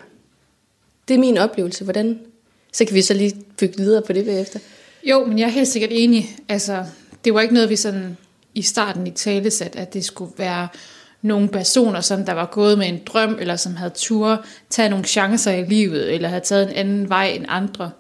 Det 1.09 1.14
er 1.14 1.18
min 1.18 1.39
oplevelse. 1.39 1.85
Hvordan? 1.85 2.20
Så 2.72 2.84
kan 2.84 2.94
vi 2.94 3.02
så 3.02 3.14
lige 3.14 3.32
bygge 3.58 3.76
videre 3.76 4.02
på 4.02 4.12
det 4.12 4.24
bagefter. 4.24 4.58
Jo, 5.04 5.24
men 5.24 5.38
jeg 5.38 5.44
er 5.44 5.50
helt 5.50 5.68
sikkert 5.68 5.90
enig. 5.92 6.36
Altså, 6.48 6.84
det 7.24 7.34
var 7.34 7.40
ikke 7.40 7.54
noget, 7.54 7.70
vi 7.70 7.76
sådan 7.76 8.16
i 8.54 8.62
starten 8.62 9.06
i 9.06 9.10
talesat, 9.10 9.76
at 9.76 9.94
det 9.94 10.04
skulle 10.04 10.32
være 10.36 10.68
nogle 11.22 11.48
personer, 11.48 12.00
som 12.00 12.24
der 12.24 12.32
var 12.32 12.46
gået 12.46 12.78
med 12.78 12.88
en 12.88 13.00
drøm, 13.06 13.36
eller 13.40 13.56
som 13.56 13.76
havde 13.76 13.92
tur 13.94 14.44
tage 14.70 14.88
nogle 14.88 15.04
chancer 15.04 15.52
i 15.52 15.64
livet, 15.64 16.14
eller 16.14 16.28
havde 16.28 16.44
taget 16.44 16.68
en 16.68 16.74
anden 16.74 17.08
vej 17.08 17.26
end 17.26 17.44
andre. 17.48 17.90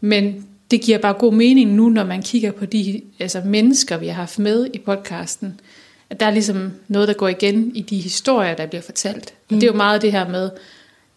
Men 0.00 0.46
det 0.70 0.80
giver 0.80 0.98
bare 0.98 1.14
god 1.14 1.32
mening 1.32 1.72
nu, 1.72 1.88
når 1.88 2.04
man 2.04 2.22
kigger 2.22 2.52
på 2.52 2.66
de 2.66 3.02
altså 3.18 3.42
mennesker, 3.44 3.96
vi 3.96 4.06
har 4.06 4.14
haft 4.14 4.38
med 4.38 4.66
i 4.74 4.78
podcasten, 4.78 5.60
at 6.10 6.20
der 6.20 6.26
er 6.26 6.30
ligesom 6.30 6.72
noget, 6.88 7.08
der 7.08 7.14
går 7.14 7.28
igen 7.28 7.76
i 7.76 7.82
de 7.82 8.00
historier, 8.00 8.54
der 8.54 8.66
bliver 8.66 8.82
fortalt. 8.82 9.34
Og 9.50 9.54
det 9.54 9.62
er 9.62 9.66
jo 9.66 9.72
meget 9.72 10.02
det 10.02 10.12
her 10.12 10.28
med, 10.28 10.50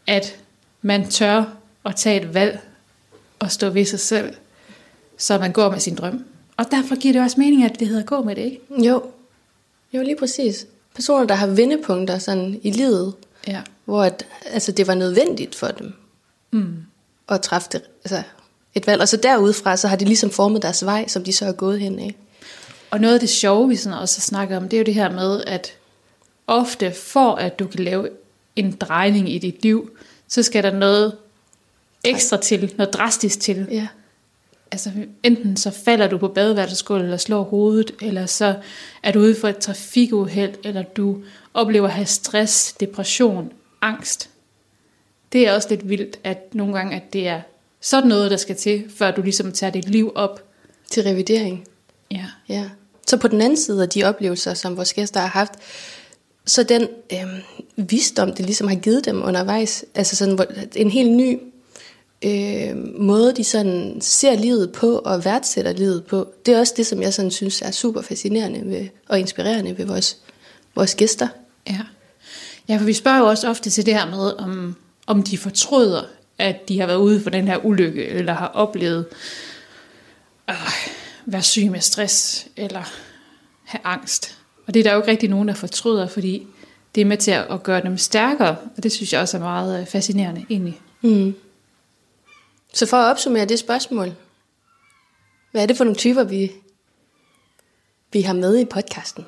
at 0.07 0.35
man 0.81 1.09
tør 1.09 1.43
at 1.85 1.95
tage 1.95 2.21
et 2.21 2.33
valg 2.33 2.59
og 3.43 3.51
stå 3.51 3.69
ved 3.69 3.85
sig 3.85 3.99
selv, 3.99 4.33
så 5.17 5.37
man 5.37 5.51
går 5.51 5.71
med 5.71 5.79
sin 5.79 5.95
drøm. 5.95 6.25
Og 6.57 6.65
derfor 6.71 6.95
giver 6.99 7.13
det 7.13 7.21
også 7.21 7.39
mening, 7.39 7.63
at 7.63 7.79
det 7.79 7.87
hedder 7.87 8.03
gå 8.03 8.23
med 8.23 8.35
det, 8.35 8.41
ikke? 8.41 8.59
Jo, 8.85 9.03
jo 9.93 10.01
lige 10.03 10.15
præcis. 10.15 10.67
Personer, 10.95 11.25
der 11.25 11.35
har 11.35 11.47
vendepunkter 11.47 12.17
sådan 12.17 12.59
i 12.63 12.71
livet, 12.71 13.13
Ja. 13.47 13.61
hvor 13.85 14.03
at, 14.03 14.25
altså, 14.45 14.71
det 14.71 14.87
var 14.87 14.95
nødvendigt 14.95 15.55
for 15.55 15.67
dem 15.67 15.93
Mm. 16.51 16.75
at 17.29 17.41
træffe 17.41 17.69
det, 17.71 17.81
altså, 18.03 18.23
et 18.75 18.87
valg. 18.87 19.01
Og 19.01 19.07
så 19.07 19.17
derudfra, 19.17 19.77
så 19.77 19.87
har 19.87 19.95
de 19.95 20.05
ligesom 20.05 20.29
formet 20.29 20.61
deres 20.61 20.85
vej, 20.85 21.07
som 21.07 21.23
de 21.23 21.33
så 21.33 21.45
er 21.45 21.51
gået 21.51 21.79
hen 21.79 21.99
af. 21.99 22.15
Og 22.91 22.99
noget 22.99 23.13
af 23.13 23.19
det 23.19 23.29
sjove, 23.29 23.69
vi 23.69 23.75
sådan 23.75 23.99
også 23.99 24.17
har 24.17 24.21
snakket 24.21 24.57
om, 24.57 24.69
det 24.69 24.77
er 24.77 24.81
jo 24.81 24.85
det 24.85 24.93
her 24.93 25.11
med, 25.11 25.43
at 25.47 25.73
ofte 26.47 26.91
for 26.91 27.35
at 27.35 27.59
du 27.59 27.67
kan 27.67 27.79
lave 27.79 28.09
en 28.55 28.71
drejning 28.71 29.29
i 29.29 29.37
dit 29.39 29.63
liv, 29.63 29.91
så 30.27 30.43
skal 30.43 30.63
der 30.63 30.71
noget 30.71 31.17
ekstra 32.03 32.37
til, 32.37 32.73
noget 32.77 32.93
drastisk 32.93 33.39
til. 33.39 33.67
Ja. 33.71 33.87
Altså 34.71 34.91
enten 35.23 35.57
så 35.57 35.71
falder 35.71 36.07
du 36.07 36.17
på 36.17 36.27
badeværelsesgulvet 36.27 37.03
eller 37.03 37.17
slår 37.17 37.43
hovedet, 37.43 37.91
eller 38.01 38.25
så 38.25 38.55
er 39.03 39.11
du 39.11 39.19
ude 39.19 39.35
for 39.35 39.47
et 39.47 39.57
trafikuheld, 39.57 40.53
eller 40.63 40.83
du 40.83 41.23
oplever 41.53 41.87
at 41.87 41.93
have 41.93 42.05
stress, 42.05 42.73
depression, 42.73 43.51
angst. 43.81 44.29
Det 45.33 45.47
er 45.47 45.53
også 45.53 45.69
lidt 45.69 45.89
vildt, 45.89 46.19
at 46.23 46.55
nogle 46.55 46.73
gange, 46.73 46.95
at 46.95 47.13
det 47.13 47.27
er 47.27 47.41
sådan 47.81 48.09
noget, 48.09 48.31
der 48.31 48.37
skal 48.37 48.55
til, 48.55 48.83
før 48.95 49.11
du 49.11 49.21
ligesom 49.21 49.51
tager 49.51 49.71
dit 49.71 49.89
liv 49.89 50.11
op. 50.15 50.43
Til 50.91 51.03
revidering. 51.03 51.67
Ja. 52.11 52.25
Ja. 52.49 52.69
Så 53.07 53.17
på 53.17 53.27
den 53.27 53.41
anden 53.41 53.57
side 53.57 53.83
af 53.83 53.89
de 53.89 54.03
oplevelser, 54.03 54.53
som 54.53 54.77
vores 54.77 54.93
gæster 54.93 55.19
har 55.19 55.27
haft, 55.27 55.53
så 56.45 56.63
den 56.63 56.87
øh, 57.13 57.87
visdom, 57.89 58.33
det 58.33 58.45
ligesom 58.45 58.67
har 58.67 58.75
givet 58.75 59.05
dem 59.05 59.23
undervejs, 59.23 59.85
altså 59.95 60.15
sådan 60.15 60.39
en 60.75 60.89
helt 60.89 61.11
ny 61.11 61.39
øh, 62.23 63.01
måde, 63.01 63.33
de 63.33 63.43
sådan 63.43 63.97
ser 64.01 64.35
livet 64.35 64.71
på 64.71 64.97
og 64.97 65.25
værdsætter 65.25 65.73
livet 65.73 66.03
på, 66.05 66.27
det 66.45 66.53
er 66.53 66.59
også 66.59 66.73
det, 66.77 66.85
som 66.85 67.01
jeg 67.01 67.13
sådan 67.13 67.31
synes 67.31 67.61
er 67.61 67.71
super 67.71 68.01
fascinerende 68.01 68.61
ved, 68.65 68.87
og 69.09 69.19
inspirerende 69.19 69.77
ved 69.77 69.85
vores, 69.85 70.17
vores 70.75 70.95
gæster. 70.95 71.27
Ja. 71.69 71.79
Ja, 72.69 72.77
for 72.77 72.85
vi 72.85 72.93
spørger 72.93 73.19
jo 73.19 73.25
også 73.25 73.49
ofte 73.49 73.69
til 73.69 73.85
det 73.85 73.93
her 73.93 74.05
med, 74.05 74.33
om, 74.39 74.75
om 75.07 75.23
de 75.23 75.37
fortryder, 75.37 76.03
at 76.37 76.69
de 76.69 76.79
har 76.79 76.87
været 76.87 76.97
ude 76.97 77.21
for 77.21 77.29
den 77.29 77.47
her 77.47 77.65
ulykke, 77.65 78.05
eller 78.05 78.33
har 78.33 78.47
oplevet 78.47 79.05
at 80.47 80.55
være 81.25 81.41
syg 81.43 81.71
med 81.71 81.79
stress, 81.79 82.47
eller 82.57 82.93
have 83.63 83.81
angst. 83.83 84.37
Og 84.67 84.73
det 84.73 84.79
er 84.79 84.83
der 84.83 84.93
jo 84.93 84.99
ikke 84.99 85.11
rigtig 85.11 85.29
nogen, 85.29 85.47
der 85.47 85.53
fortryder, 85.53 86.07
fordi 86.07 86.47
det 86.95 87.01
er 87.01 87.05
med 87.05 87.17
til 87.17 87.31
at 87.31 87.63
gøre 87.63 87.81
dem 87.81 87.97
stærkere, 87.97 88.55
og 88.77 88.83
det 88.83 88.91
synes 88.91 89.13
jeg 89.13 89.21
også 89.21 89.37
er 89.37 89.41
meget 89.41 89.81
øh, 89.81 89.87
fascinerende 89.87 90.45
egentlig. 90.49 90.81
Mm. 91.01 91.35
Så 92.73 92.85
for 92.85 92.97
at 92.97 93.11
opsummere 93.11 93.45
det 93.45 93.59
spørgsmål, 93.59 94.15
hvad 95.51 95.61
er 95.61 95.65
det 95.65 95.77
for 95.77 95.83
nogle 95.83 95.97
typer, 95.97 96.23
vi, 96.23 96.51
vi 98.11 98.21
har 98.21 98.33
med 98.33 98.57
i 98.57 98.65
podcasten? 98.65 99.25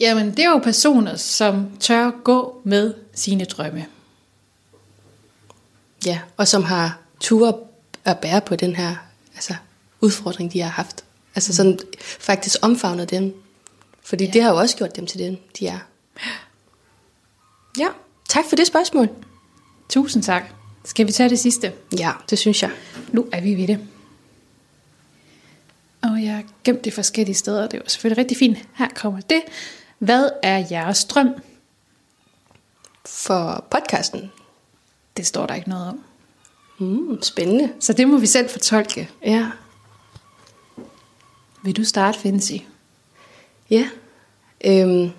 Jamen, 0.00 0.30
det 0.30 0.38
er 0.38 0.50
jo 0.50 0.58
personer, 0.58 1.16
som 1.16 1.76
tør 1.76 2.10
gå 2.24 2.60
med 2.64 2.94
sine 3.14 3.44
drømme. 3.44 3.86
Ja, 6.06 6.20
og 6.36 6.48
som 6.48 6.62
har 6.62 6.98
tur 7.20 7.68
at 8.04 8.18
bære 8.18 8.40
på 8.40 8.56
den 8.56 8.76
her 8.76 8.96
altså, 9.34 9.54
udfordring, 10.00 10.52
de 10.52 10.60
har 10.60 10.70
haft. 10.70 11.04
Altså 11.34 11.54
sådan 11.54 11.78
faktisk 11.98 12.56
omfavnet 12.62 13.10
dem. 13.10 13.42
Fordi 14.02 14.24
ja. 14.24 14.30
det 14.30 14.42
har 14.42 14.50
jo 14.50 14.56
også 14.56 14.76
gjort 14.76 14.96
dem 14.96 15.06
til 15.06 15.18
den, 15.18 15.38
de 15.58 15.66
er. 15.66 15.78
Ja, 17.78 17.88
tak 18.28 18.44
for 18.48 18.56
det 18.56 18.66
spørgsmål. 18.66 19.08
Tusind 19.88 20.22
tak. 20.22 20.59
Skal 20.84 21.06
vi 21.06 21.12
tage 21.12 21.28
det 21.28 21.38
sidste? 21.38 21.72
Ja, 21.98 22.12
det 22.30 22.38
synes 22.38 22.62
jeg. 22.62 22.70
Nu 23.12 23.26
er 23.32 23.40
vi 23.40 23.54
ved 23.54 23.66
det. 23.66 23.88
Og 26.02 26.24
jeg 26.24 26.34
har 26.34 26.44
gemt 26.64 26.84
det 26.84 26.92
forskellige 26.92 27.36
steder, 27.36 27.68
det 27.68 27.80
var 27.80 27.88
selvfølgelig 27.88 28.18
rigtig 28.18 28.36
fint. 28.36 28.58
Her 28.74 28.88
kommer 28.94 29.20
det. 29.20 29.42
Hvad 29.98 30.28
er 30.42 30.64
jeres 30.70 31.04
drøm? 31.04 31.34
For 33.06 33.66
podcasten? 33.70 34.30
Det 35.16 35.26
står 35.26 35.46
der 35.46 35.54
ikke 35.54 35.68
noget 35.68 35.88
om. 35.88 36.04
Mm, 36.78 37.22
spændende. 37.22 37.72
Så 37.80 37.92
det 37.92 38.08
må 38.08 38.18
vi 38.18 38.26
selv 38.26 38.48
fortolke. 38.48 39.10
Ja. 39.24 39.50
Vil 41.62 41.76
du 41.76 41.84
starte, 41.84 42.18
Fancy? 42.18 42.52
Ja. 43.70 43.88
Øhm, 44.64 45.10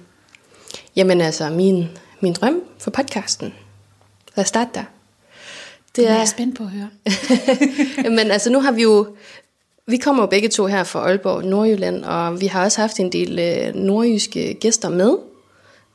jamen 0.96 1.22
altså, 1.22 1.50
min, 1.50 1.88
min 2.22 2.34
drøm 2.34 2.62
for 2.80 2.92
podcasten. 2.92 3.54
Lad 4.36 4.44
os 4.44 4.48
starte 4.48 4.70
der. 4.74 4.84
Det 5.96 6.08
er 6.08 6.18
jeg 6.18 6.28
spændt 6.28 6.58
på 6.58 6.64
at 6.64 6.70
høre. 6.70 6.90
Men 8.18 8.32
altså, 8.32 8.50
nu 8.50 8.60
har 8.60 8.72
vi 8.72 8.82
jo... 8.82 9.16
Vi 9.88 9.98
kommer 9.98 10.24
jo 10.24 10.28
begge 10.28 10.50
to 10.50 10.66
her 10.66 10.84
fra 10.84 11.00
Aalborg, 11.00 11.44
Nordjylland, 11.44 12.04
og 12.04 12.42
vi 12.42 12.46
har 12.46 12.64
også 12.64 12.82
haft 12.82 13.00
en 13.00 13.12
del 13.12 13.40
øh, 13.40 13.76
nordjyske 13.76 14.54
gæster 14.54 14.90
med. 14.90 15.18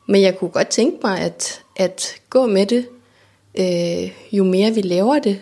Men 0.09 0.23
jeg 0.23 0.39
kunne 0.39 0.51
godt 0.51 0.69
tænke 0.69 0.99
mig 1.03 1.21
at, 1.21 1.63
at 1.77 2.15
gå 2.31 2.47
med 2.47 2.67
det, 2.67 2.89
øh, 3.59 4.13
jo 4.33 4.45
mere 4.45 4.71
vi 4.71 4.81
laver 4.81 5.19
det, 5.19 5.41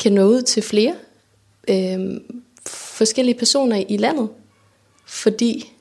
kan 0.00 0.12
nå 0.12 0.24
ud 0.24 0.42
til 0.42 0.62
flere 0.62 0.94
øh, 1.68 2.20
forskellige 2.66 3.38
personer 3.38 3.84
i 3.88 3.96
landet. 3.96 4.28
Fordi 5.06 5.72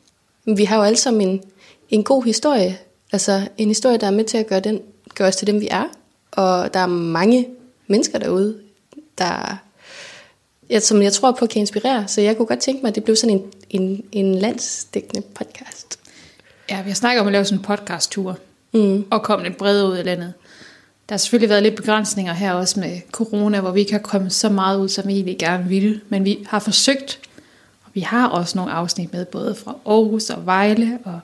vi 0.45 0.63
har 0.63 0.77
jo 0.77 0.83
alle 0.83 0.97
sammen 0.97 1.29
en, 1.29 1.43
en 1.89 2.03
god 2.03 2.23
historie. 2.23 2.77
Altså 3.11 3.47
en 3.57 3.67
historie, 3.67 3.97
der 3.97 4.07
er 4.07 4.11
med 4.11 4.23
til 4.23 4.37
at 4.37 4.47
gøre, 4.47 4.59
den, 4.59 4.81
gøre 5.15 5.27
os 5.27 5.35
til 5.35 5.47
dem, 5.47 5.61
vi 5.61 5.67
er. 5.71 5.83
Og 6.31 6.73
der 6.73 6.79
er 6.79 6.85
mange 6.87 7.47
mennesker 7.87 8.19
derude, 8.19 8.59
der, 9.17 9.57
ja, 10.69 10.79
som 10.79 11.01
jeg 11.01 11.13
tror 11.13 11.31
på 11.31 11.45
kan 11.45 11.59
inspirere. 11.59 12.07
Så 12.07 12.21
jeg 12.21 12.37
kunne 12.37 12.45
godt 12.45 12.59
tænke 12.59 12.81
mig, 12.81 12.89
at 12.89 12.95
det 12.95 13.03
blev 13.03 13.15
sådan 13.15 13.35
en, 13.35 13.43
en, 13.69 14.03
en 14.11 14.35
landsdækkende 14.35 15.21
podcast. 15.21 15.99
Ja, 16.69 16.81
vi 16.81 16.89
har 16.89 16.95
snakket 16.95 17.21
om 17.21 17.27
at 17.27 17.33
lave 17.33 17.45
sådan 17.45 17.59
en 17.59 17.63
podcast-tur. 17.63 18.37
Mm. 18.73 19.05
Og 19.11 19.23
komme 19.23 19.45
lidt 19.45 19.57
bredere 19.57 19.91
ud 19.91 19.97
i 19.97 20.01
landet. 20.01 20.33
Der 21.09 21.15
har 21.15 21.17
selvfølgelig 21.17 21.49
været 21.49 21.63
lidt 21.63 21.75
begrænsninger 21.75 22.33
her 22.33 22.53
også 22.53 22.79
med 22.79 22.99
corona, 23.11 23.61
hvor 23.61 23.71
vi 23.71 23.79
ikke 23.79 23.91
har 23.91 23.99
kommet 23.99 24.33
så 24.33 24.49
meget 24.49 24.79
ud, 24.79 24.89
som 24.89 25.07
vi 25.07 25.13
egentlig 25.13 25.37
gerne 25.39 25.69
ville. 25.69 26.01
Men 26.09 26.25
vi 26.25 26.45
har 26.47 26.59
forsøgt, 26.59 27.19
og 27.85 27.91
vi 27.93 27.99
har 27.99 28.27
også 28.27 28.57
nogle 28.57 28.71
afsnit 28.71 29.13
med, 29.13 29.25
både 29.25 29.55
fra 29.55 29.75
Aarhus 29.85 30.29
og 30.29 30.45
Vejle 30.45 30.99
og 31.05 31.19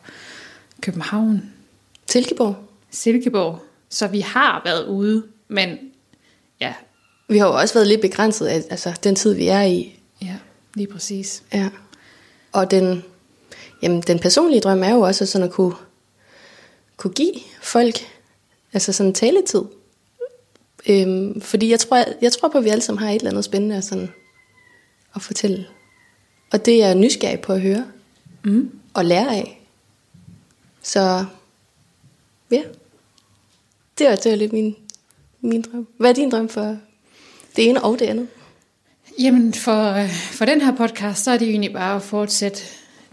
København. 0.81 1.53
Silkeborg. 2.09 2.55
Silkeborg. 2.91 3.59
Så 3.89 4.07
vi 4.07 4.19
har 4.19 4.61
været 4.65 4.85
ude, 4.85 5.23
men. 5.47 5.77
Vi 7.31 7.37
har 7.37 7.47
jo 7.47 7.53
også 7.53 7.73
været 7.73 7.87
lidt 7.87 8.01
begrænset 8.01 8.47
af 8.47 8.63
altså, 8.69 8.93
den 9.03 9.15
tid, 9.15 9.33
vi 9.33 9.47
er 9.47 9.61
i. 9.61 9.99
Ja, 10.21 10.35
lige 10.73 10.87
præcis. 10.87 11.43
Ja. 11.53 11.69
Og 12.51 12.71
den, 12.71 13.03
jamen, 13.81 14.01
den 14.01 14.19
personlige 14.19 14.61
drøm 14.61 14.83
er 14.83 14.89
jo 14.89 15.01
også 15.01 15.25
sådan 15.25 15.47
at 15.47 15.53
kunne, 15.53 15.73
kunne 16.97 17.13
give 17.13 17.33
folk 17.61 17.95
altså 18.73 18.93
sådan 18.93 19.13
taletid. 19.13 19.61
Øhm, 20.89 21.41
fordi 21.41 21.69
jeg 21.69 21.79
tror, 21.79 21.97
jeg, 21.97 22.15
jeg 22.21 22.31
tror 22.31 22.49
på, 22.49 22.57
at 22.57 22.63
vi 22.63 22.69
alle 22.69 22.81
sammen 22.81 23.03
har 23.03 23.09
et 23.09 23.15
eller 23.15 23.29
andet 23.29 23.45
spændende 23.45 23.75
at, 23.75 23.83
sådan, 23.83 24.09
at 25.15 25.21
fortælle. 25.21 25.67
Og 26.51 26.65
det 26.65 26.73
er 26.73 26.87
jeg 26.87 26.95
nysgerrig 26.95 27.41
på 27.41 27.53
at 27.53 27.61
høre. 27.61 27.85
Mm. 28.43 28.71
Og 28.93 29.05
lære 29.05 29.35
af. 29.35 29.61
Så 30.81 31.25
ja. 32.51 32.61
Det 33.97 34.07
var, 34.07 34.15
det 34.15 34.31
var 34.31 34.37
lidt 34.37 34.53
min, 34.53 34.75
min 35.41 35.61
drøm. 35.61 35.87
Hvad 35.97 36.09
er 36.09 36.13
din 36.13 36.31
drøm 36.31 36.49
for 36.49 36.77
det 37.55 37.69
ene 37.69 37.83
og 37.83 37.99
det 37.99 38.05
andet? 38.05 38.27
Jamen 39.19 39.53
for, 39.53 39.91
øh, 39.91 40.09
for 40.09 40.45
den 40.45 40.61
her 40.61 40.75
podcast, 40.75 41.23
så 41.23 41.31
er 41.31 41.37
det 41.37 41.45
jo 41.45 41.51
egentlig 41.51 41.73
bare 41.73 41.95
at 41.95 42.01
fortsætte 42.01 42.61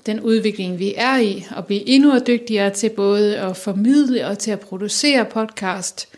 den 0.07 0.21
udvikling, 0.21 0.79
vi 0.79 0.95
er 0.97 1.19
i, 1.19 1.47
og 1.57 1.67
blive 1.67 1.89
endnu 1.89 2.19
dygtigere 2.27 2.71
til 2.71 2.89
både 2.89 3.39
at 3.39 3.57
formidle 3.57 4.27
og 4.27 4.39
til 4.39 4.51
at 4.51 4.61
producere 4.61 5.25
podcast, 5.25 6.09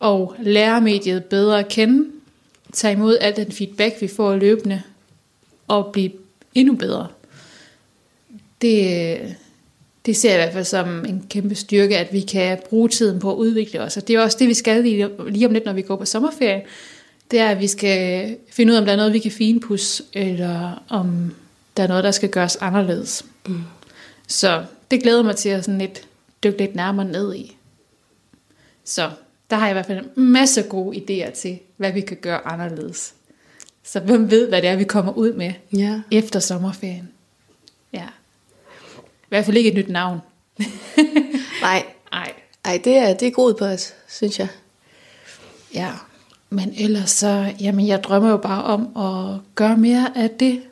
og 0.00 0.34
lære 0.40 0.80
mediet 0.80 1.24
bedre 1.24 1.58
at 1.58 1.68
kende, 1.68 2.08
tage 2.72 2.94
imod 2.94 3.18
al 3.20 3.36
den 3.36 3.52
feedback, 3.52 4.00
vi 4.00 4.08
får 4.08 4.36
løbende, 4.36 4.82
og 5.68 5.92
blive 5.92 6.10
endnu 6.54 6.74
bedre. 6.74 7.06
Det, 8.62 9.10
øh, 9.20 9.32
det 10.06 10.16
ser 10.16 10.30
jeg 10.30 10.38
i 10.38 10.42
hvert 10.42 10.52
fald 10.52 10.64
som 10.64 11.04
en 11.04 11.26
kæmpe 11.30 11.54
styrke, 11.54 11.98
at 11.98 12.12
vi 12.12 12.20
kan 12.20 12.58
bruge 12.68 12.88
tiden 12.88 13.20
på 13.20 13.32
at 13.32 13.36
udvikle 13.36 13.80
os. 13.80 13.96
Og 13.96 14.08
det 14.08 14.16
er 14.16 14.20
også 14.20 14.36
det, 14.40 14.48
vi 14.48 14.54
skal 14.54 14.82
lige, 14.82 15.10
lige 15.28 15.46
om 15.46 15.52
lidt, 15.52 15.64
når 15.64 15.72
vi 15.72 15.82
går 15.82 15.96
på 15.96 16.04
sommerferie. 16.04 16.62
Det 17.32 17.40
er, 17.40 17.48
at 17.48 17.60
vi 17.60 17.66
skal 17.66 18.36
finde 18.50 18.72
ud 18.72 18.76
af, 18.76 18.80
om 18.80 18.86
der 18.86 18.92
er 18.92 18.96
noget, 18.96 19.12
vi 19.12 19.18
kan 19.18 19.32
finpudse, 19.32 20.04
eller 20.12 20.84
om 20.88 21.34
der 21.76 21.82
er 21.82 21.86
noget, 21.86 22.04
der 22.04 22.10
skal 22.10 22.28
gøres 22.28 22.56
anderledes. 22.56 23.24
Mm. 23.46 23.62
Så 24.26 24.64
det 24.90 25.02
glæder 25.02 25.22
mig 25.22 25.36
til 25.36 25.48
at 25.48 25.64
sådan 25.64 25.78
lidt 25.78 26.08
dykke 26.44 26.58
lidt 26.58 26.74
nærmere 26.74 27.06
ned 27.06 27.34
i. 27.34 27.56
Så 28.84 29.10
der 29.50 29.56
har 29.56 29.66
jeg 29.66 29.72
i 29.72 29.74
hvert 29.74 29.86
fald 29.86 29.98
en 29.98 30.32
masse 30.32 30.62
gode 30.62 30.96
idéer 30.96 31.30
til, 31.30 31.58
hvad 31.76 31.92
vi 31.92 32.00
kan 32.00 32.16
gøre 32.16 32.46
anderledes. 32.46 33.14
Så 33.84 34.00
hvem 34.00 34.30
ved, 34.30 34.48
hvad 34.48 34.62
det 34.62 34.70
er, 34.70 34.76
vi 34.76 34.84
kommer 34.84 35.12
ud 35.12 35.32
med 35.32 35.52
ja. 35.72 36.00
efter 36.10 36.40
sommerferien. 36.40 37.08
Ja. 37.92 38.06
I 38.98 39.28
hvert 39.28 39.44
fald 39.44 39.56
ikke 39.56 39.70
et 39.70 39.76
nyt 39.76 39.88
navn. 39.88 40.20
Nej. 41.60 41.84
Nej. 42.12 42.32
Ej, 42.64 42.80
det 42.84 42.96
er, 42.96 43.14
det 43.14 43.28
er 43.28 43.32
god 43.32 43.54
på 43.54 43.64
os, 43.64 43.94
synes 44.08 44.38
jeg. 44.38 44.48
Ja, 45.74 45.92
men 46.52 46.74
ellers 46.78 47.10
så, 47.10 47.54
jamen 47.60 47.86
jeg 47.86 48.04
drømmer 48.04 48.30
jo 48.30 48.36
bare 48.36 48.64
om 48.64 48.96
at 48.96 49.40
gøre 49.54 49.76
mere 49.76 50.16
af 50.16 50.30
det, 50.30 50.62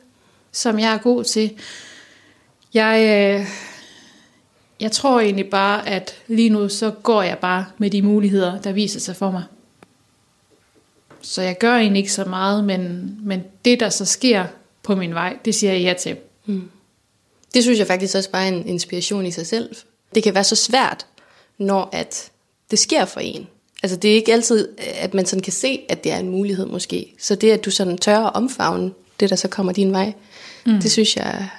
som 0.51 0.79
jeg 0.79 0.93
er 0.93 0.97
god 0.97 1.23
til. 1.23 1.51
Jeg, 2.73 2.99
øh, 2.99 3.47
jeg 4.79 4.91
tror 4.91 5.19
egentlig 5.19 5.49
bare, 5.49 5.89
at 5.89 6.15
lige 6.27 6.49
nu 6.49 6.69
så 6.69 6.91
går 6.91 7.21
jeg 7.21 7.37
bare 7.37 7.65
med 7.77 7.89
de 7.89 8.01
muligheder, 8.01 8.61
der 8.61 8.71
viser 8.71 8.99
sig 8.99 9.15
for 9.15 9.31
mig. 9.31 9.43
Så 11.21 11.41
jeg 11.41 11.57
gør 11.57 11.75
egentlig 11.75 11.99
ikke 11.99 12.13
så 12.13 12.25
meget, 12.25 12.63
men, 12.63 13.15
men 13.23 13.43
det, 13.65 13.79
der 13.79 13.89
så 13.89 14.05
sker 14.05 14.45
på 14.83 14.95
min 14.95 15.13
vej, 15.13 15.37
det 15.45 15.55
siger 15.55 15.73
jeg 15.73 15.81
ja 15.81 15.93
til. 15.93 16.17
Mm. 16.45 16.69
Det 17.53 17.63
synes 17.63 17.79
jeg 17.79 17.87
faktisk 17.87 18.15
også 18.15 18.31
bare 18.31 18.43
er 18.43 18.47
en 18.47 18.67
inspiration 18.67 19.25
i 19.25 19.31
sig 19.31 19.47
selv. 19.47 19.75
Det 20.15 20.23
kan 20.23 20.33
være 20.33 20.43
så 20.43 20.55
svært, 20.55 21.05
når 21.57 21.89
at 21.91 22.31
det 22.71 22.79
sker 22.79 23.05
for 23.05 23.19
en. 23.19 23.47
Altså 23.83 23.97
det 23.97 24.11
er 24.11 24.15
ikke 24.15 24.33
altid, 24.33 24.67
at 24.77 25.13
man 25.13 25.25
sådan 25.25 25.43
kan 25.43 25.53
se, 25.53 25.81
at 25.89 26.03
det 26.03 26.11
er 26.11 26.17
en 26.17 26.29
mulighed 26.29 26.65
måske. 26.65 27.13
Så 27.19 27.35
det, 27.35 27.51
at 27.51 27.65
du 27.65 27.71
sådan 27.71 27.97
tør 27.97 28.19
at 28.19 28.33
omfavne 28.33 28.91
det, 29.19 29.29
der 29.29 29.35
så 29.35 29.47
kommer 29.47 29.73
din 29.73 29.91
vej, 29.91 30.13
mm. 30.65 30.81
det 30.81 30.91
synes 30.91 31.17
jeg 31.17 31.49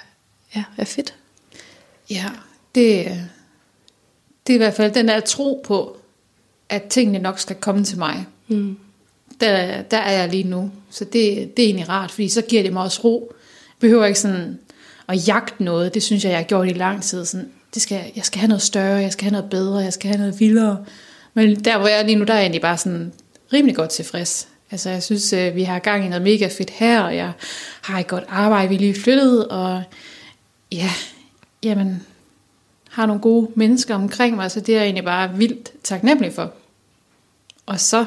ja, 0.55 0.63
er 0.77 0.85
fedt. 0.85 1.13
Ja, 2.09 2.25
det, 2.75 3.05
det 4.47 4.53
er 4.53 4.55
i 4.55 4.57
hvert 4.57 4.73
fald 4.73 4.93
den 4.93 5.07
der 5.07 5.19
tro 5.19 5.61
på, 5.63 5.97
at 6.69 6.83
tingene 6.83 7.19
nok 7.19 7.39
skal 7.39 7.55
komme 7.55 7.83
til 7.83 7.97
mig. 7.97 8.25
Mm. 8.47 8.77
Der, 9.39 9.81
der 9.81 9.97
er 9.97 10.11
jeg 10.11 10.29
lige 10.29 10.43
nu. 10.43 10.71
Så 10.89 11.05
det, 11.05 11.57
det 11.57 11.63
er 11.63 11.67
egentlig 11.67 11.89
rart, 11.89 12.11
fordi 12.11 12.29
så 12.29 12.41
giver 12.41 12.63
det 12.63 12.73
mig 12.73 12.83
også 12.83 13.01
ro. 13.03 13.33
Jeg 13.69 13.79
behøver 13.79 14.05
ikke 14.05 14.19
sådan 14.19 14.59
at 15.07 15.27
jagte 15.27 15.63
noget. 15.63 15.93
Det 15.93 16.03
synes 16.03 16.23
jeg, 16.23 16.29
jeg 16.29 16.39
har 16.39 16.43
gjort 16.43 16.67
i 16.67 16.73
lang 16.73 17.03
tid. 17.03 17.25
Sådan, 17.25 17.49
det 17.73 17.81
skal, 17.81 18.11
jeg 18.15 18.25
skal 18.25 18.39
have 18.39 18.47
noget 18.47 18.61
større, 18.61 18.95
jeg 18.95 19.11
skal 19.11 19.23
have 19.23 19.31
noget 19.31 19.49
bedre, 19.49 19.77
jeg 19.77 19.93
skal 19.93 20.07
have 20.07 20.19
noget 20.19 20.39
vildere. 20.39 20.85
Men 21.33 21.55
der 21.55 21.77
hvor 21.77 21.87
jeg 21.87 21.99
er 21.99 22.03
lige 22.03 22.15
nu, 22.15 22.25
der 22.25 22.33
er 22.33 22.37
jeg 22.37 22.43
egentlig 22.43 22.61
bare 22.61 22.77
sådan 22.77 23.13
rimelig 23.53 23.75
godt 23.75 23.89
tilfreds. 23.89 24.47
Altså 24.71 24.89
jeg 24.89 25.03
synes, 25.03 25.33
øh, 25.33 25.55
vi 25.55 25.63
har 25.63 25.79
gang 25.79 26.05
i 26.05 26.07
noget 26.07 26.21
mega 26.21 26.47
fedt 26.47 26.69
her, 26.69 27.01
og 27.01 27.15
jeg 27.15 27.31
har 27.81 27.99
et 27.99 28.07
godt 28.07 28.23
arbejde, 28.27 28.69
vi 28.69 28.77
lige 28.77 28.95
flyttet, 28.95 29.47
og 29.47 29.83
ja, 30.71 30.89
jamen, 31.63 32.03
har 32.89 33.05
nogle 33.05 33.21
gode 33.21 33.51
mennesker 33.55 33.95
omkring 33.95 34.35
mig, 34.35 34.51
så 34.51 34.59
det 34.59 34.75
er 34.75 34.79
jeg 34.79 34.85
egentlig 34.85 35.03
bare 35.03 35.37
vildt 35.37 35.71
taknemmelig 35.83 36.33
for. 36.33 36.53
Og 37.65 37.79
så 37.79 38.05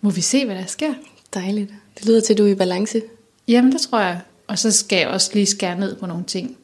må 0.00 0.10
vi 0.10 0.20
se, 0.20 0.44
hvad 0.44 0.56
der 0.56 0.66
sker. 0.66 0.94
Dejligt. 1.34 1.70
Det 1.98 2.06
lyder 2.06 2.20
til, 2.20 2.32
at 2.32 2.38
du 2.38 2.44
er 2.44 2.48
i 2.48 2.54
balance. 2.54 3.02
Jamen, 3.48 3.72
det 3.72 3.80
tror 3.80 4.00
jeg. 4.00 4.20
Og 4.46 4.58
så 4.58 4.70
skal 4.70 4.98
jeg 4.98 5.08
også 5.08 5.30
lige 5.34 5.46
skære 5.46 5.78
ned 5.78 5.96
på 5.96 6.06
nogle 6.06 6.24
ting. 6.24 6.56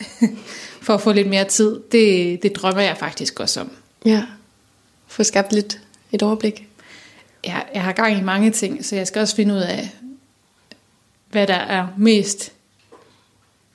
for 0.82 0.94
at 0.94 1.00
få 1.00 1.12
lidt 1.12 1.28
mere 1.28 1.44
tid. 1.44 1.80
Det, 1.92 2.42
det 2.42 2.56
drømmer 2.56 2.82
jeg 2.82 2.96
faktisk 2.96 3.40
også 3.40 3.60
om. 3.60 3.70
Ja. 4.04 4.22
Få 5.12 5.22
skabt 5.22 5.52
lidt 5.52 5.80
et 6.12 6.22
overblik. 6.22 6.68
Ja, 7.44 7.58
jeg 7.74 7.82
har 7.82 7.92
gang 7.92 8.18
i 8.18 8.22
mange 8.22 8.50
ting, 8.50 8.84
så 8.84 8.96
jeg 8.96 9.06
skal 9.06 9.20
også 9.20 9.36
finde 9.36 9.54
ud 9.54 9.58
af, 9.58 9.90
hvad 11.30 11.46
der 11.46 11.54
er 11.54 11.86
mest 11.96 12.52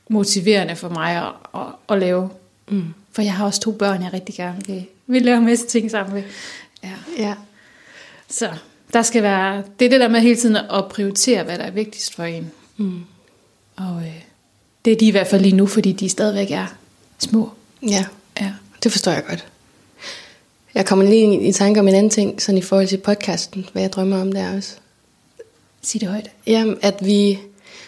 motiverende 0.10 0.76
for 0.76 0.90
mig 0.90 1.16
at, 1.16 1.34
at, 1.62 1.68
at 1.90 2.00
lave. 2.00 2.30
Mm. 2.68 2.94
For 3.12 3.22
jeg 3.22 3.34
har 3.34 3.46
også 3.46 3.60
to 3.60 3.72
børn, 3.72 4.04
jeg 4.04 4.14
rigtig 4.14 4.36
gerne 4.36 4.62
vil, 4.68 4.86
vil 5.08 5.22
lave 5.22 5.42
masse 5.42 5.68
ting 5.68 5.92
sammen 5.92 6.14
med. 6.14 6.24
Ja. 6.84 6.94
ja. 7.18 7.36
Så 8.30 8.50
der 8.94 9.02
skal 9.02 9.24
være, 9.24 9.64
det 9.80 9.86
er 9.86 9.90
det 9.90 10.00
der 10.00 10.08
med 10.08 10.22
hele 10.22 10.36
tiden 10.36 10.56
at 10.56 10.88
prioritere, 10.90 11.44
hvad 11.44 11.58
der 11.58 11.64
er 11.64 11.72
vigtigst 11.72 12.16
for 12.16 12.24
en. 12.24 12.52
Mm. 12.78 13.02
Og 13.76 14.02
øh, 14.02 14.22
det 14.86 14.94
er 14.94 14.98
de 14.98 15.08
i 15.08 15.12
hvert 15.12 15.28
fald 15.28 15.42
lige 15.42 15.56
nu, 15.56 15.68
fordi 15.68 15.92
de 15.92 16.10
stadigvæk 16.10 16.52
er 16.52 16.66
små. 17.20 17.52
Ja. 17.84 18.06
ja. 18.40 18.54
Det 18.84 18.92
forstår 18.92 19.12
jeg 19.12 19.26
godt. 19.26 19.48
Jeg 20.74 20.86
kommer 20.86 21.06
lige 21.06 21.48
i 21.48 21.52
tanke 21.52 21.80
om 21.80 21.88
en 21.88 21.96
anden 21.96 22.10
ting, 22.10 22.42
sådan 22.42 22.58
i 22.58 22.62
forhold 22.62 22.88
til 22.88 22.98
podcasten, 22.98 23.70
hvad 23.74 23.82
jeg 23.82 23.94
drømmer 23.94 24.22
om 24.22 24.32
der 24.32 24.56
også. 24.56 24.76
Sig 25.82 26.02
det 26.02 26.10
højt. 26.10 26.32
Jamen, 26.48 26.78
at 26.82 27.06
vi 27.06 27.40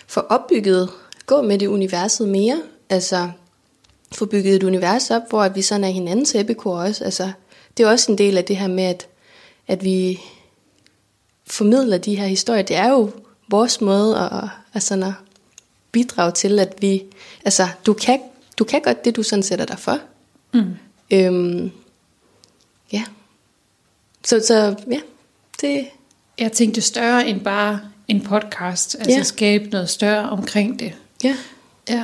får 0.08 0.22
opbygget, 0.22 0.90
gå 1.26 1.42
med 1.42 1.60
det 1.60 1.68
universet 1.68 2.30
mere, 2.30 2.62
altså 2.90 3.30
få 4.12 4.26
bygget 4.26 4.56
et 4.56 4.64
univers 4.64 5.12
op, 5.12 5.22
hvor 5.30 5.50
vi 5.50 5.62
sådan 5.62 5.84
er 5.84 5.90
hinandens 5.90 6.36
epikor 6.36 6.80
også. 6.80 7.04
Altså, 7.04 7.32
det 7.78 7.86
er 7.86 7.90
også 7.90 8.12
en 8.12 8.18
del 8.18 8.38
af 8.38 8.46
det 8.46 8.58
her 8.58 8.68
med, 8.68 8.84
at, 8.84 9.08
at 9.68 9.84
vi 9.84 10.20
formidler 11.48 11.98
de 11.98 12.16
her 12.16 12.28
historier. 12.28 12.62
Det 12.62 12.76
er 12.76 12.90
jo 12.90 13.12
vores 13.50 13.82
måde 13.82 14.18
at, 14.18 14.50
at, 14.74 14.84
sådan 14.84 15.04
at 15.04 15.14
bidrage 15.92 16.32
til, 16.32 16.60
at 16.60 16.76
vi, 16.82 17.04
altså, 17.46 17.68
du 17.86 17.94
kan, 17.94 18.20
du 18.58 18.64
kan 18.64 18.82
godt 18.82 19.06
det, 19.06 19.16
du 19.16 19.24
sådan 19.24 19.44
sætter 19.44 19.66
dig 19.66 19.80
for. 19.80 20.00
Mm. 20.54 20.76
Øhm, 21.12 21.72
ja. 22.94 23.04
Så, 24.24 24.44
så 24.48 24.76
ja, 24.92 25.00
det... 25.62 25.88
Jeg 26.38 26.52
tænkte 26.52 26.82
større 26.82 27.28
end 27.28 27.42
bare 27.42 27.80
en 28.08 28.24
podcast, 28.24 28.96
altså 28.96 29.18
Ja. 29.18 29.24
skabe 29.24 29.70
noget 29.70 29.90
større 29.90 30.30
omkring 30.30 30.80
det. 30.80 30.94
Ja. 31.24 31.38
Ja. 31.90 32.04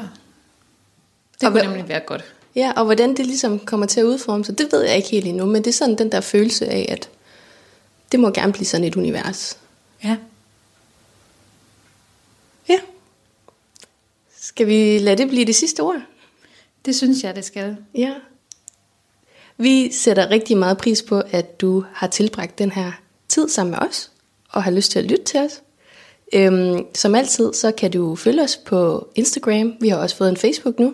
Det 1.42 1.52
kunne 1.52 1.62
nemlig 1.62 1.88
være 1.88 2.00
godt. 2.00 2.24
Ja, 2.56 2.72
og 2.76 2.86
hvordan 2.86 3.16
det 3.18 3.26
ligesom 3.26 3.60
kommer 3.60 3.86
til 3.86 4.00
at 4.00 4.04
udforme 4.04 4.46
sig, 4.46 4.58
det 4.58 4.72
ved 4.72 4.84
jeg 4.84 4.96
ikke 4.96 5.10
helt 5.10 5.28
endnu, 5.28 5.46
men 5.46 5.64
det 5.64 5.68
er 5.68 5.74
sådan 5.74 5.98
den 5.98 6.12
der 6.12 6.22
følelse 6.22 6.68
af, 6.68 6.86
at 6.90 7.10
det 8.12 8.20
må 8.20 8.30
gerne 8.30 8.54
blive 8.54 8.66
sådan 8.66 8.84
et 8.88 8.96
univers. 8.96 9.58
Ja. 10.04 10.18
Ja. 12.70 12.80
Skal 14.40 14.68
vi 14.68 15.00
lade 15.00 15.18
det 15.18 15.28
blive 15.28 15.46
det 15.46 15.56
sidste 15.56 15.80
ord? 15.80 16.02
Det 16.86 16.96
synes 16.96 17.24
jeg, 17.24 17.36
det 17.36 17.46
skal. 17.46 17.78
Ja. 17.98 18.14
Vi 19.58 19.92
sætter 19.92 20.30
rigtig 20.30 20.58
meget 20.58 20.78
pris 20.78 21.02
på, 21.02 21.22
at 21.32 21.62
du 21.62 21.84
har 21.94 22.08
tilbragt 22.08 22.60
den 22.60 22.72
her 22.72 22.92
tid 23.28 23.50
sammen 23.50 23.72
med 23.72 23.80
os, 23.90 24.12
og 24.50 24.64
har 24.64 24.72
lyst 24.72 24.92
til 24.92 25.00
at 25.00 25.06
lytte 25.06 25.24
til 25.24 25.40
os. 25.40 25.62
Øhm, 26.34 26.86
som 26.96 27.16
altid, 27.16 27.54
så 27.54 27.72
kan 27.72 27.92
du 27.92 28.16
følge 28.16 28.42
os 28.42 28.58
på 28.58 29.08
Instagram. 29.16 29.74
Vi 29.80 29.90
har 29.90 29.98
også 29.98 30.16
fået 30.16 30.30
en 30.30 30.38
Facebook 30.38 30.80
nu. 30.80 30.94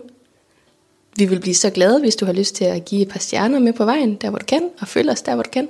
Vi 1.17 1.25
vil 1.25 1.39
blive 1.39 1.55
så 1.55 1.69
glade, 1.69 1.99
hvis 1.99 2.15
du 2.15 2.25
har 2.25 2.33
lyst 2.33 2.55
til 2.55 2.65
at 2.65 2.85
give 2.85 3.01
et 3.01 3.09
par 3.09 3.19
stjerner 3.19 3.59
med 3.59 3.73
på 3.73 3.85
vejen, 3.85 4.15
der 4.15 4.29
hvor 4.29 4.39
du 4.39 4.45
kan, 4.45 4.69
og 4.79 4.87
følge 4.87 5.11
os 5.11 5.21
der, 5.21 5.33
hvor 5.33 5.43
du 5.43 5.49
kan. 5.49 5.69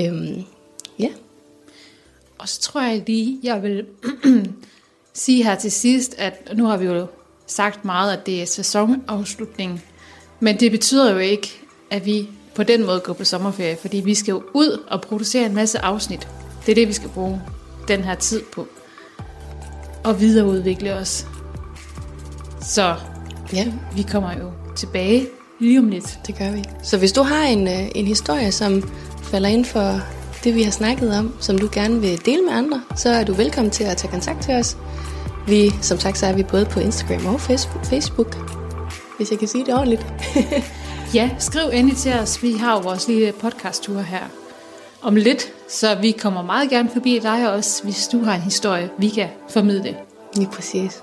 Øhm, 0.00 0.44
ja. 0.98 1.08
Og 2.38 2.48
så 2.48 2.60
tror 2.60 2.80
jeg 2.80 3.02
lige, 3.06 3.38
jeg 3.42 3.62
vil 3.62 3.86
sige 5.14 5.44
her 5.44 5.54
til 5.54 5.72
sidst, 5.72 6.14
at 6.18 6.52
nu 6.56 6.64
har 6.64 6.76
vi 6.76 6.84
jo 6.84 7.06
sagt 7.46 7.84
meget, 7.84 8.12
at 8.12 8.26
det 8.26 8.42
er 8.42 8.46
sæsonafslutning. 8.46 9.84
Men 10.40 10.60
det 10.60 10.70
betyder 10.70 11.12
jo 11.12 11.18
ikke, 11.18 11.59
at 11.90 12.06
vi 12.06 12.28
på 12.54 12.62
den 12.62 12.86
måde 12.86 13.00
går 13.00 13.12
på 13.12 13.24
sommerferie, 13.24 13.76
fordi 13.80 13.96
vi 13.96 14.14
skal 14.14 14.32
jo 14.32 14.42
ud 14.54 14.84
og 14.88 15.00
producere 15.00 15.46
en 15.46 15.54
masse 15.54 15.78
afsnit. 15.78 16.28
Det 16.66 16.72
er 16.72 16.74
det, 16.74 16.88
vi 16.88 16.92
skal 16.92 17.08
bruge 17.08 17.42
den 17.88 18.04
her 18.04 18.14
tid 18.14 18.42
på. 18.52 18.66
Og 20.04 20.20
videreudvikle 20.20 20.94
os. 20.94 21.26
Så 22.62 22.96
ja. 23.52 23.72
vi 23.94 24.02
kommer 24.02 24.32
jo 24.38 24.52
tilbage 24.76 25.26
lige 25.58 25.78
om 25.78 25.88
lidt. 25.88 26.18
Det 26.26 26.38
gør 26.38 26.50
vi. 26.50 26.64
Så 26.82 26.98
hvis 26.98 27.12
du 27.12 27.22
har 27.22 27.44
en, 27.44 27.68
øh, 27.68 27.88
en 27.94 28.06
historie, 28.06 28.52
som 28.52 28.90
falder 29.22 29.48
ind 29.48 29.64
for 29.64 30.00
det, 30.44 30.54
vi 30.54 30.62
har 30.62 30.70
snakket 30.70 31.18
om, 31.18 31.34
som 31.40 31.58
du 31.58 31.68
gerne 31.72 32.00
vil 32.00 32.26
dele 32.26 32.42
med 32.42 32.52
andre, 32.52 32.82
så 32.96 33.08
er 33.08 33.24
du 33.24 33.32
velkommen 33.32 33.70
til 33.70 33.84
at 33.84 33.96
tage 33.96 34.10
kontakt 34.10 34.42
til 34.42 34.54
os. 34.54 34.76
Vi, 35.46 35.70
som 35.82 35.98
sagt, 35.98 36.18
så 36.18 36.26
er 36.26 36.32
vi 36.32 36.42
både 36.42 36.64
på 36.64 36.80
Instagram 36.80 37.26
og 37.34 37.40
Facebook, 37.40 37.84
Facebook 37.84 38.36
hvis 39.20 39.30
jeg 39.30 39.38
kan 39.38 39.48
sige 39.48 39.66
det 39.66 39.74
ordentligt. 39.74 40.06
Ja, 41.14 41.30
skriv 41.38 41.70
endelig 41.72 41.96
til 41.96 42.12
os. 42.12 42.42
Vi 42.42 42.52
har 42.52 42.74
jo 42.74 42.80
vores 42.80 43.08
lille 43.08 43.32
podcast-tur 43.32 44.00
her 44.00 44.24
om 45.02 45.16
lidt, 45.16 45.52
så 45.68 45.94
vi 45.94 46.10
kommer 46.12 46.42
meget 46.42 46.70
gerne 46.70 46.90
forbi 46.90 47.18
dig 47.18 47.52
også, 47.52 47.84
hvis 47.84 48.08
du 48.08 48.18
har 48.18 48.34
en 48.34 48.40
historie, 48.40 48.90
vi 48.98 49.08
kan 49.08 49.28
formidle. 49.48 49.96
Lige 50.36 50.48
præcis. 50.52 51.02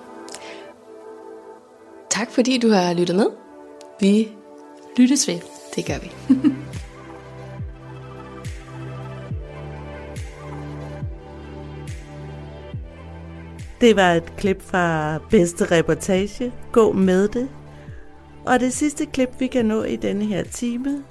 Tak 2.09 2.31
fordi 2.31 2.57
du 2.57 2.69
har 2.69 2.93
lyttet 2.93 3.15
med. 3.15 3.25
Vi 3.99 4.27
lyttes 4.97 5.27
ved. 5.27 5.39
Det 5.75 5.85
gør 5.85 5.99
vi. 5.99 6.11
Det 13.81 13.95
var 13.95 14.13
et 14.13 14.35
klip 14.37 14.61
fra 14.61 15.17
bedste 15.29 15.65
reportage. 15.71 16.53
Gå 16.71 16.91
med 16.91 17.27
det. 17.27 17.49
Og 18.47 18.59
det 18.59 18.73
sidste 18.73 19.05
klip, 19.05 19.29
vi 19.39 19.47
kan 19.47 19.65
nå 19.65 19.83
i 19.83 19.95
denne 19.95 20.25
her 20.25 20.43
time, 20.43 21.03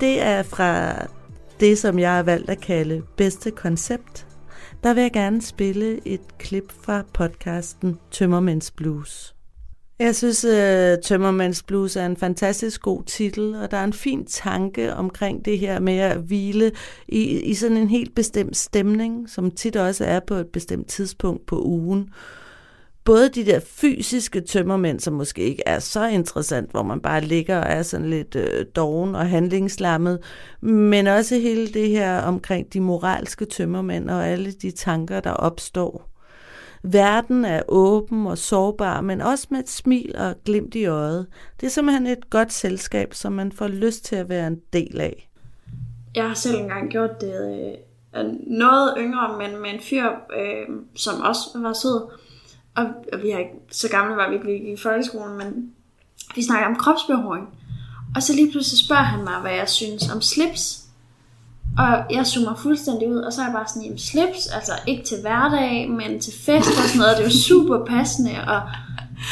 det 0.00 0.22
er 0.22 0.42
fra 0.42 0.96
det, 1.60 1.78
som 1.78 1.98
jeg 1.98 2.14
har 2.14 2.22
valgt 2.22 2.50
at 2.50 2.60
kalde 2.60 3.02
bedste 3.16 3.50
koncept. 3.50 4.26
Der 4.82 4.94
vil 4.94 5.00
jeg 5.00 5.12
gerne 5.12 5.42
spille 5.42 6.00
et 6.04 6.38
klip 6.38 6.72
fra 6.82 7.02
podcasten 7.12 7.98
Tømmermænds 8.10 8.70
Blues. 8.70 9.34
Jeg 9.98 10.16
synes, 10.16 10.44
uh, 10.44 11.02
Tømmermænds 11.04 11.62
Blues 11.62 11.96
er 11.96 12.06
en 12.06 12.16
fantastisk 12.16 12.82
god 12.82 13.02
titel, 13.04 13.54
og 13.54 13.70
der 13.70 13.76
er 13.76 13.84
en 13.84 13.92
fin 13.92 14.24
tanke 14.26 14.94
omkring 14.94 15.44
det 15.44 15.58
her 15.58 15.80
med 15.80 15.98
at 15.98 16.16
hvile 16.16 16.72
i, 17.08 17.40
i 17.40 17.54
sådan 17.54 17.76
en 17.76 17.88
helt 17.88 18.14
bestemt 18.14 18.56
stemning, 18.56 19.30
som 19.30 19.50
tit 19.50 19.76
også 19.76 20.04
er 20.04 20.20
på 20.26 20.34
et 20.34 20.48
bestemt 20.48 20.88
tidspunkt 20.88 21.46
på 21.46 21.62
ugen 21.62 22.10
både 23.04 23.28
de 23.28 23.46
der 23.46 23.60
fysiske 23.60 24.40
tømmermænd, 24.40 25.00
som 25.00 25.14
måske 25.14 25.42
ikke 25.42 25.62
er 25.66 25.78
så 25.78 26.06
interessant, 26.06 26.70
hvor 26.70 26.82
man 26.82 27.00
bare 27.00 27.20
ligger 27.20 27.58
og 27.58 27.66
er 27.66 27.82
sådan 27.82 28.10
lidt 28.10 28.36
øh, 28.36 28.66
doven 28.76 29.14
og 29.14 29.28
handlingslammet, 29.28 30.18
men 30.60 31.06
også 31.06 31.34
hele 31.34 31.68
det 31.68 31.88
her 31.88 32.22
omkring 32.22 32.72
de 32.72 32.80
moralske 32.80 33.44
tømmermænd 33.44 34.10
og 34.10 34.28
alle 34.28 34.52
de 34.52 34.70
tanker, 34.70 35.20
der 35.20 35.30
opstår. 35.30 36.10
Verden 36.82 37.44
er 37.44 37.62
åben 37.68 38.26
og 38.26 38.38
sårbar, 38.38 39.00
men 39.00 39.20
også 39.20 39.46
med 39.50 39.58
et 39.58 39.68
smil 39.68 40.14
og 40.18 40.34
glimt 40.44 40.74
i 40.74 40.86
øjet. 40.86 41.26
Det 41.60 41.66
er 41.66 41.70
simpelthen 41.70 42.06
et 42.06 42.30
godt 42.30 42.52
selskab, 42.52 43.14
som 43.14 43.32
man 43.32 43.52
får 43.52 43.68
lyst 43.68 44.04
til 44.04 44.16
at 44.16 44.28
være 44.28 44.46
en 44.46 44.60
del 44.72 45.00
af. 45.00 45.30
Jeg 46.14 46.24
har 46.28 46.34
selv 46.34 46.56
engang 46.56 46.90
gjort 46.90 47.20
det 47.20 47.34
øh, 48.16 48.24
noget 48.46 48.94
yngre, 48.98 49.38
men 49.38 49.62
med 49.62 49.70
en 49.70 49.80
fyr, 49.80 50.06
øh, 50.06 50.76
som 50.96 51.20
også 51.20 51.40
var 51.54 51.72
sød. 51.72 52.23
Og, 52.74 52.84
og 53.12 53.22
vi 53.22 53.30
har 53.30 53.38
ikke, 53.38 53.54
så 53.70 53.88
gamle 53.88 54.16
var 54.16 54.28
vi 54.28 54.52
ikke 54.52 54.72
i 54.72 54.76
folkeskolen, 54.76 55.38
men 55.38 55.72
vi 56.34 56.42
snakker 56.42 56.66
om 56.68 56.76
kropsbehåring. 56.76 57.48
Og 58.16 58.22
så 58.22 58.32
lige 58.32 58.50
pludselig 58.50 58.78
spørger 58.86 59.02
han 59.02 59.24
mig, 59.24 59.40
hvad 59.40 59.52
jeg 59.52 59.68
synes 59.68 60.10
om 60.10 60.22
slips. 60.22 60.84
Og 61.78 62.04
jeg 62.10 62.26
zoomer 62.26 62.54
fuldstændig 62.56 63.10
ud, 63.10 63.16
og 63.16 63.32
så 63.32 63.40
er 63.40 63.46
jeg 63.46 63.52
bare 63.52 63.68
sådan, 63.68 63.82
jamen 63.82 63.98
slips, 63.98 64.46
altså 64.46 64.72
ikke 64.86 65.04
til 65.04 65.20
hverdag, 65.20 65.90
men 65.90 66.20
til 66.20 66.32
fest 66.32 66.68
og 66.68 66.88
sådan 66.88 66.98
noget, 66.98 67.16
det 67.16 67.24
er 67.24 67.28
jo 67.28 67.36
super 67.48 67.84
passende, 67.84 68.30
og, 68.46 68.60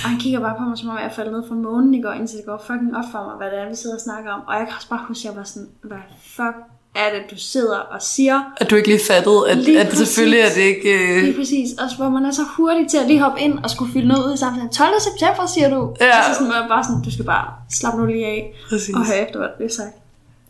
og 0.05 0.09
han 0.11 0.18
kigger 0.18 0.40
bare 0.40 0.57
på 0.59 0.64
mig, 0.64 0.78
som 0.78 0.88
om 0.88 0.97
jeg 0.97 1.05
er 1.05 1.12
faldet 1.12 1.32
ned 1.32 1.49
fra 1.49 1.55
månen 1.55 1.95
i 1.95 2.03
går, 2.03 2.12
indtil 2.12 2.36
det 2.36 2.47
går 2.47 2.64
fucking 2.66 2.97
op 2.97 3.05
for 3.12 3.24
mig, 3.24 3.36
hvad 3.36 3.51
det 3.51 3.59
er, 3.59 3.68
vi 3.68 3.74
sidder 3.74 3.97
og 3.97 4.01
snakker 4.01 4.30
om. 4.32 4.40
Og 4.49 4.55
jeg 4.55 4.66
kan 4.66 4.76
også 4.76 4.88
bare 4.88 5.05
huske, 5.09 5.28
at 5.28 5.30
jeg 5.30 5.38
var 5.40 5.45
sådan, 5.45 5.68
hvad 5.82 6.05
fuck 6.22 6.57
er 6.95 7.11
det, 7.14 7.30
du 7.30 7.34
sidder 7.38 7.78
og 7.78 8.03
siger? 8.03 8.40
At 8.57 8.70
du 8.70 8.76
ikke 8.76 8.88
lige 8.88 9.01
fattede, 9.09 9.51
at, 9.51 9.57
Lige 9.57 9.80
at 9.80 9.97
selvfølgelig 9.97 10.40
er 10.40 10.49
det 10.55 10.61
ikke... 10.61 11.16
Øh... 11.16 11.22
Lige 11.22 11.36
præcis. 11.36 11.68
Også 11.78 11.97
hvor 11.97 12.09
man 12.09 12.24
er 12.24 12.30
så 12.30 12.43
hurtig 12.57 12.88
til 12.90 12.99
at 12.99 13.07
lige 13.07 13.20
hoppe 13.20 13.40
ind 13.40 13.59
og 13.59 13.70
skulle 13.70 13.93
fylde 13.93 14.09
noget 14.09 14.28
ud 14.28 14.34
i 14.34 14.36
samtalen. 14.36 14.70
12. 14.70 14.90
september, 15.01 15.47
siger 15.47 15.68
du. 15.70 15.97
Ja. 16.01 16.07
Altså 16.16 16.34
sådan, 16.34 16.47
hvor 16.47 16.57
jeg 16.61 16.66
bare 16.68 16.84
sådan, 16.84 17.03
du 17.03 17.11
skal 17.12 17.24
bare 17.24 17.49
slappe 17.70 18.01
nu 18.01 18.07
lige 18.07 18.26
af 18.26 18.55
Præcis. 18.68 18.95
og 18.95 19.07
høre 19.07 19.18
efter, 19.26 19.38
hvad 19.38 19.49
der 19.49 19.57
bliver 19.57 19.70
sagt. 19.70 19.95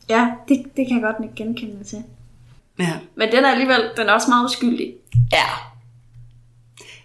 Ja, 0.09 0.27
det, 0.49 0.63
det 0.77 0.87
kan 0.89 0.97
jeg 0.97 1.03
godt 1.03 1.17
ikke 1.23 1.35
genkende 1.37 1.85
til. 1.85 1.99
Ja. 2.79 2.93
Men 3.15 3.33
den 3.33 3.45
er 3.45 3.51
alligevel, 3.51 3.83
den 3.97 4.09
er 4.09 4.13
også 4.13 4.29
meget 4.29 4.45
uskyldig. 4.45 4.95
Ja. 5.33 5.45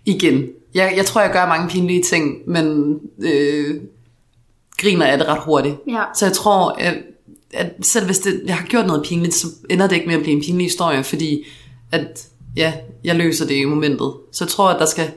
Igen. 0.05 0.47
Jeg, 0.73 0.93
jeg 0.97 1.05
tror, 1.05 1.21
jeg 1.21 1.31
gør 1.31 1.47
mange 1.47 1.69
pinlige 1.69 2.03
ting, 2.03 2.49
men 2.49 2.95
øh, 3.19 3.81
griner 4.77 5.05
af 5.05 5.17
det 5.17 5.27
ret 5.27 5.39
hurtigt. 5.45 5.75
Ja. 5.87 6.03
Så 6.15 6.25
jeg 6.25 6.33
tror, 6.33 6.69
at, 6.79 6.97
at 7.53 7.73
selv 7.81 8.05
hvis 8.05 8.19
det, 8.19 8.41
jeg 8.45 8.55
har 8.55 8.65
gjort 8.65 8.87
noget 8.87 9.03
pinligt, 9.05 9.33
så 9.35 9.47
ender 9.69 9.87
det 9.87 9.95
ikke 9.95 10.07
med 10.07 10.15
at 10.15 10.21
blive 10.21 10.35
en 10.35 10.43
pinlig 10.43 10.65
historie, 10.65 11.03
fordi 11.03 11.43
at, 11.91 12.27
ja, 12.55 12.73
jeg 13.03 13.15
løser 13.15 13.45
det 13.47 13.55
i 13.55 13.65
momentet. 13.65 14.13
Så 14.31 14.43
jeg 14.43 14.49
tror, 14.49 14.69
at 14.69 14.79
der 14.79 14.85
skal 14.85 15.11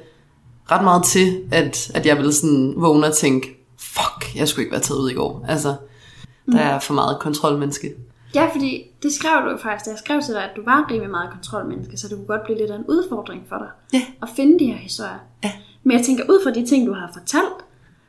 ret 0.71 0.85
meget 0.85 1.05
til, 1.05 1.43
at, 1.53 1.91
at 1.95 2.07
jeg 2.07 2.17
vil 2.19 2.33
sådan 2.33 2.75
vågne 2.77 3.07
og 3.07 3.17
tænke, 3.17 3.67
fuck, 3.81 4.37
jeg 4.37 4.49
skulle 4.49 4.65
ikke 4.65 4.73
være 4.73 4.81
taget 4.81 5.01
ud 5.01 5.11
i 5.11 5.15
går. 5.15 5.45
Altså, 5.49 5.75
Mm. 6.47 6.53
der 6.57 6.63
er 6.63 6.79
for 6.79 6.95
meget 6.95 7.19
kontrolmenneske. 7.21 7.95
Ja, 8.35 8.49
fordi 8.55 8.83
det 9.03 9.13
skrev 9.13 9.51
du 9.53 9.59
faktisk, 9.63 9.85
da 9.87 9.91
jeg 9.91 9.99
skrev 10.05 10.21
til 10.23 10.35
dig, 10.35 10.45
at 10.45 10.51
du 10.57 10.63
var 10.65 10.87
rimelig 10.91 11.11
meget 11.11 11.31
kontrolmenneske, 11.31 11.97
så 11.97 12.09
det 12.09 12.17
kunne 12.17 12.27
godt 12.27 12.45
blive 12.45 12.59
lidt 12.59 12.71
af 12.71 12.77
en 12.77 12.85
udfordring 12.89 13.43
for 13.49 13.57
dig. 13.59 13.69
Ja. 13.93 14.03
At 14.23 14.29
finde 14.37 14.59
de 14.59 14.67
her 14.67 14.77
historier. 14.77 15.19
Ja. 15.45 15.53
Men 15.85 15.97
jeg 15.99 16.07
tænker, 16.07 16.25
ud 16.25 16.41
fra 16.45 16.51
de 16.51 16.67
ting, 16.67 16.87
du 16.87 16.93
har 16.93 17.11
fortalt, 17.19 17.59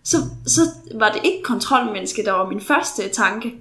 så, 0.03 0.17
så 0.45 0.61
var 0.95 1.11
det 1.11 1.21
ikke 1.23 1.43
kontrolmenneske, 1.43 2.23
der 2.25 2.31
var 2.31 2.49
min 2.49 2.61
første 2.61 3.09
tanke 3.09 3.53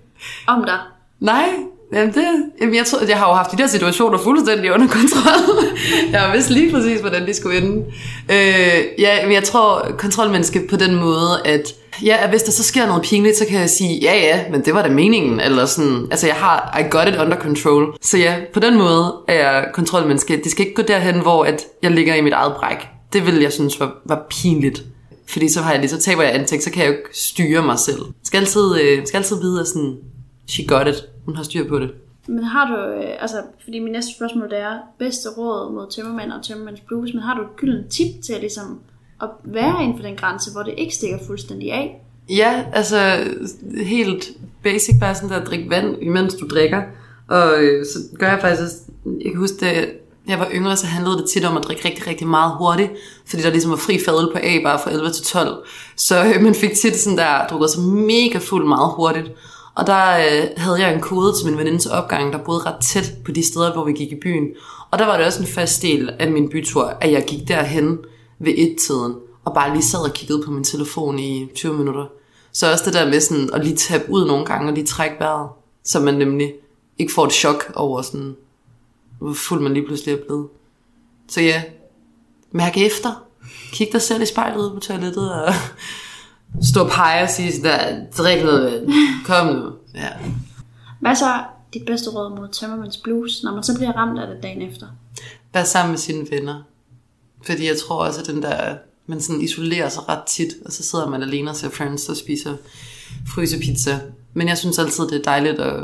om 0.47 0.65
dig. 0.65 0.79
Nej, 1.21 1.49
jamen 1.93 2.15
det, 2.15 2.25
jamen 2.61 2.75
jeg, 2.75 2.87
tror, 2.87 2.99
jeg 3.09 3.19
har 3.19 3.29
jo 3.29 3.35
haft 3.35 3.53
de 3.53 3.57
der 3.57 3.67
situationer 3.67 4.19
fuldstændig 4.19 4.73
under 4.73 4.87
kontrol. 4.87 5.65
jeg 6.13 6.21
har 6.21 6.33
vidst 6.33 6.51
lige 6.51 6.73
præcis, 6.73 7.01
hvordan 7.01 7.27
de 7.27 7.35
skulle 7.35 7.59
ende. 7.59 7.85
Øh, 8.31 8.85
ja, 8.99 9.27
men 9.27 9.33
jeg 9.33 9.45
tror 9.45 9.87
kontrolmenneske 9.99 10.67
på 10.71 10.77
den 10.77 10.95
måde, 10.95 11.41
at 11.45 11.75
ja, 12.05 12.17
at 12.25 12.31
hvis 12.31 12.43
der 12.43 12.53
så 12.53 12.63
sker 12.63 12.87
noget 12.87 13.03
pinligt, 13.03 13.37
så 13.37 13.47
kan 13.47 13.61
jeg 13.61 13.71
sige, 13.71 13.99
ja 14.03 14.15
ja, 14.15 14.41
men 14.51 14.65
det 14.65 14.75
var 14.75 14.83
da 14.83 14.89
meningen, 14.89 15.41
eller 15.41 15.67
sådan, 15.67 16.07
altså 16.11 16.27
jeg 16.27 16.37
har, 16.37 16.79
I 16.81 16.83
got 16.91 17.09
it 17.09 17.21
under 17.21 17.37
control. 17.37 17.97
Så 18.03 18.19
ja, 18.19 18.37
på 18.53 18.61
den 18.61 18.79
måde 18.79 19.15
er 19.29 19.35
jeg 19.35 19.67
kontrolmenneske. 19.75 20.41
Det 20.45 20.51
skal 20.51 20.67
ikke 20.67 20.75
gå 20.75 20.83
derhen, 20.83 21.21
hvor 21.21 21.45
at 21.45 21.65
jeg 21.83 21.91
ligger 21.91 22.15
i 22.15 22.21
mit 22.21 22.33
eget 22.33 22.53
bræk. 22.57 22.89
Det 23.13 23.27
ville 23.27 23.43
jeg 23.43 23.53
synes 23.53 23.81
var, 23.81 23.93
var 24.07 24.27
pinligt. 24.31 24.83
Fordi 25.29 25.49
så 25.49 25.61
har 25.61 25.71
jeg 25.71 25.81
lige, 25.81 25.91
så 25.91 25.99
taber 25.99 26.23
jeg 26.23 26.35
antægt, 26.35 26.63
så 26.63 26.71
kan 26.71 26.83
jeg 26.83 26.89
jo 26.89 26.97
ikke 26.97 27.09
styre 27.13 27.63
mig 27.63 27.79
selv. 27.79 27.99
Jeg 27.99 28.25
skal 28.25 28.39
altid, 28.39 28.81
øh, 28.81 29.07
skal 29.07 29.19
altid 29.19 29.41
vide, 29.41 29.61
at 29.61 29.69
sådan, 29.69 29.97
she 30.51 30.67
got 30.67 30.89
it. 30.89 31.09
Hun 31.25 31.37
har 31.37 31.43
styr 31.43 31.69
på 31.69 31.79
det. 31.79 31.91
Men 32.29 32.45
har 32.45 32.67
du, 32.67 32.77
øh, 32.77 33.17
altså, 33.21 33.37
fordi 33.65 33.79
min 33.79 33.93
næste 33.93 34.15
spørgsmål 34.17 34.51
det 34.51 34.59
er, 34.59 34.79
bedste 34.99 35.29
råd 35.29 35.73
mod 35.73 35.87
tømmermænd 35.91 36.33
og 36.33 36.43
tømmermænds 36.43 36.81
blues, 36.81 37.15
men 37.15 37.23
har 37.23 37.35
du 37.35 37.43
et 37.43 37.57
gyldent 37.57 37.91
tip 37.91 38.23
til 38.25 38.35
ligesom 38.41 38.81
at 39.23 39.29
være 39.45 39.83
inden 39.83 39.97
for 39.99 40.03
den 40.07 40.17
grænse, 40.17 40.53
hvor 40.53 40.63
det 40.63 40.75
ikke 40.77 40.95
stikker 40.95 41.19
fuldstændig 41.27 41.73
af? 41.73 42.03
Ja, 42.29 42.65
altså 42.73 42.99
helt 43.87 44.31
basic 44.63 44.95
bare 45.01 45.15
sådan 45.15 45.29
der 45.31 45.37
at 45.37 45.47
drikke 45.47 45.71
vand, 45.71 45.97
imens 46.03 46.35
du 46.35 46.47
drikker. 46.47 46.83
Og 47.29 47.63
øh, 47.63 47.87
så 47.87 47.99
gør 48.19 48.29
jeg 48.29 48.41
faktisk, 48.41 48.73
jeg 49.05 49.31
kan 49.33 49.41
huske, 49.41 49.57
da 49.61 49.87
jeg 50.29 50.39
var 50.39 50.49
yngre, 50.55 50.77
så 50.77 50.87
handlede 50.87 51.19
det 51.19 51.31
tit 51.31 51.45
om 51.45 51.57
at 51.57 51.65
drikke 51.65 51.89
rigtig, 51.89 52.07
rigtig 52.07 52.27
meget 52.27 52.53
hurtigt, 52.59 52.91
fordi 53.27 53.43
der 53.43 53.51
ligesom 53.51 53.71
var 53.71 53.77
fri 53.77 53.99
fadøl 54.05 54.33
på 54.33 54.39
A 54.43 54.63
bare 54.65 54.79
fra 54.85 54.91
11 54.91 55.11
til 55.11 55.25
12. 55.25 55.65
Så 55.97 56.25
øh, 56.25 56.43
man 56.43 56.55
fik 56.55 56.71
tit 56.71 56.97
sådan 56.97 57.19
der, 57.19 57.47
drukket 57.47 57.71
sig 57.71 57.83
mega 57.83 58.39
fuld 58.39 58.69
meget 58.69 58.93
hurtigt. 58.97 59.31
Og 59.75 59.87
der 59.87 60.19
øh, 60.19 60.49
havde 60.57 60.81
jeg 60.81 60.95
en 60.95 61.01
kode 61.01 61.33
til 61.39 61.47
min 61.47 61.59
venindes 61.59 61.87
opgang, 61.87 62.33
der 62.33 62.39
boede 62.45 62.61
ret 62.61 62.81
tæt 62.83 63.13
på 63.25 63.33
de 63.33 63.47
steder, 63.47 63.73
hvor 63.73 63.85
vi 63.85 63.93
gik 63.93 64.13
i 64.13 64.21
byen. 64.23 64.49
Og 64.91 64.99
der 64.99 65.07
var 65.07 65.17
det 65.17 65.27
også 65.27 65.41
en 65.41 65.49
fast 65.49 65.83
del 65.83 66.11
af 66.19 66.31
min 66.31 66.49
bytur, 66.49 66.85
at 67.01 67.13
jeg 67.13 67.25
gik 67.27 67.49
derhen 67.49 67.99
ved 68.39 68.55
et-tiden, 68.57 69.15
og 69.45 69.55
bare 69.55 69.73
lige 69.73 69.83
sad 69.83 70.01
og 70.01 70.13
kiggede 70.13 70.43
på 70.43 70.51
min 70.51 70.65
telefon 70.65 71.19
i 71.19 71.49
20 71.55 71.75
minutter. 71.75 72.07
Så 72.53 72.73
også 72.73 72.85
det 72.85 72.95
der 72.95 73.09
med 73.09 73.21
sådan 73.21 73.51
at 73.53 73.65
lige 73.65 73.77
tabe 73.77 74.05
ud 74.11 74.27
nogle 74.27 74.45
gange 74.47 74.69
og 74.69 74.75
lige 74.75 74.87
trække 74.87 75.17
vejret, 75.19 75.49
så 75.85 76.01
man 76.01 76.15
nemlig 76.15 76.53
ikke 76.99 77.13
får 77.13 77.27
et 77.27 77.33
chok 77.33 77.73
over 77.75 78.03
sådan, 78.03 78.37
hvor 79.19 79.33
fuld 79.33 79.61
man 79.61 79.75
lige 79.75 79.87
pludselig 79.87 80.15
er 80.15 80.25
blevet. 80.27 80.49
Så 81.29 81.41
ja, 81.41 81.63
mærk 82.53 82.77
efter. 82.77 83.23
Kig 83.73 83.89
dig 83.93 84.03
selv 84.03 84.23
i 84.23 84.27
spejlet 84.27 84.61
ude 84.61 84.71
på 84.75 84.81
toilettet 84.81 85.35
og 85.35 85.53
stå 86.63 86.85
og 86.85 86.91
pege 86.91 87.23
og 87.23 87.31
sige 87.31 87.53
sådan 87.53 87.65
der, 87.65 88.07
drik 88.19 88.45
noget 88.45 88.73
vand. 88.73 88.93
Kom 89.27 89.47
nu. 89.47 89.73
Ja. 89.95 90.09
Hvad 91.01 91.17
så 91.17 91.45
dit 91.75 91.87
bedste 91.87 92.11
råd 92.11 92.37
mod 92.37 92.49
tømmermænds 92.49 92.97
blues, 92.97 93.43
når 93.43 93.55
man 93.55 93.63
så 93.63 93.75
bliver 93.75 93.93
ramt 93.93 94.21
af 94.21 94.27
det 94.27 94.43
dagen 94.43 94.63
efter? 94.63 94.87
Vær 95.55 95.65
sammen 95.65 95.91
med 95.91 95.99
sine 95.99 96.27
venner. 96.31 96.63
Fordi 97.43 97.67
jeg 97.67 97.77
tror 97.79 98.05
også, 98.05 98.21
at 98.21 98.27
den 98.27 98.43
der, 98.43 98.77
man 99.07 99.21
sådan 99.21 99.41
isolerer 99.41 99.89
sig 99.89 100.09
ret 100.09 100.23
tit, 100.27 100.53
og 100.65 100.73
så 100.73 100.83
sidder 100.83 101.09
man 101.09 101.23
alene 101.23 101.51
og 101.51 101.57
ser 101.57 101.71
Friends 101.71 102.09
og 102.09 102.17
spiser 102.17 102.57
frysepizza. 103.35 104.01
Men 104.35 104.49
jeg 104.49 104.59
synes 104.59 104.79
altid, 104.79 105.05
det 105.05 105.19
er 105.19 105.23
dejligt 105.23 105.61
at, 105.61 105.83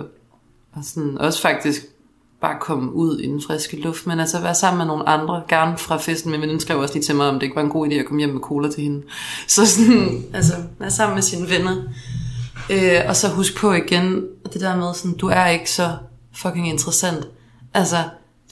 at 0.76 0.84
sådan, 0.84 1.18
også 1.18 1.40
faktisk 1.40 1.86
bare 2.46 2.56
komme 2.60 2.92
ud 2.92 3.18
i 3.18 3.26
den 3.26 3.42
friske 3.46 3.80
luft, 3.80 4.06
men 4.06 4.20
altså 4.20 4.40
være 4.40 4.54
sammen 4.54 4.78
med 4.78 4.86
nogle 4.86 5.08
andre, 5.08 5.42
gerne 5.48 5.78
fra 5.78 5.96
festen, 5.96 6.30
men 6.30 6.40
veninden 6.40 6.60
skrev 6.60 6.78
også 6.78 6.94
lige 6.94 7.04
til 7.04 7.14
mig, 7.14 7.28
om 7.28 7.34
det 7.34 7.42
ikke 7.42 7.56
var 7.56 7.62
en 7.62 7.70
god 7.70 7.88
idé 7.88 7.94
at 7.94 8.06
komme 8.06 8.20
hjem 8.20 8.30
med 8.30 8.40
cola 8.40 8.70
til 8.70 8.82
hende. 8.82 9.02
Så 9.46 9.66
sådan, 9.66 10.24
altså, 10.34 10.52
være 10.78 10.90
sammen 10.90 11.14
med 11.14 11.22
sine 11.22 11.50
venner. 11.50 11.76
Øh, 12.70 13.00
og 13.08 13.16
så 13.16 13.28
husk 13.28 13.56
på 13.56 13.72
igen, 13.72 14.24
det 14.52 14.60
der 14.60 14.76
med, 14.76 14.94
sådan, 14.94 15.16
du 15.16 15.28
er 15.28 15.46
ikke 15.46 15.70
så 15.70 15.90
fucking 16.34 16.68
interessant. 16.68 17.28
Altså, 17.74 17.96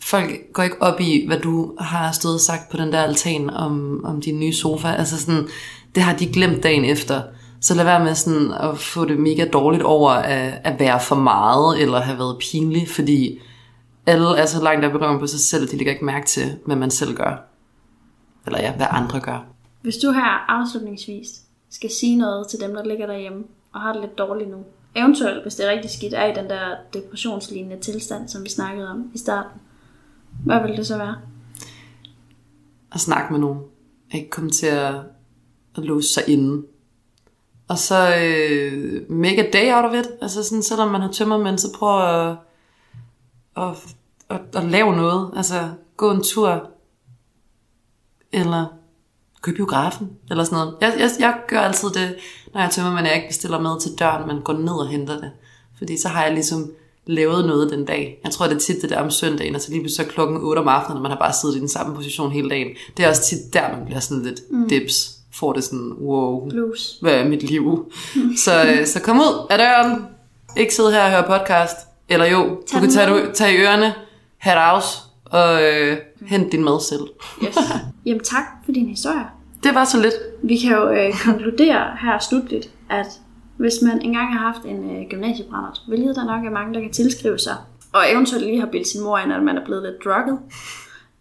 folk 0.02 0.30
går 0.52 0.62
ikke 0.62 0.82
op 0.82 1.00
i, 1.00 1.24
hvad 1.26 1.38
du 1.38 1.72
har 1.78 2.12
stået 2.12 2.34
og 2.34 2.40
sagt 2.40 2.70
på 2.70 2.76
den 2.76 2.92
der 2.92 3.02
altan 3.02 3.50
om, 3.50 4.04
om 4.04 4.20
din 4.20 4.40
nye 4.40 4.54
sofa. 4.54 4.88
Altså 4.88 5.20
sådan, 5.20 5.48
det 5.94 6.02
har 6.02 6.16
de 6.16 6.26
glemt 6.26 6.62
dagen 6.62 6.84
efter. 6.84 7.22
Så 7.60 7.74
lad 7.74 7.84
være 7.84 8.04
med 8.04 8.14
sådan 8.14 8.52
at 8.60 8.78
få 8.78 9.04
det 9.04 9.18
mega 9.18 9.44
dårligt 9.52 9.82
over 9.82 10.10
at, 10.10 10.52
at 10.64 10.80
være 10.80 11.00
for 11.00 11.16
meget, 11.16 11.82
eller 11.82 12.00
have 12.00 12.18
været 12.18 12.36
pinlig, 12.38 12.88
fordi 12.88 13.40
alle 14.06 14.38
er 14.38 14.46
så 14.46 14.62
langt 14.62 14.84
op 14.84 14.94
i 14.94 14.96
røven 14.96 15.18
på 15.18 15.26
sig 15.26 15.40
selv, 15.40 15.64
at 15.64 15.70
de 15.70 15.76
lægger 15.76 15.92
ikke 15.92 16.04
mærke 16.04 16.26
til, 16.26 16.58
hvad 16.66 16.76
man 16.76 16.90
selv 16.90 17.16
gør. 17.16 17.44
Eller 18.46 18.60
ja, 18.60 18.76
hvad 18.76 18.86
andre 18.90 19.20
gør. 19.20 19.46
Hvis 19.82 19.96
du 19.96 20.12
her 20.12 20.50
afslutningsvis 20.50 21.28
skal 21.70 21.90
sige 21.90 22.16
noget 22.16 22.48
til 22.48 22.60
dem, 22.60 22.74
der 22.74 22.84
ligger 22.84 23.06
derhjemme 23.06 23.44
og 23.72 23.80
har 23.80 23.92
det 23.92 24.00
lidt 24.00 24.18
dårligt 24.18 24.50
nu, 24.50 24.64
eventuelt 24.94 25.42
hvis 25.42 25.54
det 25.54 25.66
er 25.66 25.70
rigtig 25.70 25.90
skidt, 25.90 26.14
er 26.14 26.24
i 26.24 26.34
den 26.34 26.50
der 26.50 26.76
depressionslignende 26.92 27.80
tilstand, 27.80 28.28
som 28.28 28.44
vi 28.44 28.48
snakkede 28.48 28.88
om 28.88 29.10
i 29.14 29.18
starten, 29.18 29.60
hvad 30.44 30.62
vil 30.62 30.76
det 30.76 30.86
så 30.86 30.98
være? 30.98 31.16
at 32.94 33.00
snakke 33.00 33.32
med 33.32 33.40
nogen. 33.40 33.58
Ikke 34.14 34.30
komme 34.30 34.50
til 34.50 34.66
at, 34.66 34.94
at 35.76 35.84
låse 35.84 36.08
sig 36.08 36.28
inde. 36.28 36.66
Og 37.68 37.78
så 37.78 38.14
øh, 38.16 39.10
make 39.10 39.46
a 39.46 39.50
day 39.50 39.74
out 39.74 39.84
of 39.84 39.94
it. 39.94 40.10
Altså 40.22 40.42
sådan, 40.42 40.62
selvom 40.62 40.88
man 40.88 41.00
har 41.00 41.12
tømmermænd, 41.12 41.58
så 41.58 41.72
prøv 41.74 42.08
at, 42.08 42.36
at, 43.56 43.72
at, 44.30 44.40
at 44.54 44.64
lave 44.64 44.96
noget. 44.96 45.30
Altså 45.36 45.68
gå 45.96 46.10
en 46.10 46.22
tur. 46.22 46.68
Eller 48.32 48.66
gå 49.42 49.50
i 49.50 49.54
biografen. 49.54 50.10
Eller 50.30 50.44
sådan 50.44 50.58
noget. 50.58 50.74
Jeg, 50.80 50.94
jeg, 50.98 51.10
jeg 51.20 51.34
gør 51.48 51.60
altid 51.60 51.88
det, 51.90 52.14
når 52.54 52.60
jeg 52.60 52.70
tømmer, 52.70 52.92
men 52.94 53.04
jeg 53.06 53.14
ikke 53.14 53.28
bestiller 53.28 53.60
mad 53.60 53.80
til 53.80 53.90
døren, 53.98 54.26
men 54.28 54.42
går 54.42 54.52
ned 54.52 54.72
og 54.72 54.88
henter 54.88 55.20
det. 55.20 55.30
Fordi 55.78 55.96
så 56.00 56.08
har 56.08 56.24
jeg 56.24 56.32
ligesom 56.34 56.72
lavet 57.06 57.46
noget 57.46 57.70
den 57.70 57.84
dag. 57.84 58.20
Jeg 58.24 58.32
tror, 58.32 58.46
det 58.46 58.54
er 58.54 58.58
tit 58.58 58.82
det 58.82 58.90
der 58.90 59.00
om 59.00 59.10
søndagen, 59.10 59.54
og 59.54 59.60
så 59.60 59.70
lige 59.70 59.80
pludselig 59.80 60.06
så 60.06 60.12
klokken 60.12 60.36
8 60.40 60.58
om 60.60 60.68
aftenen, 60.68 60.96
og 60.96 61.02
man 61.02 61.10
har 61.10 61.18
bare 61.18 61.32
siddet 61.32 61.56
i 61.56 61.60
den 61.60 61.68
samme 61.68 61.94
position 61.94 62.30
hele 62.32 62.50
dagen. 62.50 62.68
Det 62.96 63.04
er 63.04 63.08
også 63.08 63.22
tit 63.22 63.52
der, 63.54 63.76
man 63.76 63.84
bliver 63.84 64.00
sådan 64.00 64.22
lidt 64.24 64.40
Mm. 64.50 64.58
mm. 64.58 64.68
dips. 64.68 65.10
Får 65.34 65.52
det 65.52 65.64
sådan, 65.64 65.92
wow, 66.00 66.48
Blues. 66.48 66.98
hvad 67.00 67.14
er 67.14 67.28
mit 67.28 67.42
liv? 67.42 67.92
så, 68.44 68.64
øh, 68.66 68.86
så 68.86 69.00
kom 69.00 69.18
ud 69.18 69.46
af 69.50 69.58
døren. 69.58 70.06
Ikke 70.56 70.74
sidde 70.74 70.92
her 70.92 71.04
og 71.04 71.10
høre 71.10 71.38
podcast. 71.38 71.76
Eller 72.08 72.26
jo, 72.26 72.38
du 72.38 72.62
Tag 72.66 72.80
kan 72.80 72.82
den 72.82 72.90
tage, 72.90 73.10
med. 73.10 73.34
tage 73.34 73.54
i 73.58 73.60
ørerne, 73.60 73.94
have 74.38 74.56
aus, 74.56 75.02
og 75.24 75.62
øh, 75.62 75.96
hente 76.26 76.50
din 76.50 76.64
mad 76.64 76.80
selv. 76.80 77.00
Yes. 77.44 77.56
Jamen 78.06 78.24
tak 78.24 78.44
for 78.64 78.72
din 78.72 78.88
historie. 78.88 79.26
Det 79.62 79.74
var 79.74 79.84
så 79.84 80.00
lidt. 80.00 80.14
Vi 80.42 80.56
kan 80.56 80.70
jo 80.72 80.90
øh, 80.90 81.12
konkludere 81.24 81.96
her 82.00 82.18
slutligt, 82.18 82.70
at 82.90 83.06
hvis 83.56 83.74
man 83.82 84.02
engang 84.02 84.32
har 84.32 84.52
haft 84.52 84.64
en 84.64 84.90
øh, 84.90 85.08
gymnasiebrændert, 85.10 85.80
hvilket 85.88 86.16
der 86.16 86.24
nok 86.24 86.44
er 86.44 86.50
mange, 86.50 86.74
der 86.74 86.80
kan 86.80 86.92
tilskrive 86.92 87.38
sig, 87.38 87.56
og 87.92 88.00
eventuelt 88.12 88.46
lige 88.46 88.60
har 88.60 88.66
bildt 88.66 88.88
sin 88.88 89.02
mor 89.02 89.18
ind, 89.18 89.32
at 89.32 89.42
man 89.42 89.56
er 89.56 89.64
blevet 89.64 89.82
lidt 89.82 90.04
drugget, 90.04 90.38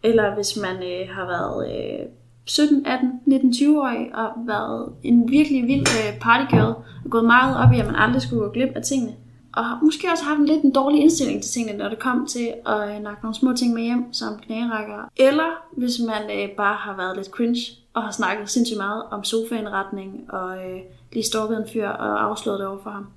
eller 0.03 0.35
hvis 0.35 0.57
man 0.61 0.75
øh, 0.75 1.15
har 1.15 1.25
været 1.25 1.71
øh, 1.71 2.05
17, 2.45 2.85
18, 2.85 3.11
19, 3.25 3.49
20-årig 3.51 4.15
og 4.15 4.29
været 4.47 4.89
en 5.03 5.31
virkelig 5.31 5.67
vild 5.67 5.81
øh, 5.81 6.19
partygirl, 6.21 6.73
og 7.05 7.09
gået 7.09 7.25
meget 7.25 7.57
op 7.57 7.73
i, 7.73 7.79
at 7.79 7.85
man 7.85 7.95
aldrig 7.95 8.21
skulle 8.21 8.43
gå 8.43 8.49
glip 8.51 8.69
af 8.75 8.81
tingene, 8.83 9.13
og 9.53 9.65
har 9.65 9.79
måske 9.83 10.07
også 10.11 10.23
haft 10.23 10.39
en 10.39 10.45
lidt 10.45 10.63
en 10.63 10.71
dårlig 10.71 11.01
indstilling 11.01 11.43
til 11.43 11.51
tingene, 11.51 11.77
når 11.77 11.89
det 11.89 11.99
kom 11.99 12.25
til 12.25 12.53
at 12.65 12.95
øh, 12.95 13.03
nakke 13.03 13.23
nogle 13.23 13.35
små 13.35 13.53
ting 13.53 13.73
med 13.73 13.83
hjem, 13.83 14.13
som 14.13 14.37
knærækker. 14.37 15.09
Eller 15.17 15.49
hvis 15.77 15.99
man 16.07 16.39
øh, 16.39 16.55
bare 16.57 16.75
har 16.75 16.95
været 16.97 17.17
lidt 17.17 17.27
cringe, 17.27 17.61
og 17.93 18.03
har 18.03 18.11
snakket 18.11 18.49
sindssygt 18.49 18.77
meget 18.77 19.03
om 19.11 19.23
sofaindretning, 19.23 20.25
og 20.29 20.57
øh, 20.57 20.79
lige 21.13 21.25
stalket 21.25 21.57
en 21.57 21.69
fyr 21.73 21.87
og 21.87 22.23
afslået 22.23 22.59
det 22.59 22.67
over 22.67 22.79
for 22.83 22.89
ham, 22.89 23.07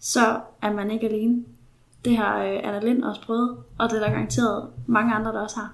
så 0.00 0.40
er 0.62 0.72
man 0.72 0.90
ikke 0.90 1.08
alene. 1.08 1.44
Det 2.04 2.16
har 2.16 2.44
øh, 2.44 2.60
Anna 2.62 2.78
Lind 2.78 3.02
også 3.02 3.20
prøvet, 3.20 3.56
og 3.78 3.90
det 3.90 3.96
er 3.96 4.00
der 4.00 4.10
garanteret 4.10 4.66
mange 4.86 5.14
andre, 5.14 5.32
der 5.32 5.40
også 5.40 5.56
har. 5.56 5.72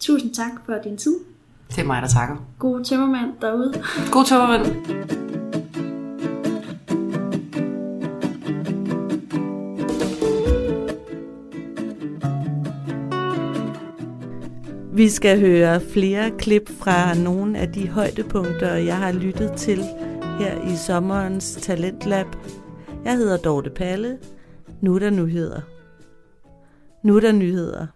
Tusind 0.00 0.34
tak 0.34 0.52
for 0.66 0.74
din 0.84 0.96
tid. 0.96 1.16
Det 1.68 1.78
er 1.78 1.86
mig, 1.86 2.02
der 2.02 2.08
takker. 2.08 2.36
God 2.58 2.84
tømmermand 2.84 3.32
derude. 3.40 3.72
God 4.12 4.24
tømmermand. 4.24 5.39
Vi 15.00 15.08
skal 15.08 15.40
høre 15.40 15.80
flere 15.80 16.30
klip 16.38 16.70
fra 16.78 17.14
nogle 17.14 17.58
af 17.58 17.72
de 17.72 17.88
højdepunkter, 17.88 18.74
jeg 18.74 18.96
har 18.96 19.12
lyttet 19.12 19.52
til 19.56 19.78
her 20.38 20.72
i 20.72 20.76
sommerens 20.76 21.58
Talentlab. 21.62 22.26
Jeg 23.04 23.16
hedder 23.16 23.36
Dorte 23.36 23.70
Palle. 23.70 24.18
Nu 24.80 24.94
er 24.94 24.98
der 24.98 25.10
nyheder. 25.10 25.60
Nu 27.02 27.16
er 27.16 27.20
der 27.20 27.32
nyheder. 27.32 27.86